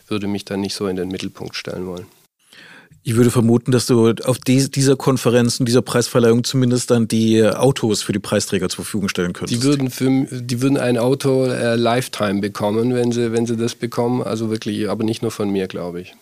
würde 0.06 0.28
mich 0.28 0.44
da 0.44 0.56
nicht 0.56 0.74
so 0.74 0.86
in 0.86 0.96
den 0.96 1.08
Mittelpunkt 1.08 1.56
stellen 1.56 1.86
wollen. 1.86 2.06
Ich 3.04 3.16
würde 3.16 3.32
vermuten, 3.32 3.72
dass 3.72 3.86
du 3.86 4.14
auf 4.24 4.38
dieser 4.38 4.96
Konferenz 4.96 5.58
und 5.58 5.66
dieser 5.66 5.82
Preisverleihung 5.82 6.44
zumindest 6.44 6.90
dann 6.92 7.08
die 7.08 7.44
Autos 7.44 8.02
für 8.02 8.12
die 8.12 8.20
Preisträger 8.20 8.68
zur 8.68 8.84
Verfügung 8.84 9.08
stellen 9.08 9.32
könntest. 9.32 9.60
Die 9.60 9.66
würden, 9.66 9.90
für, 9.90 10.26
die 10.30 10.62
würden 10.62 10.76
ein 10.76 10.98
Auto 10.98 11.46
äh, 11.46 11.74
Lifetime 11.74 12.40
bekommen, 12.40 12.94
wenn 12.94 13.10
sie, 13.10 13.32
wenn 13.32 13.44
sie 13.44 13.56
das 13.56 13.74
bekommen. 13.74 14.22
Also 14.22 14.50
wirklich, 14.50 14.88
aber 14.88 15.02
nicht 15.02 15.20
nur 15.20 15.32
von 15.32 15.50
mir, 15.50 15.66
glaube 15.66 16.02
ich. 16.02 16.14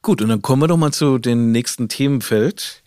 Gut, 0.00 0.22
und 0.22 0.28
dann 0.30 0.40
kommen 0.40 0.62
wir 0.62 0.68
doch 0.68 0.78
mal 0.78 0.92
zu 0.92 1.18
dem 1.18 1.52
nächsten 1.52 1.88
Themenfeld. 1.88 2.82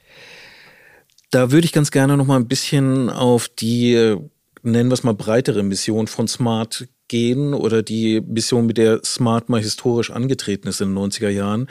Da 1.30 1.52
würde 1.52 1.66
ich 1.66 1.74
ganz 1.74 1.92
gerne 1.92 2.18
noch 2.18 2.26
mal 2.26 2.38
ein 2.38 2.48
bisschen 2.48 3.12
auf 3.12 3.48
die, 3.48 4.16
nennen 4.64 4.90
wir 4.90 4.94
es 4.94 5.04
mal, 5.04 5.14
breitere 5.14 5.62
Mission 5.62 6.08
von 6.08 6.28
Smart 6.28 6.88
gehen 7.08 7.54
oder 7.54 7.84
die 7.84 8.22
Mission, 8.22 8.66
mit 8.66 8.78
der 8.78 9.02
Smart 9.04 9.50
mal 9.50 9.62
historisch 9.62 10.12
angetreten 10.12 10.68
ist 10.68 10.82
in 10.82 10.94
den 10.94 11.12
90er 11.12 11.30
Jahren, 11.30 11.68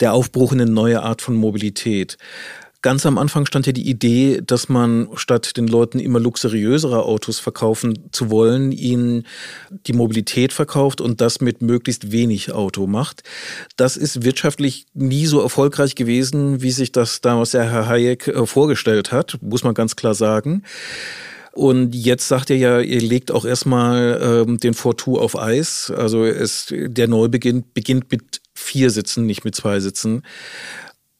der 0.00 0.12
Aufbruch 0.12 0.52
in 0.52 0.60
eine 0.60 0.70
neue 0.70 1.02
Art 1.02 1.22
von 1.22 1.34
Mobilität. 1.34 2.18
Ganz 2.84 3.06
am 3.06 3.16
Anfang 3.16 3.46
stand 3.46 3.64
ja 3.64 3.72
die 3.72 3.88
Idee, 3.88 4.42
dass 4.44 4.68
man 4.68 5.08
statt 5.14 5.56
den 5.56 5.66
Leuten 5.66 5.98
immer 5.98 6.20
luxuriösere 6.20 7.02
Autos 7.02 7.38
verkaufen 7.38 8.10
zu 8.12 8.28
wollen, 8.28 8.72
ihnen 8.72 9.26
die 9.86 9.94
Mobilität 9.94 10.52
verkauft 10.52 11.00
und 11.00 11.22
das 11.22 11.40
mit 11.40 11.62
möglichst 11.62 12.12
wenig 12.12 12.52
Auto 12.52 12.86
macht. 12.86 13.22
Das 13.78 13.96
ist 13.96 14.22
wirtschaftlich 14.22 14.84
nie 14.92 15.24
so 15.24 15.40
erfolgreich 15.40 15.94
gewesen, 15.94 16.60
wie 16.60 16.72
sich 16.72 16.92
das 16.92 17.22
damals 17.22 17.52
der 17.52 17.70
Herr 17.70 17.88
Hayek 17.88 18.28
äh, 18.28 18.44
vorgestellt 18.44 19.12
hat, 19.12 19.38
muss 19.40 19.64
man 19.64 19.72
ganz 19.72 19.96
klar 19.96 20.14
sagen. 20.14 20.62
Und 21.54 21.94
jetzt 21.94 22.26
sagt 22.26 22.50
ihr 22.50 22.56
ja, 22.56 22.80
ihr 22.80 23.00
legt 23.00 23.30
auch 23.30 23.44
erstmal 23.44 24.20
ähm, 24.20 24.58
den 24.58 24.74
Fortu 24.74 25.18
auf 25.18 25.38
Eis. 25.38 25.92
Also 25.96 26.24
es, 26.24 26.66
der 26.70 27.06
Neubeginn 27.06 27.64
beginnt 27.72 28.10
mit 28.10 28.40
vier 28.54 28.90
Sitzen, 28.90 29.26
nicht 29.26 29.44
mit 29.44 29.54
zwei 29.54 29.78
Sitzen. 29.78 30.22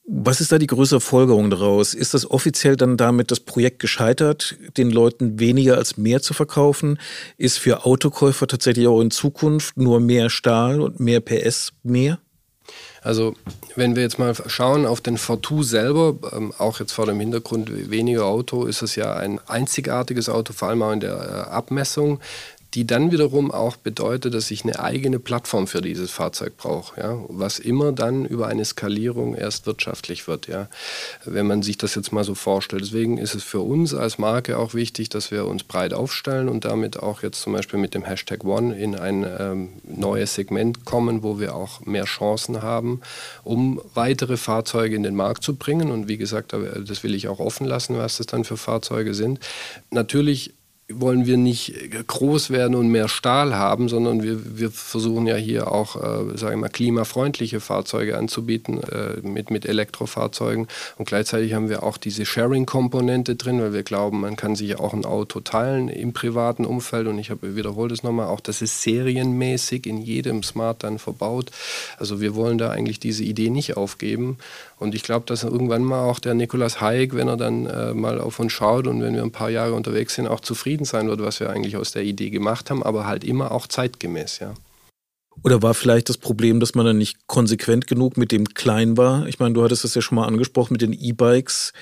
Was 0.07 0.41
ist 0.41 0.53
da 0.53 0.59
die 0.59 0.67
größere 0.67 1.01
Folgerung 1.01 1.49
daraus? 1.51 1.95
Ist 1.95 2.13
das 2.13 2.31
offiziell 2.31 2.77
dann 2.77 2.97
damit 2.97 3.31
das 3.31 3.41
Projekt 3.41 3.79
gescheitert, 3.79 4.57
den 4.77 4.91
Leuten 4.91 5.39
weniger 5.39 5.79
als 5.79 5.97
mehr 5.97 6.21
zu 6.21 6.35
verkaufen? 6.35 6.99
Ist 7.39 7.59
für 7.59 7.87
Autokäufer 7.87 8.47
tatsächlich 8.47 8.87
auch 8.87 9.01
in 9.01 9.11
Zukunft 9.11 9.79
nur 9.79 10.01
mehr 10.01 10.29
Stahl 10.29 10.81
und 10.81 11.01
mehr 11.01 11.21
PS 11.21 11.73
mehr? 11.83 12.19
Also 13.05 13.35
wenn 13.77 13.97
wir 13.97 14.03
jetzt 14.03 14.19
mal 14.19 14.35
schauen 14.47 14.87
auf 14.87 15.03
den 15.03 15.19
Fortu 15.19 15.63
selber, 15.63 16.15
ähm, 16.33 16.55
auch 16.57 16.81
jetzt 16.81 16.93
vor 16.93 17.05
dem 17.05 17.21
Hintergrund 17.21 17.91
weniger 17.91 18.25
Auto, 18.25 18.65
ist 18.65 18.81
es 18.81 18.97
ja 18.97 19.13
ein 19.15 19.39
einzigartiges 19.47 20.31
Auto, 20.31 20.55
vor 20.55 20.69
allem 20.69 20.83
auch 20.83 20.93
in 20.93 21.01
der 21.01 21.13
äh, 21.13 21.51
Abmessung 21.51 22.19
die 22.75 22.87
dann 22.87 23.13
wiederum 23.13 23.53
auch 23.53 23.77
bedeutet, 23.77 24.35
dass 24.35 24.51
ich 24.51 24.65
eine 24.65 24.81
eigene 24.81 25.21
Plattform 25.21 25.69
für 25.69 25.81
dieses 25.81 26.11
Fahrzeug 26.11 26.57
brauche, 26.57 27.01
ja? 27.01 27.25
was 27.29 27.61
immer 27.61 27.93
dann 27.93 28.25
über 28.25 28.49
eine 28.49 28.65
Skalierung 28.65 29.37
erst 29.37 29.67
wirtschaftlich 29.67 30.27
wird, 30.27 30.49
ja? 30.49 30.69
wenn 31.25 31.47
man 31.47 31.63
sich 31.63 31.79
das 31.79 31.95
jetzt 31.95 32.13
mal 32.13 32.25
so 32.25 32.35
vorstellt. 32.35 32.83
Deswegen 32.83 33.19
ist 33.19 33.35
es 33.35 33.45
für 33.45 33.61
uns 33.61 33.95
als 33.95 34.19
Marke 34.19 34.59
auch 34.59 34.75
wichtig, 34.75 35.09
dass 35.09 35.31
wir 35.31 35.47
uns 35.47 35.63
breit 35.63 35.95
aufstellen 35.95 36.49
und 36.49 36.65
damit 36.65 36.99
auch 36.99 37.23
jetzt 37.23 37.41
zum 37.43 37.53
Beispiel 37.53 37.79
mit 37.79 37.95
dem 37.95 38.05
Hashtag 38.05 38.45
One 38.45 38.77
in 38.77 38.97
ein 38.97 39.25
ähm, 39.39 39.69
neues 39.85 40.35
Segment 40.35 40.85
kommen, 40.85 41.23
wo 41.23 41.39
wir 41.39 41.55
auch 41.55 41.81
mehr 41.87 42.05
Chancen 42.05 42.63
haben, 42.63 43.01
um 43.45 43.81
weitere 43.95 44.37
Fahrzeuge 44.37 44.97
in 44.97 45.05
den 45.05 45.15
Markt 45.15 45.45
zu 45.45 45.55
bringen. 45.55 45.93
Und 45.93 46.09
wie 46.09 46.17
gesagt, 46.17 46.53
das 46.53 47.05
will 47.05 47.15
ich 47.15 47.29
auch 47.29 47.39
offen 47.39 47.67
lassen, 47.67 47.97
was 47.97 48.17
das 48.17 48.27
dann 48.27 48.43
für 48.43 48.57
Fahrzeuge 48.57 49.15
sind. 49.15 49.39
Natürlich 49.91 50.55
wollen 51.01 51.27
wir 51.27 51.37
nicht 51.37 51.75
groß 52.07 52.51
werden 52.51 52.75
und 52.75 52.89
mehr 52.89 53.09
Stahl 53.09 53.55
haben, 53.55 53.89
sondern 53.89 54.23
wir, 54.23 54.59
wir 54.59 54.71
versuchen 54.71 55.27
ja 55.27 55.37
hier 55.37 55.71
auch, 55.71 55.97
äh, 55.97 56.37
sagen 56.37 56.55
wir 56.55 56.57
mal, 56.57 56.69
klimafreundliche 56.69 57.61
Fahrzeuge 57.61 58.17
anzubieten 58.17 58.83
äh, 58.83 59.27
mit, 59.27 59.51
mit 59.51 59.67
Elektrofahrzeugen. 59.67 60.69
Und 60.97 61.07
gleichzeitig 61.07 61.55
haben 61.55 61.69
wir 61.69 61.83
auch 61.83 61.97
diese 61.97 62.27
Sharing-Komponente 62.27 63.37
drin, 63.37 63.61
weil 63.61 63.73
wir 63.73 63.83
glauben, 63.83 64.21
man 64.21 64.37
kann 64.37 64.57
sich 64.57 64.79
auch 64.79 64.93
ein 64.95 65.05
Auto 65.05 65.41
teilen 65.41 65.89
im 65.89 66.13
privaten 66.13 66.65
Umfeld. 66.65 67.07
Und 67.07 67.19
ich 67.19 67.31
habe 67.31 67.57
wiederhole 67.57 67.89
das 67.89 68.03
nochmal, 68.03 68.27
auch 68.27 68.41
das 68.41 68.63
ist 68.63 68.83
serienmäßig 68.83 69.87
in 69.87 69.99
jedem 69.99 70.43
Smart 70.43 70.83
dann 70.83 70.99
verbaut. 70.99 71.51
Also 71.99 72.21
wir 72.21 72.35
wollen 72.35 72.59
da 72.59 72.71
eigentlich 72.71 73.01
diese 73.01 73.25
Idee 73.25 73.51
nicht 73.51 73.77
aufgeben. 73.77 74.39
Und 74.85 74.95
ich 74.95 75.03
glaube, 75.03 75.25
dass 75.27 75.43
irgendwann 75.43 75.83
mal 75.83 76.05
auch 76.05 76.21
der 76.21 76.35
Nikolaus 76.35 76.81
Hayek, 76.81 77.15
wenn 77.15 77.27
er 77.27 77.39
dann 77.39 77.67
äh, 77.67 77.95
mal 77.95 78.21
auf 78.21 78.39
uns 78.39 78.53
schaut 78.53 78.87
und 78.87 79.03
wenn 79.03 79.15
wir 79.15 79.23
ein 79.23 79.33
paar 79.33 79.49
Jahre 79.49 79.73
unterwegs 79.73 80.15
sind, 80.15 80.29
auch 80.29 80.41
zufrieden 80.41 80.85
sein 80.85 81.09
wird, 81.09 81.23
was 81.23 81.41
wir 81.41 81.49
eigentlich 81.49 81.79
aus 81.79 81.93
der 81.93 82.03
Idee 82.03 82.29
gemacht 82.29 82.71
haben, 82.71 82.83
aber 82.83 83.07
halt 83.07 83.25
immer 83.25 83.51
auch 83.51 83.67
zeitgemäß, 83.67 84.41
ja. 84.41 84.55
Oder 85.43 85.63
war 85.63 85.75
vielleicht 85.75 86.09
das 86.09 86.19
Problem, 86.19 86.61
dass 86.61 86.75
man 86.75 86.87
dann 86.87 86.99
nicht 86.99 87.27
konsequent 87.27 87.87
genug 87.87 88.17
mit 88.17 88.31
dem 88.31 88.45
Klein 88.45 88.97
war? 88.97 89.27
Ich 89.27 89.39
meine, 89.39 89.55
du 89.55 89.65
hattest 89.65 89.85
das 89.85 89.95
ja 89.95 90.03
schon 90.03 90.17
mal 90.17 90.27
angesprochen 90.27 90.75
mit 90.75 90.83
den 90.83 90.93
E-Bikes. 90.93 91.73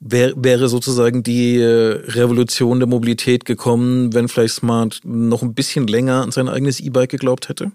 Wär, 0.00 0.32
wäre 0.36 0.68
sozusagen 0.68 1.22
die 1.22 1.58
äh, 1.58 2.00
Revolution 2.12 2.78
der 2.78 2.88
Mobilität 2.88 3.44
gekommen, 3.44 4.14
wenn 4.14 4.28
vielleicht 4.28 4.54
Smart 4.54 5.00
noch 5.04 5.42
ein 5.42 5.54
bisschen 5.54 5.86
länger 5.86 6.22
an 6.22 6.30
sein 6.30 6.48
eigenes 6.48 6.80
E-Bike 6.80 7.10
geglaubt 7.10 7.48
hätte? 7.48 7.72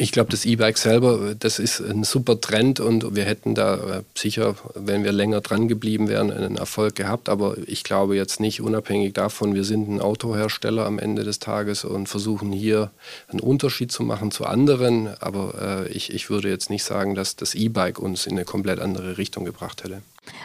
Ich 0.00 0.12
glaube, 0.12 0.30
das 0.30 0.46
E-Bike 0.46 0.78
selber, 0.78 1.34
das 1.38 1.58
ist 1.58 1.82
ein 1.82 2.04
super 2.04 2.40
Trend 2.40 2.80
und 2.80 3.14
wir 3.14 3.24
hätten 3.24 3.54
da 3.54 3.98
äh, 3.98 4.02
sicher, 4.16 4.54
wenn 4.74 5.04
wir 5.04 5.12
länger 5.12 5.42
dran 5.42 5.68
geblieben 5.68 6.08
wären, 6.08 6.30
einen 6.30 6.56
Erfolg 6.56 6.94
gehabt. 6.94 7.28
Aber 7.28 7.58
ich 7.66 7.84
glaube 7.84 8.16
jetzt 8.16 8.40
nicht, 8.40 8.62
unabhängig 8.62 9.12
davon, 9.12 9.54
wir 9.54 9.62
sind 9.62 9.90
ein 9.90 10.00
Autohersteller 10.00 10.86
am 10.86 10.98
Ende 10.98 11.22
des 11.22 11.38
Tages 11.38 11.84
und 11.84 12.08
versuchen 12.08 12.50
hier 12.50 12.90
einen 13.28 13.40
Unterschied 13.40 13.92
zu 13.92 14.02
machen 14.02 14.30
zu 14.30 14.46
anderen. 14.46 15.10
Aber 15.20 15.84
äh, 15.86 15.92
ich, 15.92 16.14
ich 16.14 16.30
würde 16.30 16.48
jetzt 16.48 16.70
nicht 16.70 16.84
sagen, 16.84 17.14
dass 17.14 17.36
das 17.36 17.54
E-Bike 17.54 17.98
uns 17.98 18.24
in 18.24 18.32
eine 18.32 18.46
komplett 18.46 18.80
andere 18.80 19.18
Richtung 19.18 19.44
gebracht 19.44 19.84
hätte. 19.84 20.00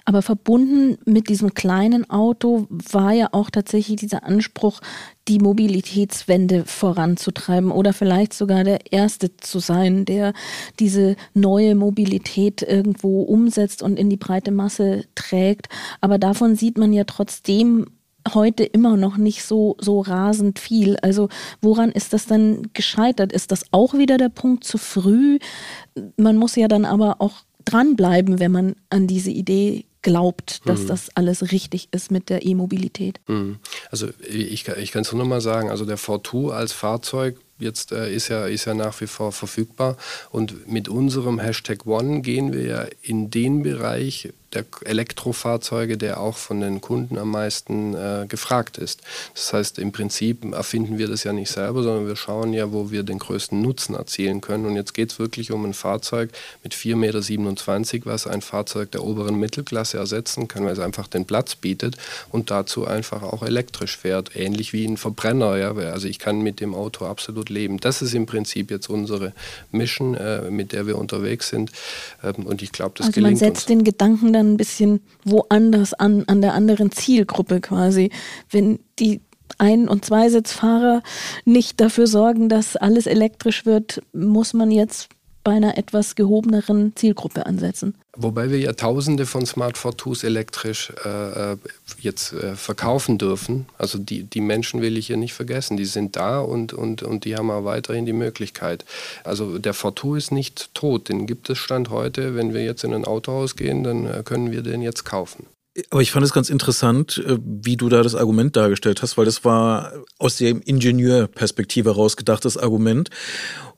Aber 0.06 0.22
verbunden 0.22 0.98
mit 1.06 1.30
diesem 1.30 1.54
kleinen 1.54 2.10
Auto 2.10 2.68
war 2.70 3.14
ja 3.14 3.30
auch 3.32 3.50
tatsächlich 3.50 3.98
dieser 3.98 4.24
Anspruch, 4.24 4.82
die 5.28 5.40
Mobilitätswende 5.40 6.66
voranzutreiben 6.66 7.72
oder 7.72 7.94
vielleicht 7.94 8.34
sogar 8.34 8.64
der 8.64 8.92
Erste 8.92 9.36
zu 9.38 9.60
sein, 9.60 10.06
der 10.06 10.34
diese 10.80 11.16
neue 11.34 11.76
Mobilität 11.76 12.62
irgendwo 12.62 13.24
umsetzt 13.24 13.82
und 13.82 13.98
in 13.98 14.10
die 14.10 14.18
breite 14.18 14.52
Masse 14.52 15.06
trägt. 15.16 15.68
Aber 16.02 16.20
davon 16.20 16.56
sieht 16.56 16.78
man 16.78 16.94
ja 16.94 17.06
trotzdem 17.06 17.88
heute 18.34 18.64
immer 18.64 18.98
noch 18.98 19.18
nicht 19.18 19.44
so, 19.44 19.76
so 19.80 20.02
rasend 20.02 20.58
viel. 20.60 20.98
Also 20.98 21.30
woran 21.62 21.92
ist 21.92 22.14
das 22.14 22.26
dann 22.26 22.70
gescheitert? 22.74 23.32
Ist 23.32 23.52
das 23.52 23.66
auch 23.72 23.94
wieder 23.94 24.18
der 24.18 24.30
Punkt 24.30 24.64
zu 24.64 24.78
früh? 24.78 25.40
Man 26.18 26.38
muss 26.38 26.56
ja 26.56 26.68
dann 26.68 26.86
aber 26.86 27.18
auch 27.20 27.44
dranbleiben, 27.66 28.40
wenn 28.40 28.52
man 28.52 28.76
an 28.90 29.08
diese 29.08 29.32
Idee 29.32 29.86
glaubt, 30.02 30.62
dass 30.68 30.82
mhm. 30.82 30.88
das 30.88 31.10
alles 31.16 31.52
richtig 31.52 31.90
ist 31.92 32.12
mit 32.12 32.30
der 32.30 32.46
E-Mobilität. 32.46 33.20
Mhm. 33.28 33.58
Also 33.90 34.08
ich, 34.28 34.68
ich 34.68 34.92
kann 34.92 35.02
es 35.02 35.12
nur 35.12 35.24
noch 35.24 35.28
mal 35.28 35.42
sagen, 35.42 35.72
also 35.72 35.84
der 35.84 35.98
V2 35.98 36.52
als 36.52 36.74
Fahrzeug 36.74 37.38
jetzt 37.60 37.92
äh, 37.92 38.14
ist, 38.14 38.28
ja, 38.28 38.46
ist 38.46 38.66
ja 38.66 38.74
nach 38.74 39.00
wie 39.02 39.08
vor 39.08 39.32
verfügbar 39.32 39.98
und 40.32 40.68
mit 40.68 40.90
unserem 40.90 41.40
Hashtag 41.40 41.86
One 41.86 42.22
gehen 42.22 42.54
wir 42.54 42.64
ja 42.64 42.86
in 43.02 43.32
den 43.32 43.64
Bereich, 43.64 44.30
der 44.56 44.66
Elektrofahrzeuge, 44.86 45.98
der 45.98 46.20
auch 46.20 46.38
von 46.38 46.62
den 46.62 46.82
Kunden 46.82 47.18
am 47.18 47.30
meisten 47.30 47.94
äh, 47.94 48.26
gefragt 48.28 48.78
ist. 48.78 49.02
Das 49.34 49.54
heißt, 49.54 49.80
im 49.80 49.92
Prinzip 49.92 50.46
erfinden 50.54 50.98
wir 50.98 51.08
das 51.08 51.24
ja 51.24 51.34
nicht 51.34 51.52
selber, 51.52 51.84
sondern 51.84 52.08
wir 52.08 52.16
schauen 52.16 52.54
ja, 52.54 52.72
wo 52.72 52.90
wir 52.90 53.04
den 53.04 53.20
größten 53.20 53.62
Nutzen 53.62 53.96
erzielen 53.96 54.42
können. 54.42 54.66
Und 54.66 54.76
jetzt 54.76 54.94
geht 54.94 55.12
es 55.12 55.20
wirklich 55.20 55.52
um 55.52 55.66
ein 55.66 55.74
Fahrzeug 55.74 56.32
mit 56.64 56.74
4,27 56.74 57.94
Meter, 57.94 58.06
was 58.06 58.28
ein 58.28 58.42
Fahrzeug 58.42 58.92
der 58.92 59.04
oberen 59.04 59.36
Mittelklasse 59.36 59.98
ersetzen 59.98 60.48
kann, 60.48 60.66
weil 60.66 60.74
es 60.74 60.80
einfach 60.80 61.08
den 61.08 61.26
Platz 61.26 61.56
bietet 61.56 61.98
und 62.32 62.50
dazu 62.50 62.86
einfach 62.88 63.24
auch 63.24 63.44
elektrisch 63.44 63.98
fährt, 63.98 64.36
ähnlich 64.36 64.74
wie 64.74 64.86
ein 64.86 64.98
Verbrenner. 64.98 65.58
Ja? 65.58 65.74
Also 65.74 66.08
ich 66.08 66.20
kann 66.20 66.42
mit 66.42 66.62
dem 66.62 66.74
Auto 66.74 67.06
absolut 67.06 67.45
leben. 67.50 67.80
Das 67.80 68.02
ist 68.02 68.14
im 68.14 68.26
Prinzip 68.26 68.72
jetzt 68.72 68.90
unsere 68.90 69.34
Mission, 69.72 70.16
äh, 70.16 70.50
mit 70.50 70.72
der 70.72 70.88
wir 70.88 70.98
unterwegs 70.98 71.50
sind. 71.50 71.72
Ähm, 72.24 72.46
und 72.46 72.62
ich 72.62 72.72
glaube, 72.72 72.94
das 72.98 73.08
also 73.08 73.16
gelingt 73.16 73.40
man 73.40 73.40
setzt 73.40 73.64
uns. 73.64 73.66
den 73.66 73.84
Gedanken 73.84 74.34
dann 74.34 74.54
ein 74.54 74.58
bisschen 74.58 75.02
woanders 75.24 75.94
an, 75.94 76.24
an 76.28 76.42
der 76.42 76.54
anderen 76.54 76.92
Zielgruppe 76.92 77.62
quasi. 77.62 78.12
Wenn 78.50 78.80
die 79.00 79.22
ein- 79.58 79.88
und 79.88 80.06
Zweisitzfahrer 80.06 81.02
nicht 81.46 81.80
dafür 81.80 82.08
sorgen, 82.08 82.50
dass 82.50 82.76
alles 82.76 83.08
elektrisch 83.08 83.66
wird, 83.66 84.02
muss 84.14 84.54
man 84.54 84.72
jetzt 84.72 85.10
bei 85.46 85.52
einer 85.52 85.78
etwas 85.78 86.16
gehobeneren 86.16 86.94
Zielgruppe 86.96 87.46
ansetzen. 87.46 87.94
Wobei 88.18 88.50
wir 88.50 88.58
ja 88.58 88.74
tausende 88.74 89.26
von 89.28 89.46
Smart 89.46 89.78
Fortus 89.78 90.24
elektrisch 90.24 90.92
äh, 91.06 91.54
äh, 91.54 91.58
jetzt 92.00 92.34
äh, 92.34 92.56
verkaufen 92.56 93.20
dürfen. 93.20 93.68
Also 93.78 94.00
die, 94.00 94.24
die 94.24 94.42
Menschen 94.42 94.82
will 94.82 94.98
ich 94.98 95.08
hier 95.08 95.18
nicht 95.18 95.34
vergessen. 95.34 95.78
Die 95.78 95.86
sind 95.86 96.16
da 96.16 96.40
und, 96.40 96.74
und, 96.74 97.04
und 97.04 97.26
die 97.26 97.36
haben 97.36 97.52
auch 97.52 97.64
weiterhin 97.64 98.08
die 98.08 98.14
Möglichkeit. 98.14 98.86
Also 99.24 99.60
der 99.60 99.76
Fortu 99.76 100.16
ist 100.16 100.32
nicht 100.32 100.74
tot. 100.74 101.10
Den 101.10 101.28
gibt 101.28 101.50
es 101.50 101.60
Stand 101.60 101.92
heute. 101.92 102.36
Wenn 102.36 102.54
wir 102.54 102.64
jetzt 102.64 102.84
in 102.84 102.94
ein 102.94 103.06
Autohaus 103.06 103.56
gehen, 103.56 103.84
dann 103.84 104.08
äh, 104.08 104.24
können 104.26 104.52
wir 104.52 104.64
den 104.64 104.82
jetzt 104.82 105.06
kaufen. 105.06 105.46
Aber 105.90 106.02
ich 106.02 106.12
fand 106.12 106.26
es 106.26 106.34
ganz 106.34 106.50
interessant, 106.50 107.24
äh, 107.26 107.38
wie 107.44 107.76
du 107.76 107.90
da 107.90 108.02
das 108.02 108.16
Argument 108.16 108.56
dargestellt 108.56 109.02
hast, 109.02 109.18
weil 109.18 109.26
das 109.26 109.44
war 109.44 109.92
aus 110.18 110.38
der 110.38 110.50
Ingenieurperspektive 110.50 111.90
herausgedacht, 111.90 112.46
das 112.46 112.58
Argument. 112.58 113.10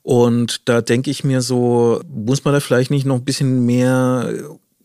Und 0.04 0.70
da 0.70 0.82
denke 0.82 1.10
ich 1.12 1.24
mir 1.24 1.42
so, 1.42 2.02
muss 2.08 2.46
man 2.46 2.54
da 2.54 2.60
vielleicht 2.60 2.92
nicht 2.92 3.06
noch 3.06 3.16
ein 3.16 3.26
bisschen 3.26 3.66
mehr 3.66 4.32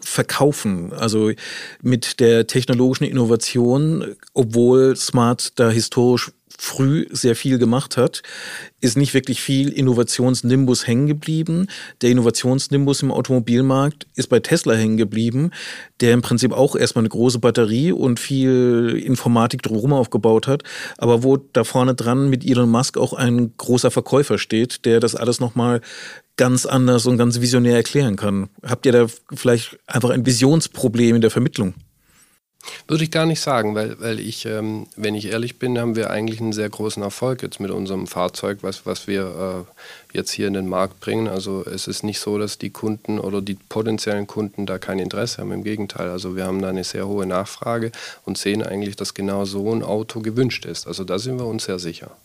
verkaufen. 0.03 0.93
Also 0.93 1.33
mit 1.81 2.21
der 2.21 2.47
technologischen 2.47 3.05
Innovation, 3.05 4.17
obwohl 4.35 4.97
Smart 4.97 5.59
da 5.59 5.71
historisch 5.71 6.33
früh 6.59 7.07
sehr 7.11 7.35
viel 7.35 7.59
gemacht 7.59 7.97
hat, 7.97 8.23
ist 8.81 8.97
nicht 8.97 9.15
wirklich 9.15 9.41
viel 9.41 9.69
Innovationsnimbus 9.69 10.87
hängen 10.87 11.09
geblieben. 11.09 11.67
Der 12.03 12.11
Innovationsnimbus 12.11 13.03
im 13.03 13.11
Automobilmarkt 13.11 14.07
ist 14.15 14.29
bei 14.29 14.39
Tesla 14.39 14.75
hängen 14.75 14.97
geblieben, 14.97 15.51
der 16.01 16.13
im 16.13 16.23
Prinzip 16.23 16.53
auch 16.53 16.77
erstmal 16.77 17.03
eine 17.03 17.09
große 17.09 17.41
Batterie 17.41 17.91
und 17.91 18.21
viel 18.21 19.03
Informatik 19.05 19.63
drumherum 19.63 19.93
aufgebaut 19.93 20.47
hat, 20.47 20.63
aber 20.99 21.25
wo 21.25 21.37
da 21.37 21.65
vorne 21.65 21.95
dran 21.95 22.29
mit 22.29 22.45
Elon 22.49 22.71
Musk 22.71 22.97
auch 22.97 23.13
ein 23.13 23.57
großer 23.57 23.91
Verkäufer 23.91 24.39
steht, 24.39 24.85
der 24.85 25.01
das 25.01 25.17
alles 25.17 25.41
nochmal 25.41 25.81
ganz 26.37 26.67
anders 26.67 27.07
und 27.07 27.19
ganz 27.19 27.41
visionär 27.41 27.77
erklären 27.77 28.17
kann. 28.17 28.49
Habt 28.63 28.87
ihr 28.87 28.93
da 28.93 29.07
vielleicht 29.35 29.79
einfach 29.87 30.11
ein 30.11 30.27
Visionsproblem 30.27 31.17
in 31.17 31.21
der 31.21 31.31
Vermittlung? 31.31 31.75
Würde 32.87 33.03
ich 33.03 33.11
gar 33.11 33.27
nicht 33.27 33.41
sagen, 33.41 33.75
weil, 33.75 34.01
weil 34.01 34.21
ich, 34.21 34.47
ähm, 34.47 34.87
wenn 34.97 35.15
ich 35.15 35.27
ehrlich 35.27 35.59
bin, 35.59 35.79
haben 35.79 35.97
wir 35.97 36.11
eigentlich 36.11 36.41
einen 36.41 36.53
sehr 36.53 36.69
großen 36.69 37.03
Erfolg 37.03 37.43
jetzt 37.43 37.59
mit 37.59 37.71
unserem 37.71 38.07
Fahrzeug, 38.07 38.59
was, 38.63 38.87
was 38.87 39.09
wir 39.09 39.67
äh, 39.67 40.17
jetzt 40.17 40.31
hier 40.31 40.47
in 40.47 40.55
den 40.55 40.69
Markt 40.69 41.01
bringen. 41.01 41.27
Also 41.27 41.65
es 41.65 41.89
ist 41.89 42.05
nicht 42.05 42.21
so, 42.21 42.39
dass 42.39 42.59
die 42.59 42.71
Kunden 42.71 43.19
oder 43.19 43.43
die 43.43 43.55
potenziellen 43.55 44.29
Kunden 44.29 44.67
da 44.67 44.79
kein 44.79 45.01
Interesse 45.01 45.39
haben. 45.39 45.53
Im 45.53 45.65
Gegenteil, 45.65 46.11
also 46.11 46.37
wir 46.37 46.45
haben 46.45 46.63
da 46.63 46.69
eine 46.69 46.85
sehr 46.85 47.09
hohe 47.09 47.27
Nachfrage 47.27 47.91
und 48.25 48.39
sehen 48.39 48.63
eigentlich, 48.63 48.95
dass 48.95 49.15
genau 49.15 49.45
so 49.45 49.73
ein 49.73 49.83
Auto 49.83 50.21
gewünscht 50.21 50.65
ist. 50.65 50.87
Also 50.87 51.03
da 51.03 51.19
sind 51.19 51.39
wir 51.39 51.47
uns 51.47 51.65
sehr 51.65 51.81
sicher. 51.81 52.17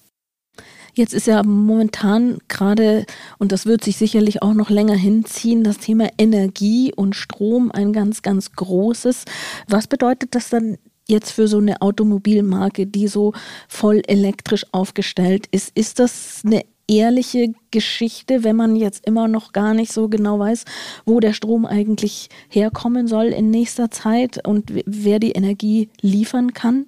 Jetzt 0.97 1.13
ist 1.13 1.27
ja 1.27 1.43
momentan 1.43 2.39
gerade, 2.47 3.05
und 3.37 3.51
das 3.51 3.67
wird 3.67 3.83
sich 3.83 3.97
sicherlich 3.97 4.41
auch 4.41 4.55
noch 4.55 4.71
länger 4.71 4.95
hinziehen, 4.95 5.63
das 5.63 5.77
Thema 5.77 6.09
Energie 6.17 6.91
und 6.91 7.15
Strom 7.15 7.71
ein 7.71 7.93
ganz, 7.93 8.23
ganz 8.23 8.53
großes. 8.53 9.25
Was 9.67 9.85
bedeutet 9.85 10.33
das 10.33 10.49
dann 10.49 10.79
jetzt 11.07 11.31
für 11.31 11.47
so 11.47 11.59
eine 11.59 11.83
Automobilmarke, 11.83 12.87
die 12.87 13.07
so 13.07 13.33
voll 13.67 14.01
elektrisch 14.07 14.65
aufgestellt 14.71 15.45
ist? 15.51 15.71
Ist 15.77 15.99
das 15.99 16.41
eine 16.43 16.63
ehrliche 16.87 17.53
Geschichte, 17.69 18.43
wenn 18.43 18.55
man 18.55 18.75
jetzt 18.75 19.05
immer 19.05 19.27
noch 19.27 19.53
gar 19.53 19.75
nicht 19.75 19.93
so 19.93 20.09
genau 20.09 20.39
weiß, 20.39 20.65
wo 21.05 21.19
der 21.19 21.33
Strom 21.33 21.67
eigentlich 21.67 22.29
herkommen 22.49 23.07
soll 23.07 23.27
in 23.27 23.51
nächster 23.51 23.91
Zeit 23.91 24.47
und 24.47 24.71
wer 24.87 25.19
die 25.19 25.33
Energie 25.33 25.89
liefern 26.01 26.55
kann? 26.55 26.87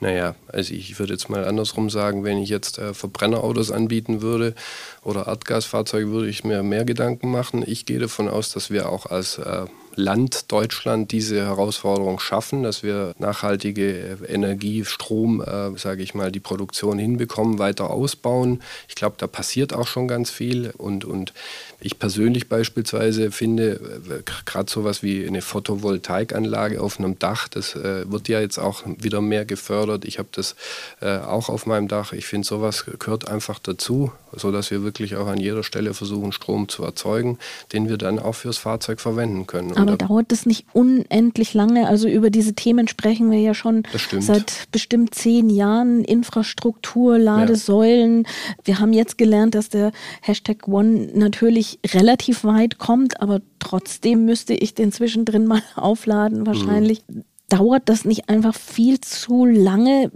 Naja, 0.00 0.34
also 0.48 0.74
ich 0.74 0.98
würde 0.98 1.14
jetzt 1.14 1.28
mal 1.28 1.44
andersrum 1.44 1.90
sagen, 1.90 2.24
wenn 2.24 2.38
ich 2.38 2.48
jetzt 2.48 2.78
äh, 2.78 2.94
Verbrennerautos 2.94 3.70
anbieten 3.70 4.22
würde 4.22 4.54
oder 5.02 5.26
Erdgasfahrzeuge, 5.26 6.10
würde 6.10 6.28
ich 6.28 6.44
mir 6.44 6.62
mehr 6.62 6.84
Gedanken 6.84 7.30
machen. 7.30 7.64
Ich 7.66 7.86
gehe 7.86 7.98
davon 7.98 8.28
aus, 8.28 8.50
dass 8.52 8.70
wir 8.70 8.88
auch 8.88 9.06
als 9.06 9.38
äh, 9.38 9.66
Land 9.96 10.52
Deutschland 10.52 11.10
diese 11.10 11.42
Herausforderung 11.46 12.20
schaffen, 12.20 12.62
dass 12.62 12.82
wir 12.82 13.14
nachhaltige 13.18 14.18
Energie, 14.28 14.84
Strom, 14.84 15.40
äh, 15.40 15.76
sage 15.78 16.02
ich 16.02 16.14
mal, 16.14 16.30
die 16.30 16.40
Produktion 16.40 16.98
hinbekommen, 16.98 17.58
weiter 17.58 17.90
ausbauen. 17.90 18.62
Ich 18.88 18.94
glaube, 18.94 19.16
da 19.18 19.26
passiert 19.26 19.72
auch 19.72 19.86
schon 19.86 20.06
ganz 20.06 20.30
viel 20.30 20.72
und, 20.76 21.06
und 21.06 21.32
ich 21.80 21.98
persönlich 21.98 22.48
beispielsweise 22.48 23.30
finde, 23.30 23.72
äh, 23.72 24.22
gerade 24.44 24.70
sowas 24.70 25.02
wie 25.02 25.26
eine 25.26 25.42
Photovoltaikanlage 25.42 26.80
auf 26.80 26.98
einem 26.98 27.18
Dach, 27.18 27.48
das 27.48 27.74
äh, 27.74 28.10
wird 28.10 28.28
ja 28.28 28.40
jetzt 28.40 28.58
auch 28.58 28.82
wieder 28.86 29.20
mehr 29.20 29.44
gefördert. 29.44 30.04
Ich 30.04 30.18
habe 30.18 30.28
das 30.32 30.56
äh, 31.00 31.18
auch 31.18 31.48
auf 31.48 31.66
meinem 31.66 31.88
Dach. 31.88 32.12
Ich 32.12 32.26
finde, 32.26 32.46
sowas 32.46 32.86
gehört 32.98 33.28
einfach 33.28 33.58
dazu, 33.58 34.10
sodass 34.34 34.70
wir 34.70 34.82
wirklich 34.82 35.16
auch 35.16 35.26
an 35.26 35.38
jeder 35.38 35.62
Stelle 35.62 35.92
versuchen, 35.92 36.32
Strom 36.32 36.68
zu 36.68 36.82
erzeugen, 36.82 37.38
den 37.72 37.88
wir 37.88 37.98
dann 37.98 38.18
auch 38.18 38.34
fürs 38.34 38.58
Fahrzeug 38.58 39.00
verwenden 39.00 39.46
können. 39.46 39.76
Aber 39.76 39.92
Und, 39.92 40.02
dauert 40.02 40.32
das 40.32 40.46
nicht 40.46 40.66
unendlich 40.72 41.52
lange? 41.52 41.88
Also 41.88 42.08
über 42.08 42.30
diese 42.30 42.54
Themen 42.54 42.88
sprechen 42.88 43.30
wir 43.30 43.38
ja 43.38 43.54
schon 43.54 43.82
seit 44.18 44.68
bestimmt 44.72 45.14
zehn 45.14 45.50
Jahren. 45.50 46.04
Infrastruktur, 46.04 47.18
Ladesäulen. 47.18 48.24
Ja. 48.24 48.54
Wir 48.64 48.78
haben 48.78 48.92
jetzt 48.92 49.18
gelernt, 49.18 49.54
dass 49.54 49.68
der 49.68 49.92
Hashtag 50.22 50.68
One 50.68 51.10
natürlich 51.14 51.65
relativ 51.86 52.44
weit 52.44 52.78
kommt, 52.78 53.20
aber 53.20 53.40
trotzdem 53.58 54.24
müsste 54.24 54.54
ich 54.54 54.74
den 54.74 54.92
zwischendrin 54.92 55.46
mal 55.46 55.62
aufladen 55.76 56.46
wahrscheinlich. 56.46 57.02
Mhm. 57.08 57.24
Dauert 57.48 57.88
das 57.88 58.04
nicht 58.04 58.28
einfach 58.28 58.54
viel 58.54 59.00
zu 59.00 59.44
lange, 59.44 60.10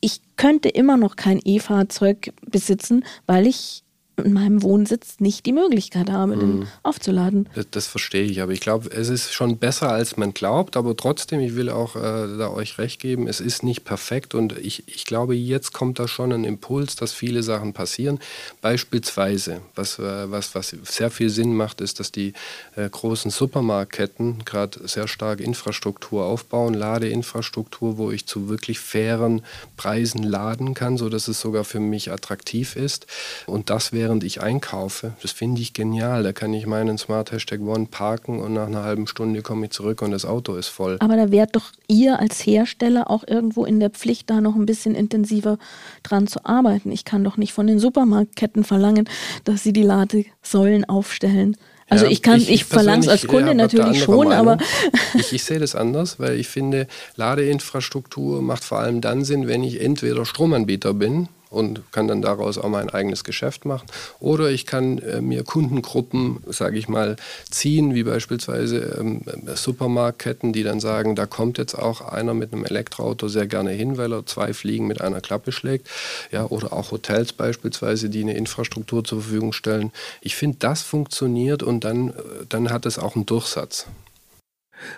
ich 0.00 0.20
könnte 0.36 0.68
immer 0.68 0.96
noch 0.96 1.16
kein 1.16 1.40
E-Fahrzeug 1.42 2.32
besitzen, 2.48 3.04
weil 3.26 3.46
ich 3.46 3.82
in 4.24 4.32
meinem 4.32 4.62
Wohnsitz 4.62 5.16
nicht 5.20 5.44
die 5.44 5.52
Möglichkeit 5.52 6.10
habe, 6.10 6.36
den 6.36 6.60
mhm. 6.60 6.66
aufzuladen. 6.82 7.48
Das, 7.54 7.66
das, 7.70 7.86
verstehe 7.86 8.24
ich, 8.24 8.40
aber 8.40 8.52
ich 8.52 8.60
glaube, 8.60 8.90
es 8.90 9.08
ist 9.08 9.34
schon 9.34 9.58
besser, 9.58 9.90
als 9.90 10.16
man 10.16 10.32
glaubt, 10.32 10.76
aber 10.76 10.96
trotzdem, 10.96 11.40
ich 11.40 11.54
will 11.54 11.68
auch 11.68 11.96
äh, 11.96 12.38
da 12.38 12.50
euch 12.50 12.78
recht 12.78 13.00
geben, 13.00 13.28
es 13.28 13.40
ist 13.40 13.62
nicht 13.62 13.84
perfekt 13.84 14.34
und 14.34 14.56
ich, 14.58 14.84
ich 14.86 15.04
glaube, 15.04 15.34
jetzt 15.34 15.72
kommt 15.72 15.98
da 15.98 16.08
schon 16.08 16.32
ein 16.32 16.44
Impuls, 16.44 16.96
dass 16.96 17.12
viele 17.12 17.42
Sachen 17.42 17.74
passieren. 17.74 18.18
Beispielsweise, 18.62 19.60
was, 19.74 19.98
äh, 19.98 20.30
was, 20.30 20.54
was 20.54 20.74
sehr 20.84 21.10
viel 21.10 21.28
Sinn 21.28 21.54
macht, 21.54 21.82
ist, 21.82 22.00
dass 22.00 22.10
die 22.10 22.32
äh, 22.74 22.88
großen 22.88 23.30
Supermarktketten 23.30 24.44
gerade 24.46 24.88
sehr 24.88 25.08
stark 25.08 25.40
Infrastruktur 25.40 26.24
aufbauen, 26.24 26.72
Ladeinfrastruktur, 26.72 27.98
wo 27.98 28.10
ich 28.10 28.26
zu 28.26 28.48
wirklich 28.48 28.80
fairen 28.80 29.42
Preisen 29.76 30.22
laden 30.22 30.72
kann, 30.72 30.96
sodass 30.96 31.28
es 31.28 31.40
sogar 31.40 31.64
für 31.64 31.80
mich 31.80 32.10
attraktiv 32.10 32.76
ist 32.76 33.06
und 33.46 33.68
das 33.68 33.92
wäre 33.92 34.05
während 34.06 34.22
ich 34.22 34.40
einkaufe. 34.40 35.14
Das 35.20 35.32
finde 35.32 35.60
ich 35.60 35.72
genial. 35.72 36.22
Da 36.22 36.32
kann 36.32 36.54
ich 36.54 36.64
meinen 36.64 36.96
Smart 36.96 37.32
Hashtag 37.32 37.60
One 37.60 37.88
parken 37.90 38.38
und 38.38 38.52
nach 38.52 38.68
einer 38.68 38.84
halben 38.84 39.08
Stunde 39.08 39.42
komme 39.42 39.66
ich 39.66 39.72
zurück 39.72 40.00
und 40.00 40.12
das 40.12 40.24
Auto 40.24 40.54
ist 40.54 40.68
voll. 40.68 40.96
Aber 41.00 41.16
da 41.16 41.32
wärt 41.32 41.56
doch 41.56 41.72
ihr 41.88 42.20
als 42.20 42.46
Hersteller 42.46 43.10
auch 43.10 43.24
irgendwo 43.26 43.64
in 43.64 43.80
der 43.80 43.90
Pflicht, 43.90 44.30
da 44.30 44.40
noch 44.40 44.54
ein 44.54 44.64
bisschen 44.64 44.94
intensiver 44.94 45.58
dran 46.04 46.28
zu 46.28 46.46
arbeiten. 46.46 46.92
Ich 46.92 47.04
kann 47.04 47.24
doch 47.24 47.36
nicht 47.36 47.52
von 47.52 47.66
den 47.66 47.80
Supermarktketten 47.80 48.62
verlangen, 48.62 49.08
dass 49.42 49.64
sie 49.64 49.72
die 49.72 49.82
Ladesäulen 49.82 50.84
aufstellen. 50.84 51.56
Also 51.88 52.04
ja, 52.04 52.12
ich 52.12 52.22
kann, 52.22 52.40
ich, 52.40 52.50
ich 52.50 52.64
verlange 52.64 53.02
es 53.02 53.08
als 53.08 53.26
Kunde 53.26 53.48
ja, 53.48 53.54
natürlich 53.54 54.04
schon, 54.04 54.28
Meinung. 54.28 54.50
aber 54.50 54.58
ich, 55.14 55.32
ich 55.32 55.42
sehe 55.42 55.58
das 55.58 55.74
anders, 55.74 56.20
weil 56.20 56.38
ich 56.38 56.46
finde, 56.46 56.86
Ladeinfrastruktur 57.16 58.40
macht 58.40 58.62
vor 58.62 58.78
allem 58.78 59.00
dann 59.00 59.24
Sinn, 59.24 59.48
wenn 59.48 59.64
ich 59.64 59.80
entweder 59.80 60.24
Stromanbieter 60.24 60.94
bin, 60.94 61.28
und 61.56 61.90
kann 61.90 62.06
dann 62.06 62.20
daraus 62.20 62.58
auch 62.58 62.68
mein 62.68 62.90
eigenes 62.90 63.24
Geschäft 63.24 63.64
machen. 63.64 63.86
Oder 64.20 64.50
ich 64.50 64.66
kann 64.66 64.98
äh, 64.98 65.20
mir 65.20 65.42
Kundengruppen, 65.42 66.44
sage 66.46 66.78
ich 66.78 66.88
mal, 66.88 67.16
ziehen, 67.50 67.94
wie 67.94 68.04
beispielsweise 68.04 68.98
ähm, 69.00 69.22
Supermarktketten, 69.54 70.52
die 70.52 70.62
dann 70.62 70.80
sagen, 70.80 71.16
da 71.16 71.24
kommt 71.24 71.56
jetzt 71.56 71.74
auch 71.74 72.02
einer 72.02 72.34
mit 72.34 72.52
einem 72.52 72.64
Elektroauto 72.64 73.28
sehr 73.28 73.46
gerne 73.46 73.70
hin, 73.70 73.96
weil 73.96 74.12
er 74.12 74.26
zwei 74.26 74.52
Fliegen 74.52 74.86
mit 74.86 75.00
einer 75.00 75.20
Klappe 75.20 75.50
schlägt. 75.50 75.88
Ja, 76.30 76.44
oder 76.46 76.72
auch 76.74 76.90
Hotels 76.90 77.32
beispielsweise, 77.32 78.10
die 78.10 78.20
eine 78.20 78.36
Infrastruktur 78.36 79.02
zur 79.02 79.22
Verfügung 79.22 79.54
stellen. 79.54 79.92
Ich 80.20 80.36
finde, 80.36 80.58
das 80.58 80.82
funktioniert 80.82 81.62
und 81.62 81.84
dann, 81.84 82.10
äh, 82.10 82.12
dann 82.48 82.70
hat 82.70 82.84
es 82.84 82.98
auch 82.98 83.16
einen 83.16 83.26
Durchsatz. 83.26 83.86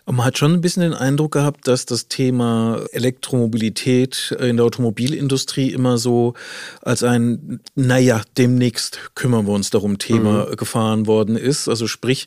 Man 0.06 0.24
hat 0.24 0.38
schon 0.38 0.52
ein 0.52 0.60
bisschen 0.60 0.82
den 0.82 0.94
Eindruck 0.94 1.32
gehabt, 1.32 1.68
dass 1.68 1.86
das 1.86 2.08
Thema 2.08 2.80
Elektromobilität 2.92 4.36
in 4.40 4.56
der 4.56 4.66
Automobilindustrie 4.66 5.70
immer 5.72 5.98
so 5.98 6.34
als 6.82 7.02
ein, 7.02 7.60
naja, 7.74 8.22
demnächst 8.36 8.98
kümmern 9.14 9.46
wir 9.46 9.52
uns 9.52 9.70
darum, 9.70 9.98
Thema 9.98 10.46
mhm. 10.46 10.56
gefahren 10.56 11.06
worden 11.06 11.36
ist. 11.36 11.68
Also 11.68 11.86
sprich, 11.86 12.26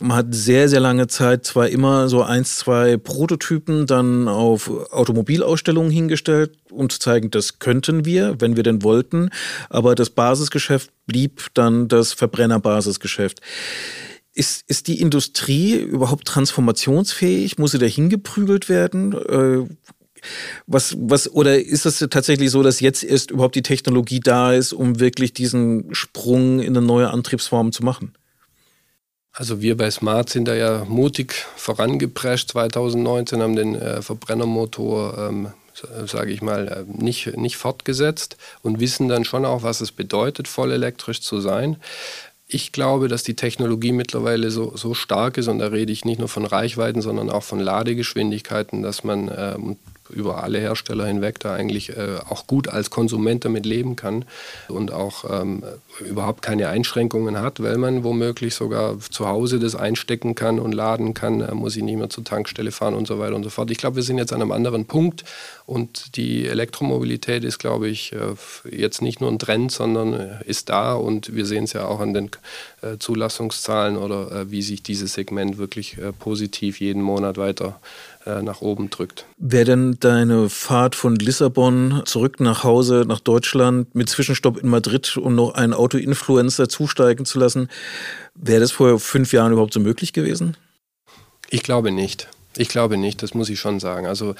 man 0.00 0.16
hat 0.16 0.26
sehr, 0.34 0.68
sehr 0.68 0.80
lange 0.80 1.06
Zeit 1.06 1.44
zwar 1.44 1.68
immer 1.68 2.08
so 2.08 2.22
eins, 2.22 2.56
zwei 2.56 2.96
Prototypen 2.96 3.86
dann 3.86 4.28
auf 4.28 4.70
Automobilausstellungen 4.92 5.90
hingestellt, 5.90 6.52
um 6.70 6.88
zu 6.88 6.98
zeigen, 6.98 7.30
das 7.30 7.58
könnten 7.58 8.04
wir, 8.04 8.36
wenn 8.40 8.56
wir 8.56 8.62
denn 8.62 8.82
wollten, 8.82 9.30
aber 9.68 9.94
das 9.94 10.10
Basisgeschäft 10.10 10.90
blieb 11.06 11.48
dann 11.54 11.88
das 11.88 12.12
Verbrennerbasisgeschäft. 12.12 13.40
Ist, 14.40 14.64
ist 14.68 14.86
die 14.86 15.02
Industrie 15.02 15.74
überhaupt 15.74 16.26
transformationsfähig? 16.26 17.58
Muss 17.58 17.72
sie 17.72 17.78
dahin 17.78 18.08
geprügelt 18.08 18.70
werden? 18.70 19.12
Äh, 19.12 19.68
was, 20.66 20.96
was, 20.98 21.30
oder 21.30 21.62
ist 21.62 21.84
es 21.84 21.98
tatsächlich 21.98 22.50
so, 22.50 22.62
dass 22.62 22.80
jetzt 22.80 23.04
erst 23.04 23.32
überhaupt 23.32 23.54
die 23.54 23.60
Technologie 23.60 24.18
da 24.18 24.54
ist, 24.54 24.72
um 24.72 24.98
wirklich 24.98 25.34
diesen 25.34 25.94
Sprung 25.94 26.60
in 26.60 26.74
eine 26.74 26.80
neue 26.80 27.10
Antriebsform 27.10 27.70
zu 27.70 27.84
machen? 27.84 28.14
Also 29.32 29.60
wir 29.60 29.76
bei 29.76 29.90
Smart 29.90 30.30
sind 30.30 30.48
da 30.48 30.54
ja 30.54 30.86
mutig 30.88 31.34
vorangeprescht. 31.56 32.48
2019 32.52 33.42
haben 33.42 33.56
den 33.56 33.74
äh, 33.74 34.00
Verbrennermotor, 34.00 35.18
ähm, 35.18 35.48
sage 36.06 36.32
ich 36.32 36.40
mal, 36.40 36.66
äh, 36.66 36.84
nicht, 36.90 37.36
nicht 37.36 37.58
fortgesetzt 37.58 38.38
und 38.62 38.80
wissen 38.80 39.08
dann 39.08 39.26
schon 39.26 39.44
auch, 39.44 39.62
was 39.62 39.82
es 39.82 39.92
bedeutet, 39.92 40.48
voll 40.48 40.72
elektrisch 40.72 41.20
zu 41.20 41.42
sein 41.42 41.76
ich 42.52 42.72
glaube, 42.72 43.08
dass 43.08 43.22
die 43.22 43.34
Technologie 43.34 43.92
mittlerweile 43.92 44.50
so, 44.50 44.76
so 44.76 44.94
stark 44.94 45.38
ist, 45.38 45.48
und 45.48 45.58
da 45.58 45.68
rede 45.68 45.92
ich 45.92 46.04
nicht 46.04 46.18
nur 46.18 46.28
von 46.28 46.44
Reichweiten, 46.44 47.00
sondern 47.00 47.30
auch 47.30 47.42
von 47.42 47.60
Ladegeschwindigkeiten, 47.60 48.82
dass 48.82 49.04
man 49.04 49.30
ähm, 49.34 49.76
über 50.12 50.42
alle 50.42 50.58
Hersteller 50.58 51.06
hinweg 51.06 51.40
da 51.40 51.54
eigentlich 51.54 51.96
äh, 51.96 52.18
auch 52.28 52.46
gut 52.46 52.68
als 52.68 52.90
Konsument 52.90 53.44
damit 53.44 53.66
leben 53.66 53.96
kann 53.96 54.24
und 54.68 54.92
auch 54.92 55.24
ähm, 55.42 55.62
überhaupt 56.00 56.42
keine 56.42 56.68
Einschränkungen 56.68 57.40
hat, 57.40 57.62
weil 57.62 57.76
man 57.78 58.04
womöglich 58.04 58.54
sogar 58.54 58.98
zu 58.98 59.26
Hause 59.26 59.58
das 59.58 59.74
einstecken 59.74 60.34
kann 60.34 60.58
und 60.58 60.72
laden 60.72 61.14
kann, 61.14 61.40
äh, 61.40 61.54
muss 61.54 61.76
ich 61.76 61.82
nicht 61.82 61.96
mehr 61.96 62.10
zur 62.10 62.24
Tankstelle 62.24 62.72
fahren 62.72 62.94
und 62.94 63.06
so 63.06 63.18
weiter 63.18 63.34
und 63.34 63.44
so 63.44 63.50
fort. 63.50 63.70
Ich 63.70 63.78
glaube, 63.78 63.96
wir 63.96 64.02
sind 64.02 64.18
jetzt 64.18 64.32
an 64.32 64.42
einem 64.42 64.52
anderen 64.52 64.86
Punkt 64.86 65.24
und 65.66 66.16
die 66.16 66.46
Elektromobilität 66.46 67.44
ist, 67.44 67.58
glaube 67.58 67.88
ich, 67.88 68.12
äh, 68.12 68.34
jetzt 68.70 69.02
nicht 69.02 69.20
nur 69.20 69.30
ein 69.30 69.38
Trend, 69.38 69.72
sondern 69.72 70.14
äh, 70.14 70.28
ist 70.44 70.68
da 70.68 70.94
und 70.94 71.34
wir 71.34 71.46
sehen 71.46 71.64
es 71.64 71.72
ja 71.72 71.86
auch 71.86 72.00
an 72.00 72.14
den 72.14 72.30
Zulassungszahlen 72.98 73.96
oder 73.96 74.32
äh, 74.32 74.50
wie 74.50 74.62
sich 74.62 74.82
dieses 74.82 75.14
Segment 75.14 75.58
wirklich 75.58 75.96
positiv 76.18 76.80
jeden 76.80 77.02
Monat 77.02 77.36
weiter 77.36 77.80
äh, 78.26 78.42
nach 78.42 78.60
oben 78.60 78.90
drückt. 78.90 79.24
Wäre 79.38 79.64
denn 79.64 79.96
deine 79.98 80.50
Fahrt 80.50 80.94
von 80.94 81.16
Lissabon 81.16 82.02
zurück 82.04 82.38
nach 82.38 82.64
Hause, 82.64 83.04
nach 83.06 83.20
Deutschland, 83.20 83.94
mit 83.94 84.10
Zwischenstopp 84.10 84.58
in 84.58 84.68
Madrid, 84.68 85.16
um 85.16 85.34
noch 85.34 85.54
einen 85.54 85.72
Auto-Influencer 85.72 86.68
zusteigen 86.68 87.24
zu 87.24 87.38
lassen, 87.38 87.70
wäre 88.34 88.60
das 88.60 88.72
vor 88.72 88.98
fünf 89.00 89.32
Jahren 89.32 89.52
überhaupt 89.52 89.72
so 89.72 89.80
möglich 89.80 90.12
gewesen? 90.12 90.58
Ich 91.48 91.62
glaube 91.62 91.90
nicht. 91.92 92.28
Ich 92.56 92.68
glaube 92.68 92.96
nicht, 92.96 93.22
das 93.22 93.32
muss 93.32 93.48
ich 93.48 93.60
schon 93.60 93.78
sagen. 93.78 94.06
Also 94.06 94.34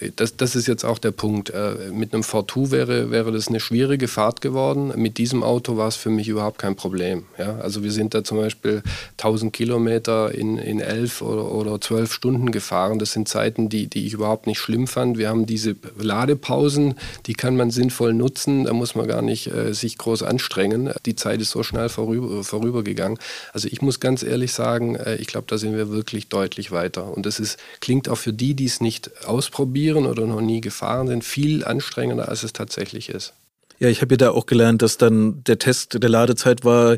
äh, 0.00 0.10
das, 0.16 0.36
das 0.36 0.56
ist 0.56 0.66
jetzt 0.66 0.84
auch 0.84 0.98
der 0.98 1.12
Punkt. 1.12 1.50
Äh, 1.50 1.90
mit 1.92 2.12
einem 2.12 2.24
Fortu 2.24 2.72
wäre, 2.72 3.12
wäre 3.12 3.30
das 3.30 3.46
eine 3.46 3.60
schwierige 3.60 4.08
Fahrt 4.08 4.40
geworden. 4.40 4.92
Mit 4.96 5.18
diesem 5.18 5.44
Auto 5.44 5.76
war 5.76 5.86
es 5.86 5.94
für 5.94 6.10
mich 6.10 6.26
überhaupt 6.28 6.58
kein 6.58 6.74
Problem. 6.74 7.26
Ja? 7.38 7.58
Also 7.58 7.84
wir 7.84 7.92
sind 7.92 8.12
da 8.12 8.24
zum 8.24 8.38
Beispiel 8.38 8.82
1000 9.18 9.52
Kilometer 9.52 10.34
in, 10.34 10.58
in 10.58 10.80
elf 10.80 11.22
oder, 11.22 11.52
oder 11.52 11.80
zwölf 11.80 12.12
Stunden 12.12 12.50
gefahren. 12.50 12.98
Das 12.98 13.12
sind 13.12 13.28
Zeiten, 13.28 13.68
die, 13.68 13.86
die 13.86 14.06
ich 14.06 14.14
überhaupt 14.14 14.48
nicht 14.48 14.58
schlimm 14.58 14.88
fand. 14.88 15.16
Wir 15.16 15.28
haben 15.28 15.46
diese 15.46 15.76
Ladepausen, 15.96 16.94
die 17.26 17.34
kann 17.34 17.56
man 17.56 17.70
sinnvoll 17.70 18.14
nutzen. 18.14 18.64
Da 18.64 18.72
muss 18.72 18.96
man 18.96 19.06
gar 19.06 19.22
nicht 19.22 19.46
äh, 19.46 19.72
sich 19.74 19.96
groß 19.96 20.24
anstrengen. 20.24 20.92
Die 21.06 21.14
Zeit 21.14 21.40
ist 21.40 21.50
so 21.50 21.62
schnell 21.62 21.88
vorüber, 21.88 22.42
vorübergegangen. 22.42 23.18
Also 23.52 23.68
ich 23.70 23.80
muss 23.80 24.00
ganz 24.00 24.24
ehrlich 24.24 24.52
sagen, 24.52 24.96
äh, 24.96 25.14
ich 25.16 25.28
glaube, 25.28 25.46
da 25.48 25.56
sind 25.56 25.76
wir 25.76 25.92
wirklich 25.92 26.28
deutlich 26.28 26.72
weiter. 26.72 27.16
Und 27.16 27.26
das 27.26 27.38
ist 27.38 27.43
ist, 27.44 27.58
klingt 27.80 28.08
auch 28.08 28.18
für 28.18 28.32
die, 28.32 28.54
die 28.54 28.64
es 28.64 28.80
nicht 28.80 29.26
ausprobieren 29.26 30.06
oder 30.06 30.26
noch 30.26 30.40
nie 30.40 30.60
gefahren 30.60 31.06
sind, 31.06 31.24
viel 31.24 31.64
anstrengender, 31.64 32.28
als 32.28 32.42
es 32.42 32.52
tatsächlich 32.52 33.08
ist. 33.08 33.34
Ja, 33.78 33.88
ich 33.88 34.00
habe 34.02 34.14
ja 34.14 34.16
da 34.16 34.30
auch 34.30 34.46
gelernt, 34.46 34.82
dass 34.82 34.98
dann 34.98 35.42
der 35.44 35.58
Test 35.58 36.02
der 36.02 36.10
Ladezeit 36.10 36.64
war, 36.64 36.96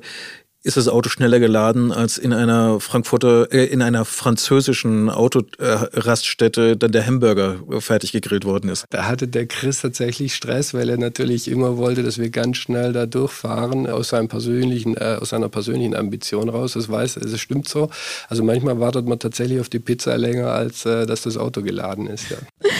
ist 0.66 0.76
das 0.76 0.88
Auto 0.88 1.08
schneller 1.08 1.38
geladen, 1.38 1.92
als 1.92 2.18
in 2.18 2.32
einer 2.32 2.80
Frankfurter, 2.80 3.52
äh, 3.52 3.66
in 3.66 3.82
einer 3.82 4.04
französischen 4.04 5.08
Autoraststätte 5.08 6.70
äh, 6.70 6.76
dann 6.76 6.90
der 6.90 7.06
Hamburger 7.06 7.56
fertig 7.78 8.10
gegrillt 8.10 8.44
worden 8.44 8.68
ist. 8.68 8.84
Da 8.90 9.06
hatte 9.06 9.28
der 9.28 9.46
Chris 9.46 9.82
tatsächlich 9.82 10.34
Stress, 10.34 10.74
weil 10.74 10.88
er 10.88 10.98
natürlich 10.98 11.48
immer 11.48 11.76
wollte, 11.76 12.02
dass 12.02 12.18
wir 12.18 12.30
ganz 12.30 12.56
schnell 12.56 12.92
da 12.92 13.06
durchfahren 13.06 13.86
aus 13.86 14.08
seinem 14.08 14.26
persönlichen, 14.26 14.96
äh, 14.96 15.18
aus 15.20 15.28
seiner 15.30 15.48
persönlichen 15.48 15.94
Ambition 15.94 16.48
raus. 16.48 16.72
Das 16.72 16.88
weiß, 16.88 17.14
das 17.14 17.40
stimmt 17.40 17.68
so. 17.68 17.88
Also 18.28 18.42
manchmal 18.42 18.80
wartet 18.80 19.06
man 19.06 19.20
tatsächlich 19.20 19.60
auf 19.60 19.68
die 19.68 19.78
Pizza 19.78 20.18
länger, 20.18 20.50
als 20.50 20.84
äh, 20.84 21.06
dass 21.06 21.22
das 21.22 21.36
Auto 21.36 21.62
geladen 21.62 22.08
ist. 22.08 22.30
Ja. 22.30 22.38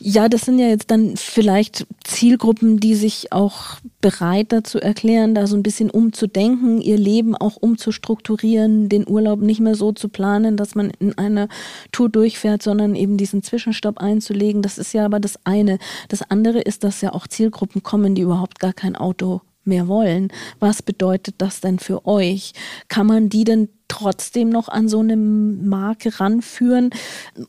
Ja, 0.00 0.28
das 0.28 0.42
sind 0.42 0.58
ja 0.58 0.66
jetzt 0.66 0.90
dann 0.90 1.16
vielleicht 1.16 1.86
Zielgruppen, 2.04 2.80
die 2.80 2.96
sich 2.96 3.32
auch 3.32 3.76
bereit 4.00 4.52
dazu 4.52 4.78
erklären, 4.78 5.34
da 5.34 5.46
so 5.46 5.56
ein 5.56 5.62
bisschen 5.62 5.90
umzudenken, 5.90 6.80
ihr 6.80 6.96
Leben 6.96 7.34
auch 7.34 7.56
umzustrukturieren, 7.56 8.88
den 8.88 9.08
Urlaub 9.08 9.40
nicht 9.40 9.60
mehr 9.60 9.74
so 9.74 9.92
zu 9.92 10.08
planen, 10.08 10.56
dass 10.56 10.74
man 10.74 10.90
in 10.98 11.18
einer 11.18 11.48
Tour 11.90 12.08
durchfährt, 12.08 12.62
sondern 12.62 12.94
eben 12.94 13.16
diesen 13.16 13.42
Zwischenstopp 13.42 13.98
einzulegen. 13.98 14.62
Das 14.62 14.78
ist 14.78 14.92
ja 14.92 15.04
aber 15.04 15.18
das 15.18 15.38
eine. 15.44 15.78
Das 16.08 16.22
andere 16.30 16.60
ist, 16.60 16.84
dass 16.84 17.00
ja 17.00 17.12
auch 17.12 17.26
Zielgruppen 17.26 17.82
kommen, 17.82 18.14
die 18.14 18.22
überhaupt 18.22 18.60
gar 18.60 18.72
kein 18.72 18.94
Auto 18.94 19.40
mehr 19.64 19.88
wollen. 19.88 20.32
Was 20.60 20.82
bedeutet 20.82 21.36
das 21.38 21.60
denn 21.60 21.78
für 21.78 22.06
euch? 22.06 22.52
Kann 22.88 23.06
man 23.06 23.28
die 23.28 23.44
denn 23.44 23.68
trotzdem 23.88 24.48
noch 24.48 24.68
an 24.68 24.88
so 24.88 25.00
eine 25.00 25.16
Marke 25.16 26.20
ranführen? 26.20 26.90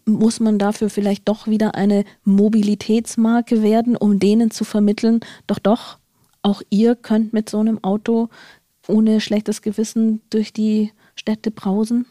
Muss 0.06 0.40
man 0.40 0.58
dafür 0.58 0.90
vielleicht 0.90 1.28
doch 1.28 1.48
wieder 1.48 1.76
eine 1.76 2.06
Mobilitätsmarke 2.24 3.62
werden, 3.62 3.96
um 3.96 4.20
denen 4.20 4.52
zu 4.52 4.64
vermitteln, 4.64 5.22
doch 5.48 5.60
doch, 5.60 5.99
auch 6.42 6.62
ihr 6.70 6.96
könnt 6.96 7.34
mit 7.34 7.50
so 7.50 7.60
einem 7.60 7.84
Auto 7.84 8.30
ohne 8.88 9.22
schlechtes 9.22 9.62
Gewissen 9.62 10.22
durch 10.30 10.54
die 10.54 10.92
Städte 11.16 11.52
brausen? 11.52 12.06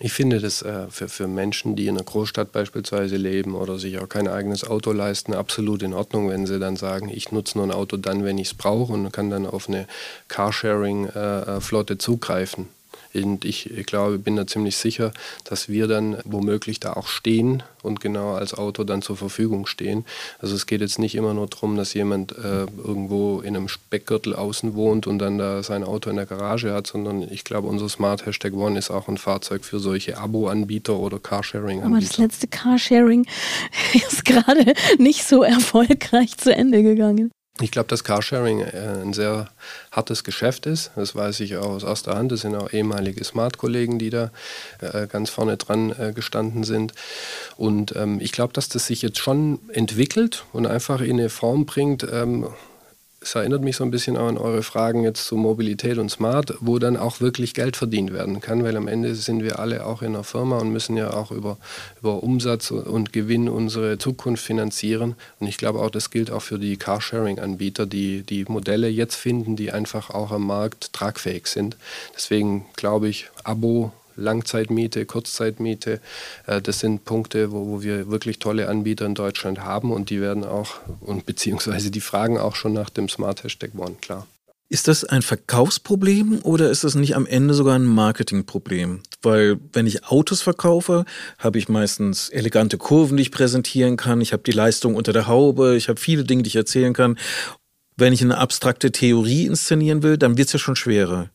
Ich 0.00 0.12
finde 0.12 0.38
das 0.38 0.62
äh, 0.62 0.86
für, 0.88 1.08
für 1.08 1.26
Menschen, 1.26 1.74
die 1.74 1.88
in 1.88 1.96
einer 1.96 2.04
Großstadt 2.04 2.52
beispielsweise 2.52 3.16
leben 3.16 3.56
oder 3.56 3.78
sich 3.78 3.98
auch 3.98 4.08
kein 4.08 4.28
eigenes 4.28 4.64
Auto 4.64 4.92
leisten, 4.92 5.34
absolut 5.34 5.82
in 5.82 5.92
Ordnung, 5.92 6.28
wenn 6.28 6.46
sie 6.46 6.60
dann 6.60 6.76
sagen, 6.76 7.08
ich 7.08 7.32
nutze 7.32 7.58
nur 7.58 7.66
ein 7.66 7.72
Auto 7.72 7.96
dann, 7.96 8.24
wenn 8.24 8.38
ich 8.38 8.48
es 8.48 8.54
brauche 8.54 8.92
und 8.92 9.12
kann 9.12 9.30
dann 9.30 9.46
auf 9.46 9.68
eine 9.68 9.86
Carsharing-Flotte 10.28 11.92
äh, 11.94 11.96
äh 11.96 11.98
zugreifen. 11.98 12.68
Und 13.24 13.44
ich, 13.44 13.70
ich 13.70 13.86
glaube, 13.86 14.18
bin 14.18 14.36
da 14.36 14.46
ziemlich 14.46 14.76
sicher, 14.76 15.12
dass 15.44 15.68
wir 15.68 15.86
dann 15.86 16.18
womöglich 16.24 16.80
da 16.80 16.94
auch 16.94 17.08
stehen 17.08 17.62
und 17.82 18.00
genau 18.00 18.34
als 18.34 18.54
Auto 18.54 18.84
dann 18.84 19.02
zur 19.02 19.16
Verfügung 19.16 19.66
stehen. 19.66 20.04
Also 20.38 20.54
es 20.54 20.66
geht 20.66 20.80
jetzt 20.80 20.98
nicht 20.98 21.14
immer 21.14 21.34
nur 21.34 21.46
darum, 21.46 21.76
dass 21.76 21.94
jemand 21.94 22.32
äh, 22.32 22.66
irgendwo 22.84 23.40
in 23.40 23.56
einem 23.56 23.68
Speckgürtel 23.68 24.34
außen 24.34 24.74
wohnt 24.74 25.06
und 25.06 25.18
dann 25.18 25.38
da 25.38 25.62
sein 25.62 25.84
Auto 25.84 26.10
in 26.10 26.16
der 26.16 26.26
Garage 26.26 26.72
hat, 26.72 26.86
sondern 26.86 27.22
ich 27.30 27.44
glaube, 27.44 27.68
unser 27.68 27.88
Smart 27.88 28.26
Hashtag 28.26 28.52
One 28.54 28.78
ist 28.78 28.90
auch 28.90 29.08
ein 29.08 29.18
Fahrzeug 29.18 29.64
für 29.64 29.78
solche 29.78 30.18
Abo-Anbieter 30.18 30.96
oder 30.96 31.18
Carsharing-Anbieter. 31.18 31.86
Aber 31.86 32.00
das 32.00 32.18
letzte 32.18 32.48
Carsharing 32.48 33.26
ist 33.94 34.24
gerade 34.24 34.74
nicht 34.98 35.24
so 35.24 35.42
erfolgreich 35.42 36.36
zu 36.36 36.54
Ende 36.54 36.82
gegangen. 36.82 37.30
Ich 37.60 37.70
glaube, 37.72 37.88
dass 37.88 38.04
Carsharing 38.04 38.60
äh, 38.60 39.02
ein 39.02 39.12
sehr 39.12 39.48
hartes 39.90 40.22
Geschäft 40.22 40.66
ist. 40.66 40.92
Das 40.94 41.14
weiß 41.14 41.40
ich 41.40 41.56
auch 41.56 41.66
aus 41.66 41.82
erster 41.82 42.14
Hand. 42.14 42.30
Das 42.30 42.42
sind 42.42 42.54
auch 42.54 42.72
ehemalige 42.72 43.24
Smart-Kollegen, 43.24 43.98
die 43.98 44.10
da 44.10 44.30
äh, 44.80 45.06
ganz 45.08 45.30
vorne 45.30 45.56
dran 45.56 45.92
äh, 45.98 46.12
gestanden 46.12 46.62
sind. 46.64 46.92
Und 47.56 47.96
ähm, 47.96 48.20
ich 48.20 48.32
glaube, 48.32 48.52
dass 48.52 48.68
das 48.68 48.86
sich 48.86 49.02
jetzt 49.02 49.18
schon 49.18 49.58
entwickelt 49.72 50.44
und 50.52 50.66
einfach 50.66 51.00
in 51.00 51.18
eine 51.18 51.30
Form 51.30 51.66
bringt, 51.66 52.06
ähm, 52.10 52.48
es 53.28 53.34
erinnert 53.34 53.62
mich 53.62 53.76
so 53.76 53.84
ein 53.84 53.90
bisschen 53.90 54.16
auch 54.16 54.26
an 54.26 54.38
eure 54.38 54.62
Fragen 54.62 55.04
jetzt 55.04 55.26
zu 55.26 55.36
Mobilität 55.36 55.98
und 55.98 56.10
Smart, 56.10 56.54
wo 56.60 56.78
dann 56.78 56.96
auch 56.96 57.20
wirklich 57.20 57.52
Geld 57.52 57.76
verdient 57.76 58.10
werden 58.10 58.40
kann, 58.40 58.64
weil 58.64 58.74
am 58.74 58.88
Ende 58.88 59.14
sind 59.14 59.42
wir 59.42 59.58
alle 59.58 59.84
auch 59.84 60.00
in 60.00 60.14
einer 60.14 60.24
Firma 60.24 60.56
und 60.56 60.72
müssen 60.72 60.96
ja 60.96 61.12
auch 61.12 61.30
über, 61.30 61.58
über 62.00 62.22
Umsatz 62.22 62.70
und 62.70 63.12
Gewinn 63.12 63.50
unsere 63.50 63.98
Zukunft 63.98 64.42
finanzieren. 64.42 65.14
Und 65.40 65.46
ich 65.46 65.58
glaube 65.58 65.80
auch, 65.80 65.90
das 65.90 66.08
gilt 66.08 66.30
auch 66.30 66.40
für 66.40 66.58
die 66.58 66.78
Carsharing-Anbieter, 66.78 67.84
die 67.84 68.22
die 68.22 68.46
Modelle 68.48 68.88
jetzt 68.88 69.16
finden, 69.16 69.56
die 69.56 69.72
einfach 69.72 70.08
auch 70.08 70.30
am 70.30 70.46
Markt 70.46 70.94
tragfähig 70.94 71.48
sind. 71.48 71.76
Deswegen 72.14 72.64
glaube 72.76 73.10
ich, 73.10 73.28
Abo 73.44 73.92
Langzeitmiete, 74.18 75.06
Kurzzeitmiete. 75.06 76.00
Äh, 76.46 76.60
das 76.60 76.80
sind 76.80 77.04
Punkte, 77.04 77.52
wo, 77.52 77.68
wo 77.68 77.82
wir 77.82 78.10
wirklich 78.10 78.38
tolle 78.38 78.68
Anbieter 78.68 79.06
in 79.06 79.14
Deutschland 79.14 79.60
haben 79.60 79.92
und 79.92 80.10
die 80.10 80.20
werden 80.20 80.44
auch, 80.44 80.74
und 81.00 81.26
beziehungsweise 81.26 81.90
die 81.90 82.00
fragen 82.00 82.38
auch 82.38 82.56
schon 82.56 82.72
nach 82.72 82.90
dem 82.90 83.08
Smart 83.08 83.44
Hashtag 83.44 83.70
One, 83.76 83.96
klar. 84.00 84.26
Ist 84.70 84.86
das 84.86 85.02
ein 85.04 85.22
Verkaufsproblem 85.22 86.40
oder 86.42 86.70
ist 86.70 86.84
das 86.84 86.94
nicht 86.94 87.16
am 87.16 87.24
Ende 87.24 87.54
sogar 87.54 87.74
ein 87.78 87.86
Marketingproblem? 87.86 89.00
Weil 89.22 89.58
wenn 89.72 89.86
ich 89.86 90.04
Autos 90.04 90.42
verkaufe, 90.42 91.06
habe 91.38 91.58
ich 91.58 91.70
meistens 91.70 92.28
elegante 92.28 92.76
Kurven, 92.76 93.16
die 93.16 93.22
ich 93.22 93.30
präsentieren 93.30 93.96
kann. 93.96 94.20
Ich 94.20 94.34
habe 94.34 94.42
die 94.42 94.52
Leistung 94.52 94.94
unter 94.94 95.14
der 95.14 95.26
Haube. 95.26 95.74
Ich 95.76 95.88
habe 95.88 95.98
viele 95.98 96.24
Dinge, 96.24 96.42
die 96.42 96.48
ich 96.48 96.56
erzählen 96.56 96.92
kann. 96.92 97.18
Wenn 97.96 98.12
ich 98.12 98.20
eine 98.20 98.36
abstrakte 98.36 98.92
Theorie 98.92 99.46
inszenieren 99.46 100.02
will, 100.02 100.18
dann 100.18 100.36
wird 100.36 100.48
es 100.48 100.52
ja 100.52 100.58
schon 100.58 100.76
schwerer. 100.76 101.30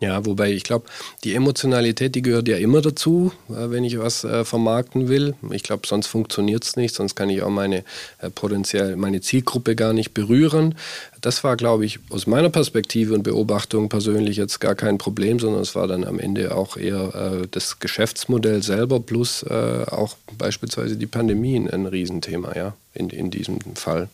Ja, 0.00 0.24
wobei 0.24 0.52
ich 0.52 0.62
glaube, 0.62 0.86
die 1.24 1.34
Emotionalität, 1.34 2.14
die 2.14 2.22
gehört 2.22 2.46
ja 2.46 2.56
immer 2.56 2.80
dazu, 2.80 3.32
äh, 3.48 3.70
wenn 3.70 3.82
ich 3.82 3.98
was 3.98 4.22
äh, 4.22 4.44
vermarkten 4.44 5.08
will. 5.08 5.34
Ich 5.50 5.64
glaube, 5.64 5.88
sonst 5.88 6.06
funktioniert 6.06 6.64
es 6.64 6.76
nicht, 6.76 6.94
sonst 6.94 7.16
kann 7.16 7.30
ich 7.30 7.42
auch 7.42 7.50
meine 7.50 7.82
äh, 8.20 8.30
potenziell 8.30 8.94
meine 8.94 9.20
Zielgruppe 9.20 9.74
gar 9.74 9.92
nicht 9.92 10.14
berühren. 10.14 10.76
Das 11.20 11.42
war, 11.42 11.56
glaube 11.56 11.84
ich, 11.84 11.98
aus 12.10 12.28
meiner 12.28 12.48
Perspektive 12.48 13.12
und 13.12 13.24
Beobachtung 13.24 13.88
persönlich 13.88 14.36
jetzt 14.36 14.60
gar 14.60 14.76
kein 14.76 14.98
Problem, 14.98 15.40
sondern 15.40 15.62
es 15.62 15.74
war 15.74 15.88
dann 15.88 16.04
am 16.04 16.20
Ende 16.20 16.54
auch 16.54 16.76
eher 16.76 17.42
äh, 17.42 17.48
das 17.50 17.80
Geschäftsmodell 17.80 18.62
selber 18.62 19.00
plus 19.00 19.42
äh, 19.42 19.84
auch 19.90 20.16
beispielsweise 20.36 20.96
die 20.96 21.06
Pandemie 21.06 21.56
ein 21.56 21.86
Riesenthema, 21.86 22.54
ja, 22.54 22.76
in, 22.94 23.10
in 23.10 23.32
diesem 23.32 23.58
Fall 23.74 24.08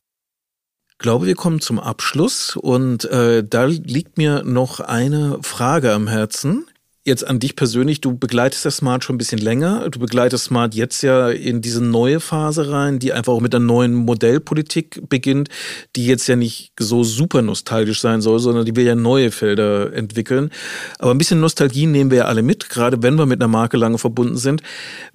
glaube, 0.99 1.27
wir 1.27 1.35
kommen 1.35 1.61
zum 1.61 1.79
Abschluss 1.79 2.57
und 2.57 3.05
äh, 3.07 3.45
da 3.45 3.65
liegt 3.65 4.19
mir 4.19 4.43
noch 4.45 4.81
eine 4.81 5.39
Frage 5.43 5.93
am 5.93 6.09
Herzen 6.09 6.67
jetzt 7.05 7.27
an 7.27 7.39
dich 7.39 7.55
persönlich, 7.55 8.01
du 8.01 8.17
begleitest 8.17 8.65
das 8.65 8.79
Smart 8.79 9.05
schon 9.05 9.17
ein 9.17 9.19
bisschen 9.19 9.39
länger. 9.39 9.89
Du 9.91 9.99
begleitest 9.99 10.45
Smart 10.45 10.75
jetzt 10.75 11.03
ja 11.03 11.29
in 11.29 11.61
diese 11.61 11.85
neue 11.85 12.19
Phase 12.19 12.71
rein, 12.71 12.99
die 12.99 13.13
einfach 13.13 13.35
auch 13.35 13.41
mit 13.41 13.55
einer 13.55 13.65
neuen 13.65 13.95
Modellpolitik 13.95 15.09
beginnt, 15.09 15.51
die 15.97 16.07
jetzt 16.07 16.27
ja 16.27 16.37
nicht 16.37 16.73
so 16.81 17.05
super 17.05 17.43
nostalgisch 17.43 18.01
sein 18.01 18.23
soll, 18.23 18.39
sondern 18.39 18.65
die 18.65 18.75
will 18.75 18.87
ja 18.87 18.95
neue 18.95 19.31
Felder 19.31 19.93
entwickeln. 19.93 20.51
Aber 20.99 21.11
ein 21.11 21.19
bisschen 21.19 21.41
Nostalgie 21.41 21.87
nehmen 21.87 22.11
wir 22.11 22.19
ja 22.19 22.25
alle 22.25 22.43
mit, 22.43 22.71
gerade 22.71 23.03
wenn 23.03 23.17
wir 23.17 23.27
mit 23.27 23.41
einer 23.41 23.49
Marke 23.49 23.77
lange 23.77 23.99
verbunden 23.99 24.39
sind. 24.39 24.63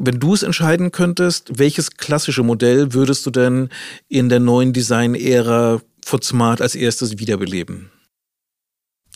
Wenn 0.01 0.19
du 0.19 0.35
es 0.35 0.43
entscheiden 0.43 0.91
könntest, 0.91 1.57
welches 1.57 1.91
klassische 1.91 2.43
Modell 2.43 2.93
würdest 2.93 3.25
du 3.25 3.31
denn 3.31 3.69
in 4.07 4.29
der 4.29 4.39
neuen 4.39 4.73
Design-Ära 4.73 5.81
von 6.05 6.21
Smart 6.21 6.61
als 6.61 6.75
erstes 6.75 7.17
wiederbeleben? 7.17 7.89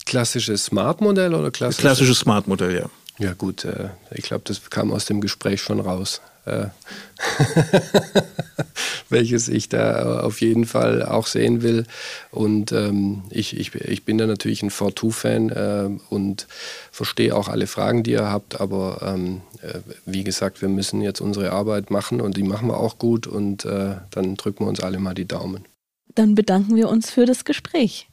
Klassisches 0.06 0.66
Smart-Modell 0.66 1.34
oder 1.34 1.52
klassisches? 1.52 1.82
Klassisches 1.82 2.20
Smart-Modell, 2.20 2.76
ja. 2.76 2.90
Ja 3.20 3.34
gut, 3.34 3.66
äh, 3.66 3.90
ich 4.12 4.24
glaube, 4.24 4.44
das 4.46 4.70
kam 4.70 4.92
aus 4.92 5.06
dem 5.06 5.22
Gespräch 5.22 5.62
schon 5.62 5.80
raus. 5.80 6.22
Äh, 6.46 6.68
welches 9.10 9.48
ich 9.48 9.70
da 9.70 10.22
auf 10.22 10.42
jeden 10.42 10.66
Fall 10.66 11.06
auch 11.06 11.28
sehen 11.28 11.62
will. 11.62 11.86
Und 12.32 12.74
ähm, 12.74 13.24
ich, 13.30 13.58
ich, 13.58 13.74
ich 13.76 14.04
bin 14.04 14.18
da 14.18 14.28
natürlich 14.28 14.64
ein 14.64 14.72
4-2-Fan 14.72 15.50
äh, 15.50 15.90
und 16.10 16.48
verstehe 16.92 17.36
auch 17.36 17.48
alle 17.48 17.68
Fragen, 17.68 18.04
die 18.04 18.12
ihr 18.12 18.30
habt. 18.30 18.60
Aber 18.60 19.02
ähm, 19.06 19.42
äh, 19.62 19.80
wie 20.06 20.26
gesagt, 20.26 20.62
wir 20.62 20.70
müssen 20.70 21.02
jetzt 21.02 21.22
unsere 21.22 21.52
Arbeit 21.52 21.92
machen 21.92 22.20
und 22.20 22.36
die 22.36 22.44
machen 22.44 22.68
wir 22.68 22.78
auch 22.78 22.98
gut. 22.98 23.28
Und 23.28 23.64
äh, 23.64 23.96
dann 24.12 24.36
drücken 24.36 24.66
wir 24.66 24.70
uns 24.70 24.82
alle 24.82 25.00
mal 25.00 25.14
die 25.14 25.28
Daumen. 25.28 25.64
Dann 26.16 26.36
bedanken 26.36 26.76
wir 26.76 26.90
uns 26.90 27.10
für 27.10 27.26
das 27.26 27.46
Gespräch. 27.46 28.08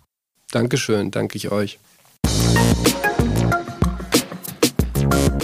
Dankeschön, 0.50 1.10
danke 1.10 1.36
ich 1.36 1.50
euch. 1.50 1.78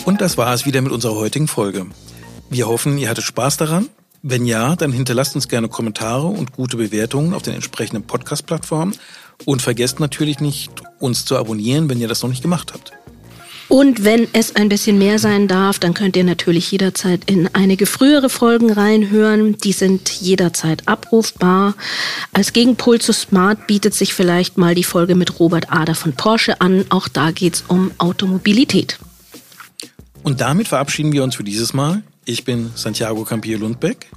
Und 0.05 0.21
das 0.21 0.39
war 0.39 0.55
es 0.55 0.67
wieder 0.67 0.81
mit 0.83 0.93
unserer 0.93 1.17
heutigen 1.17 1.49
Folge. 1.49 1.87
Wir 2.49 2.69
hoffen, 2.69 2.97
ihr 2.99 3.09
hattet 3.09 3.25
Spaß 3.25 3.57
daran. 3.57 3.89
Wenn 4.23 4.47
ja, 4.47 4.77
dann 4.77 4.93
hinterlasst 4.93 5.35
uns 5.35 5.49
gerne 5.49 5.69
Kommentare 5.69 6.27
und 6.27 6.53
gute 6.53 6.77
Bewertungen 6.77 7.35
auf 7.35 7.43
den 7.43 7.55
entsprechenden 7.55 8.05
Podcast-Plattformen. 8.05 8.95
Und 9.45 9.63
vergesst 9.63 10.01
natürlich 10.01 10.41
nicht, 10.41 10.71
uns 10.99 11.25
zu 11.25 11.37
abonnieren, 11.37 11.89
wenn 11.89 12.01
ihr 12.01 12.09
das 12.09 12.23
noch 12.23 12.31
nicht 12.31 12.43
gemacht 12.43 12.73
habt. 12.73 12.93
Und 13.69 14.05
wenn 14.05 14.29
es 14.33 14.55
ein 14.55 14.69
bisschen 14.69 14.99
mehr 14.99 15.19
sein 15.19 15.49
darf, 15.49 15.79
dann 15.79 15.93
könnt 15.93 16.17
ihr 16.17 16.25
natürlich 16.25 16.71
jederzeit 16.71 17.23
in 17.27 17.49
einige 17.55 17.87
frühere 17.87 18.29
Folgen 18.29 18.73
reinhören. 18.73 19.57
Die 19.59 19.73
sind 19.73 20.09
jederzeit 20.21 20.87
abrufbar. 20.87 21.75
Als 22.33 22.53
Gegenpol 22.53 23.01
zu 23.01 23.13
Smart 23.13 23.67
bietet 23.67 23.95
sich 23.95 24.15
vielleicht 24.15 24.57
mal 24.57 24.75
die 24.75 24.85
Folge 24.85 25.15
mit 25.15 25.41
Robert 25.41 25.73
Ader 25.73 25.95
von 25.95 26.13
Porsche 26.13 26.61
an. 26.61 26.85
Auch 26.91 27.09
da 27.09 27.33
geht 27.33 27.57
es 27.57 27.65
um 27.67 27.91
Automobilität. 27.99 28.99
Und 30.23 30.41
damit 30.41 30.69
verabschieden 30.69 31.13
wir 31.13 31.25
uns 31.25 31.35
für 31.35 31.45
dieses 31.45 31.73
Mal. 31.75 32.03
Ich 32.25 32.45
bin 32.45 32.71
Santiago 32.75 33.25
Campillo 33.25 33.59
Lundbeck. 33.61 34.09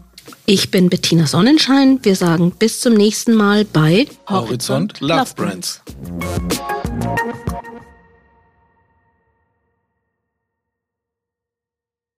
Ich 0.45 0.71
bin 0.71 0.89
Bettina 0.89 1.27
Sonnenschein. 1.27 1.99
Wir 2.03 2.15
sagen 2.15 2.51
bis 2.57 2.81
zum 2.81 2.93
nächsten 2.93 3.33
Mal 3.33 3.65
bei 3.65 4.07
Horizont, 4.27 4.99
Horizont 4.99 4.99
Love 5.01 5.33
Brands. 5.35 5.81
Brands. 5.85 7.29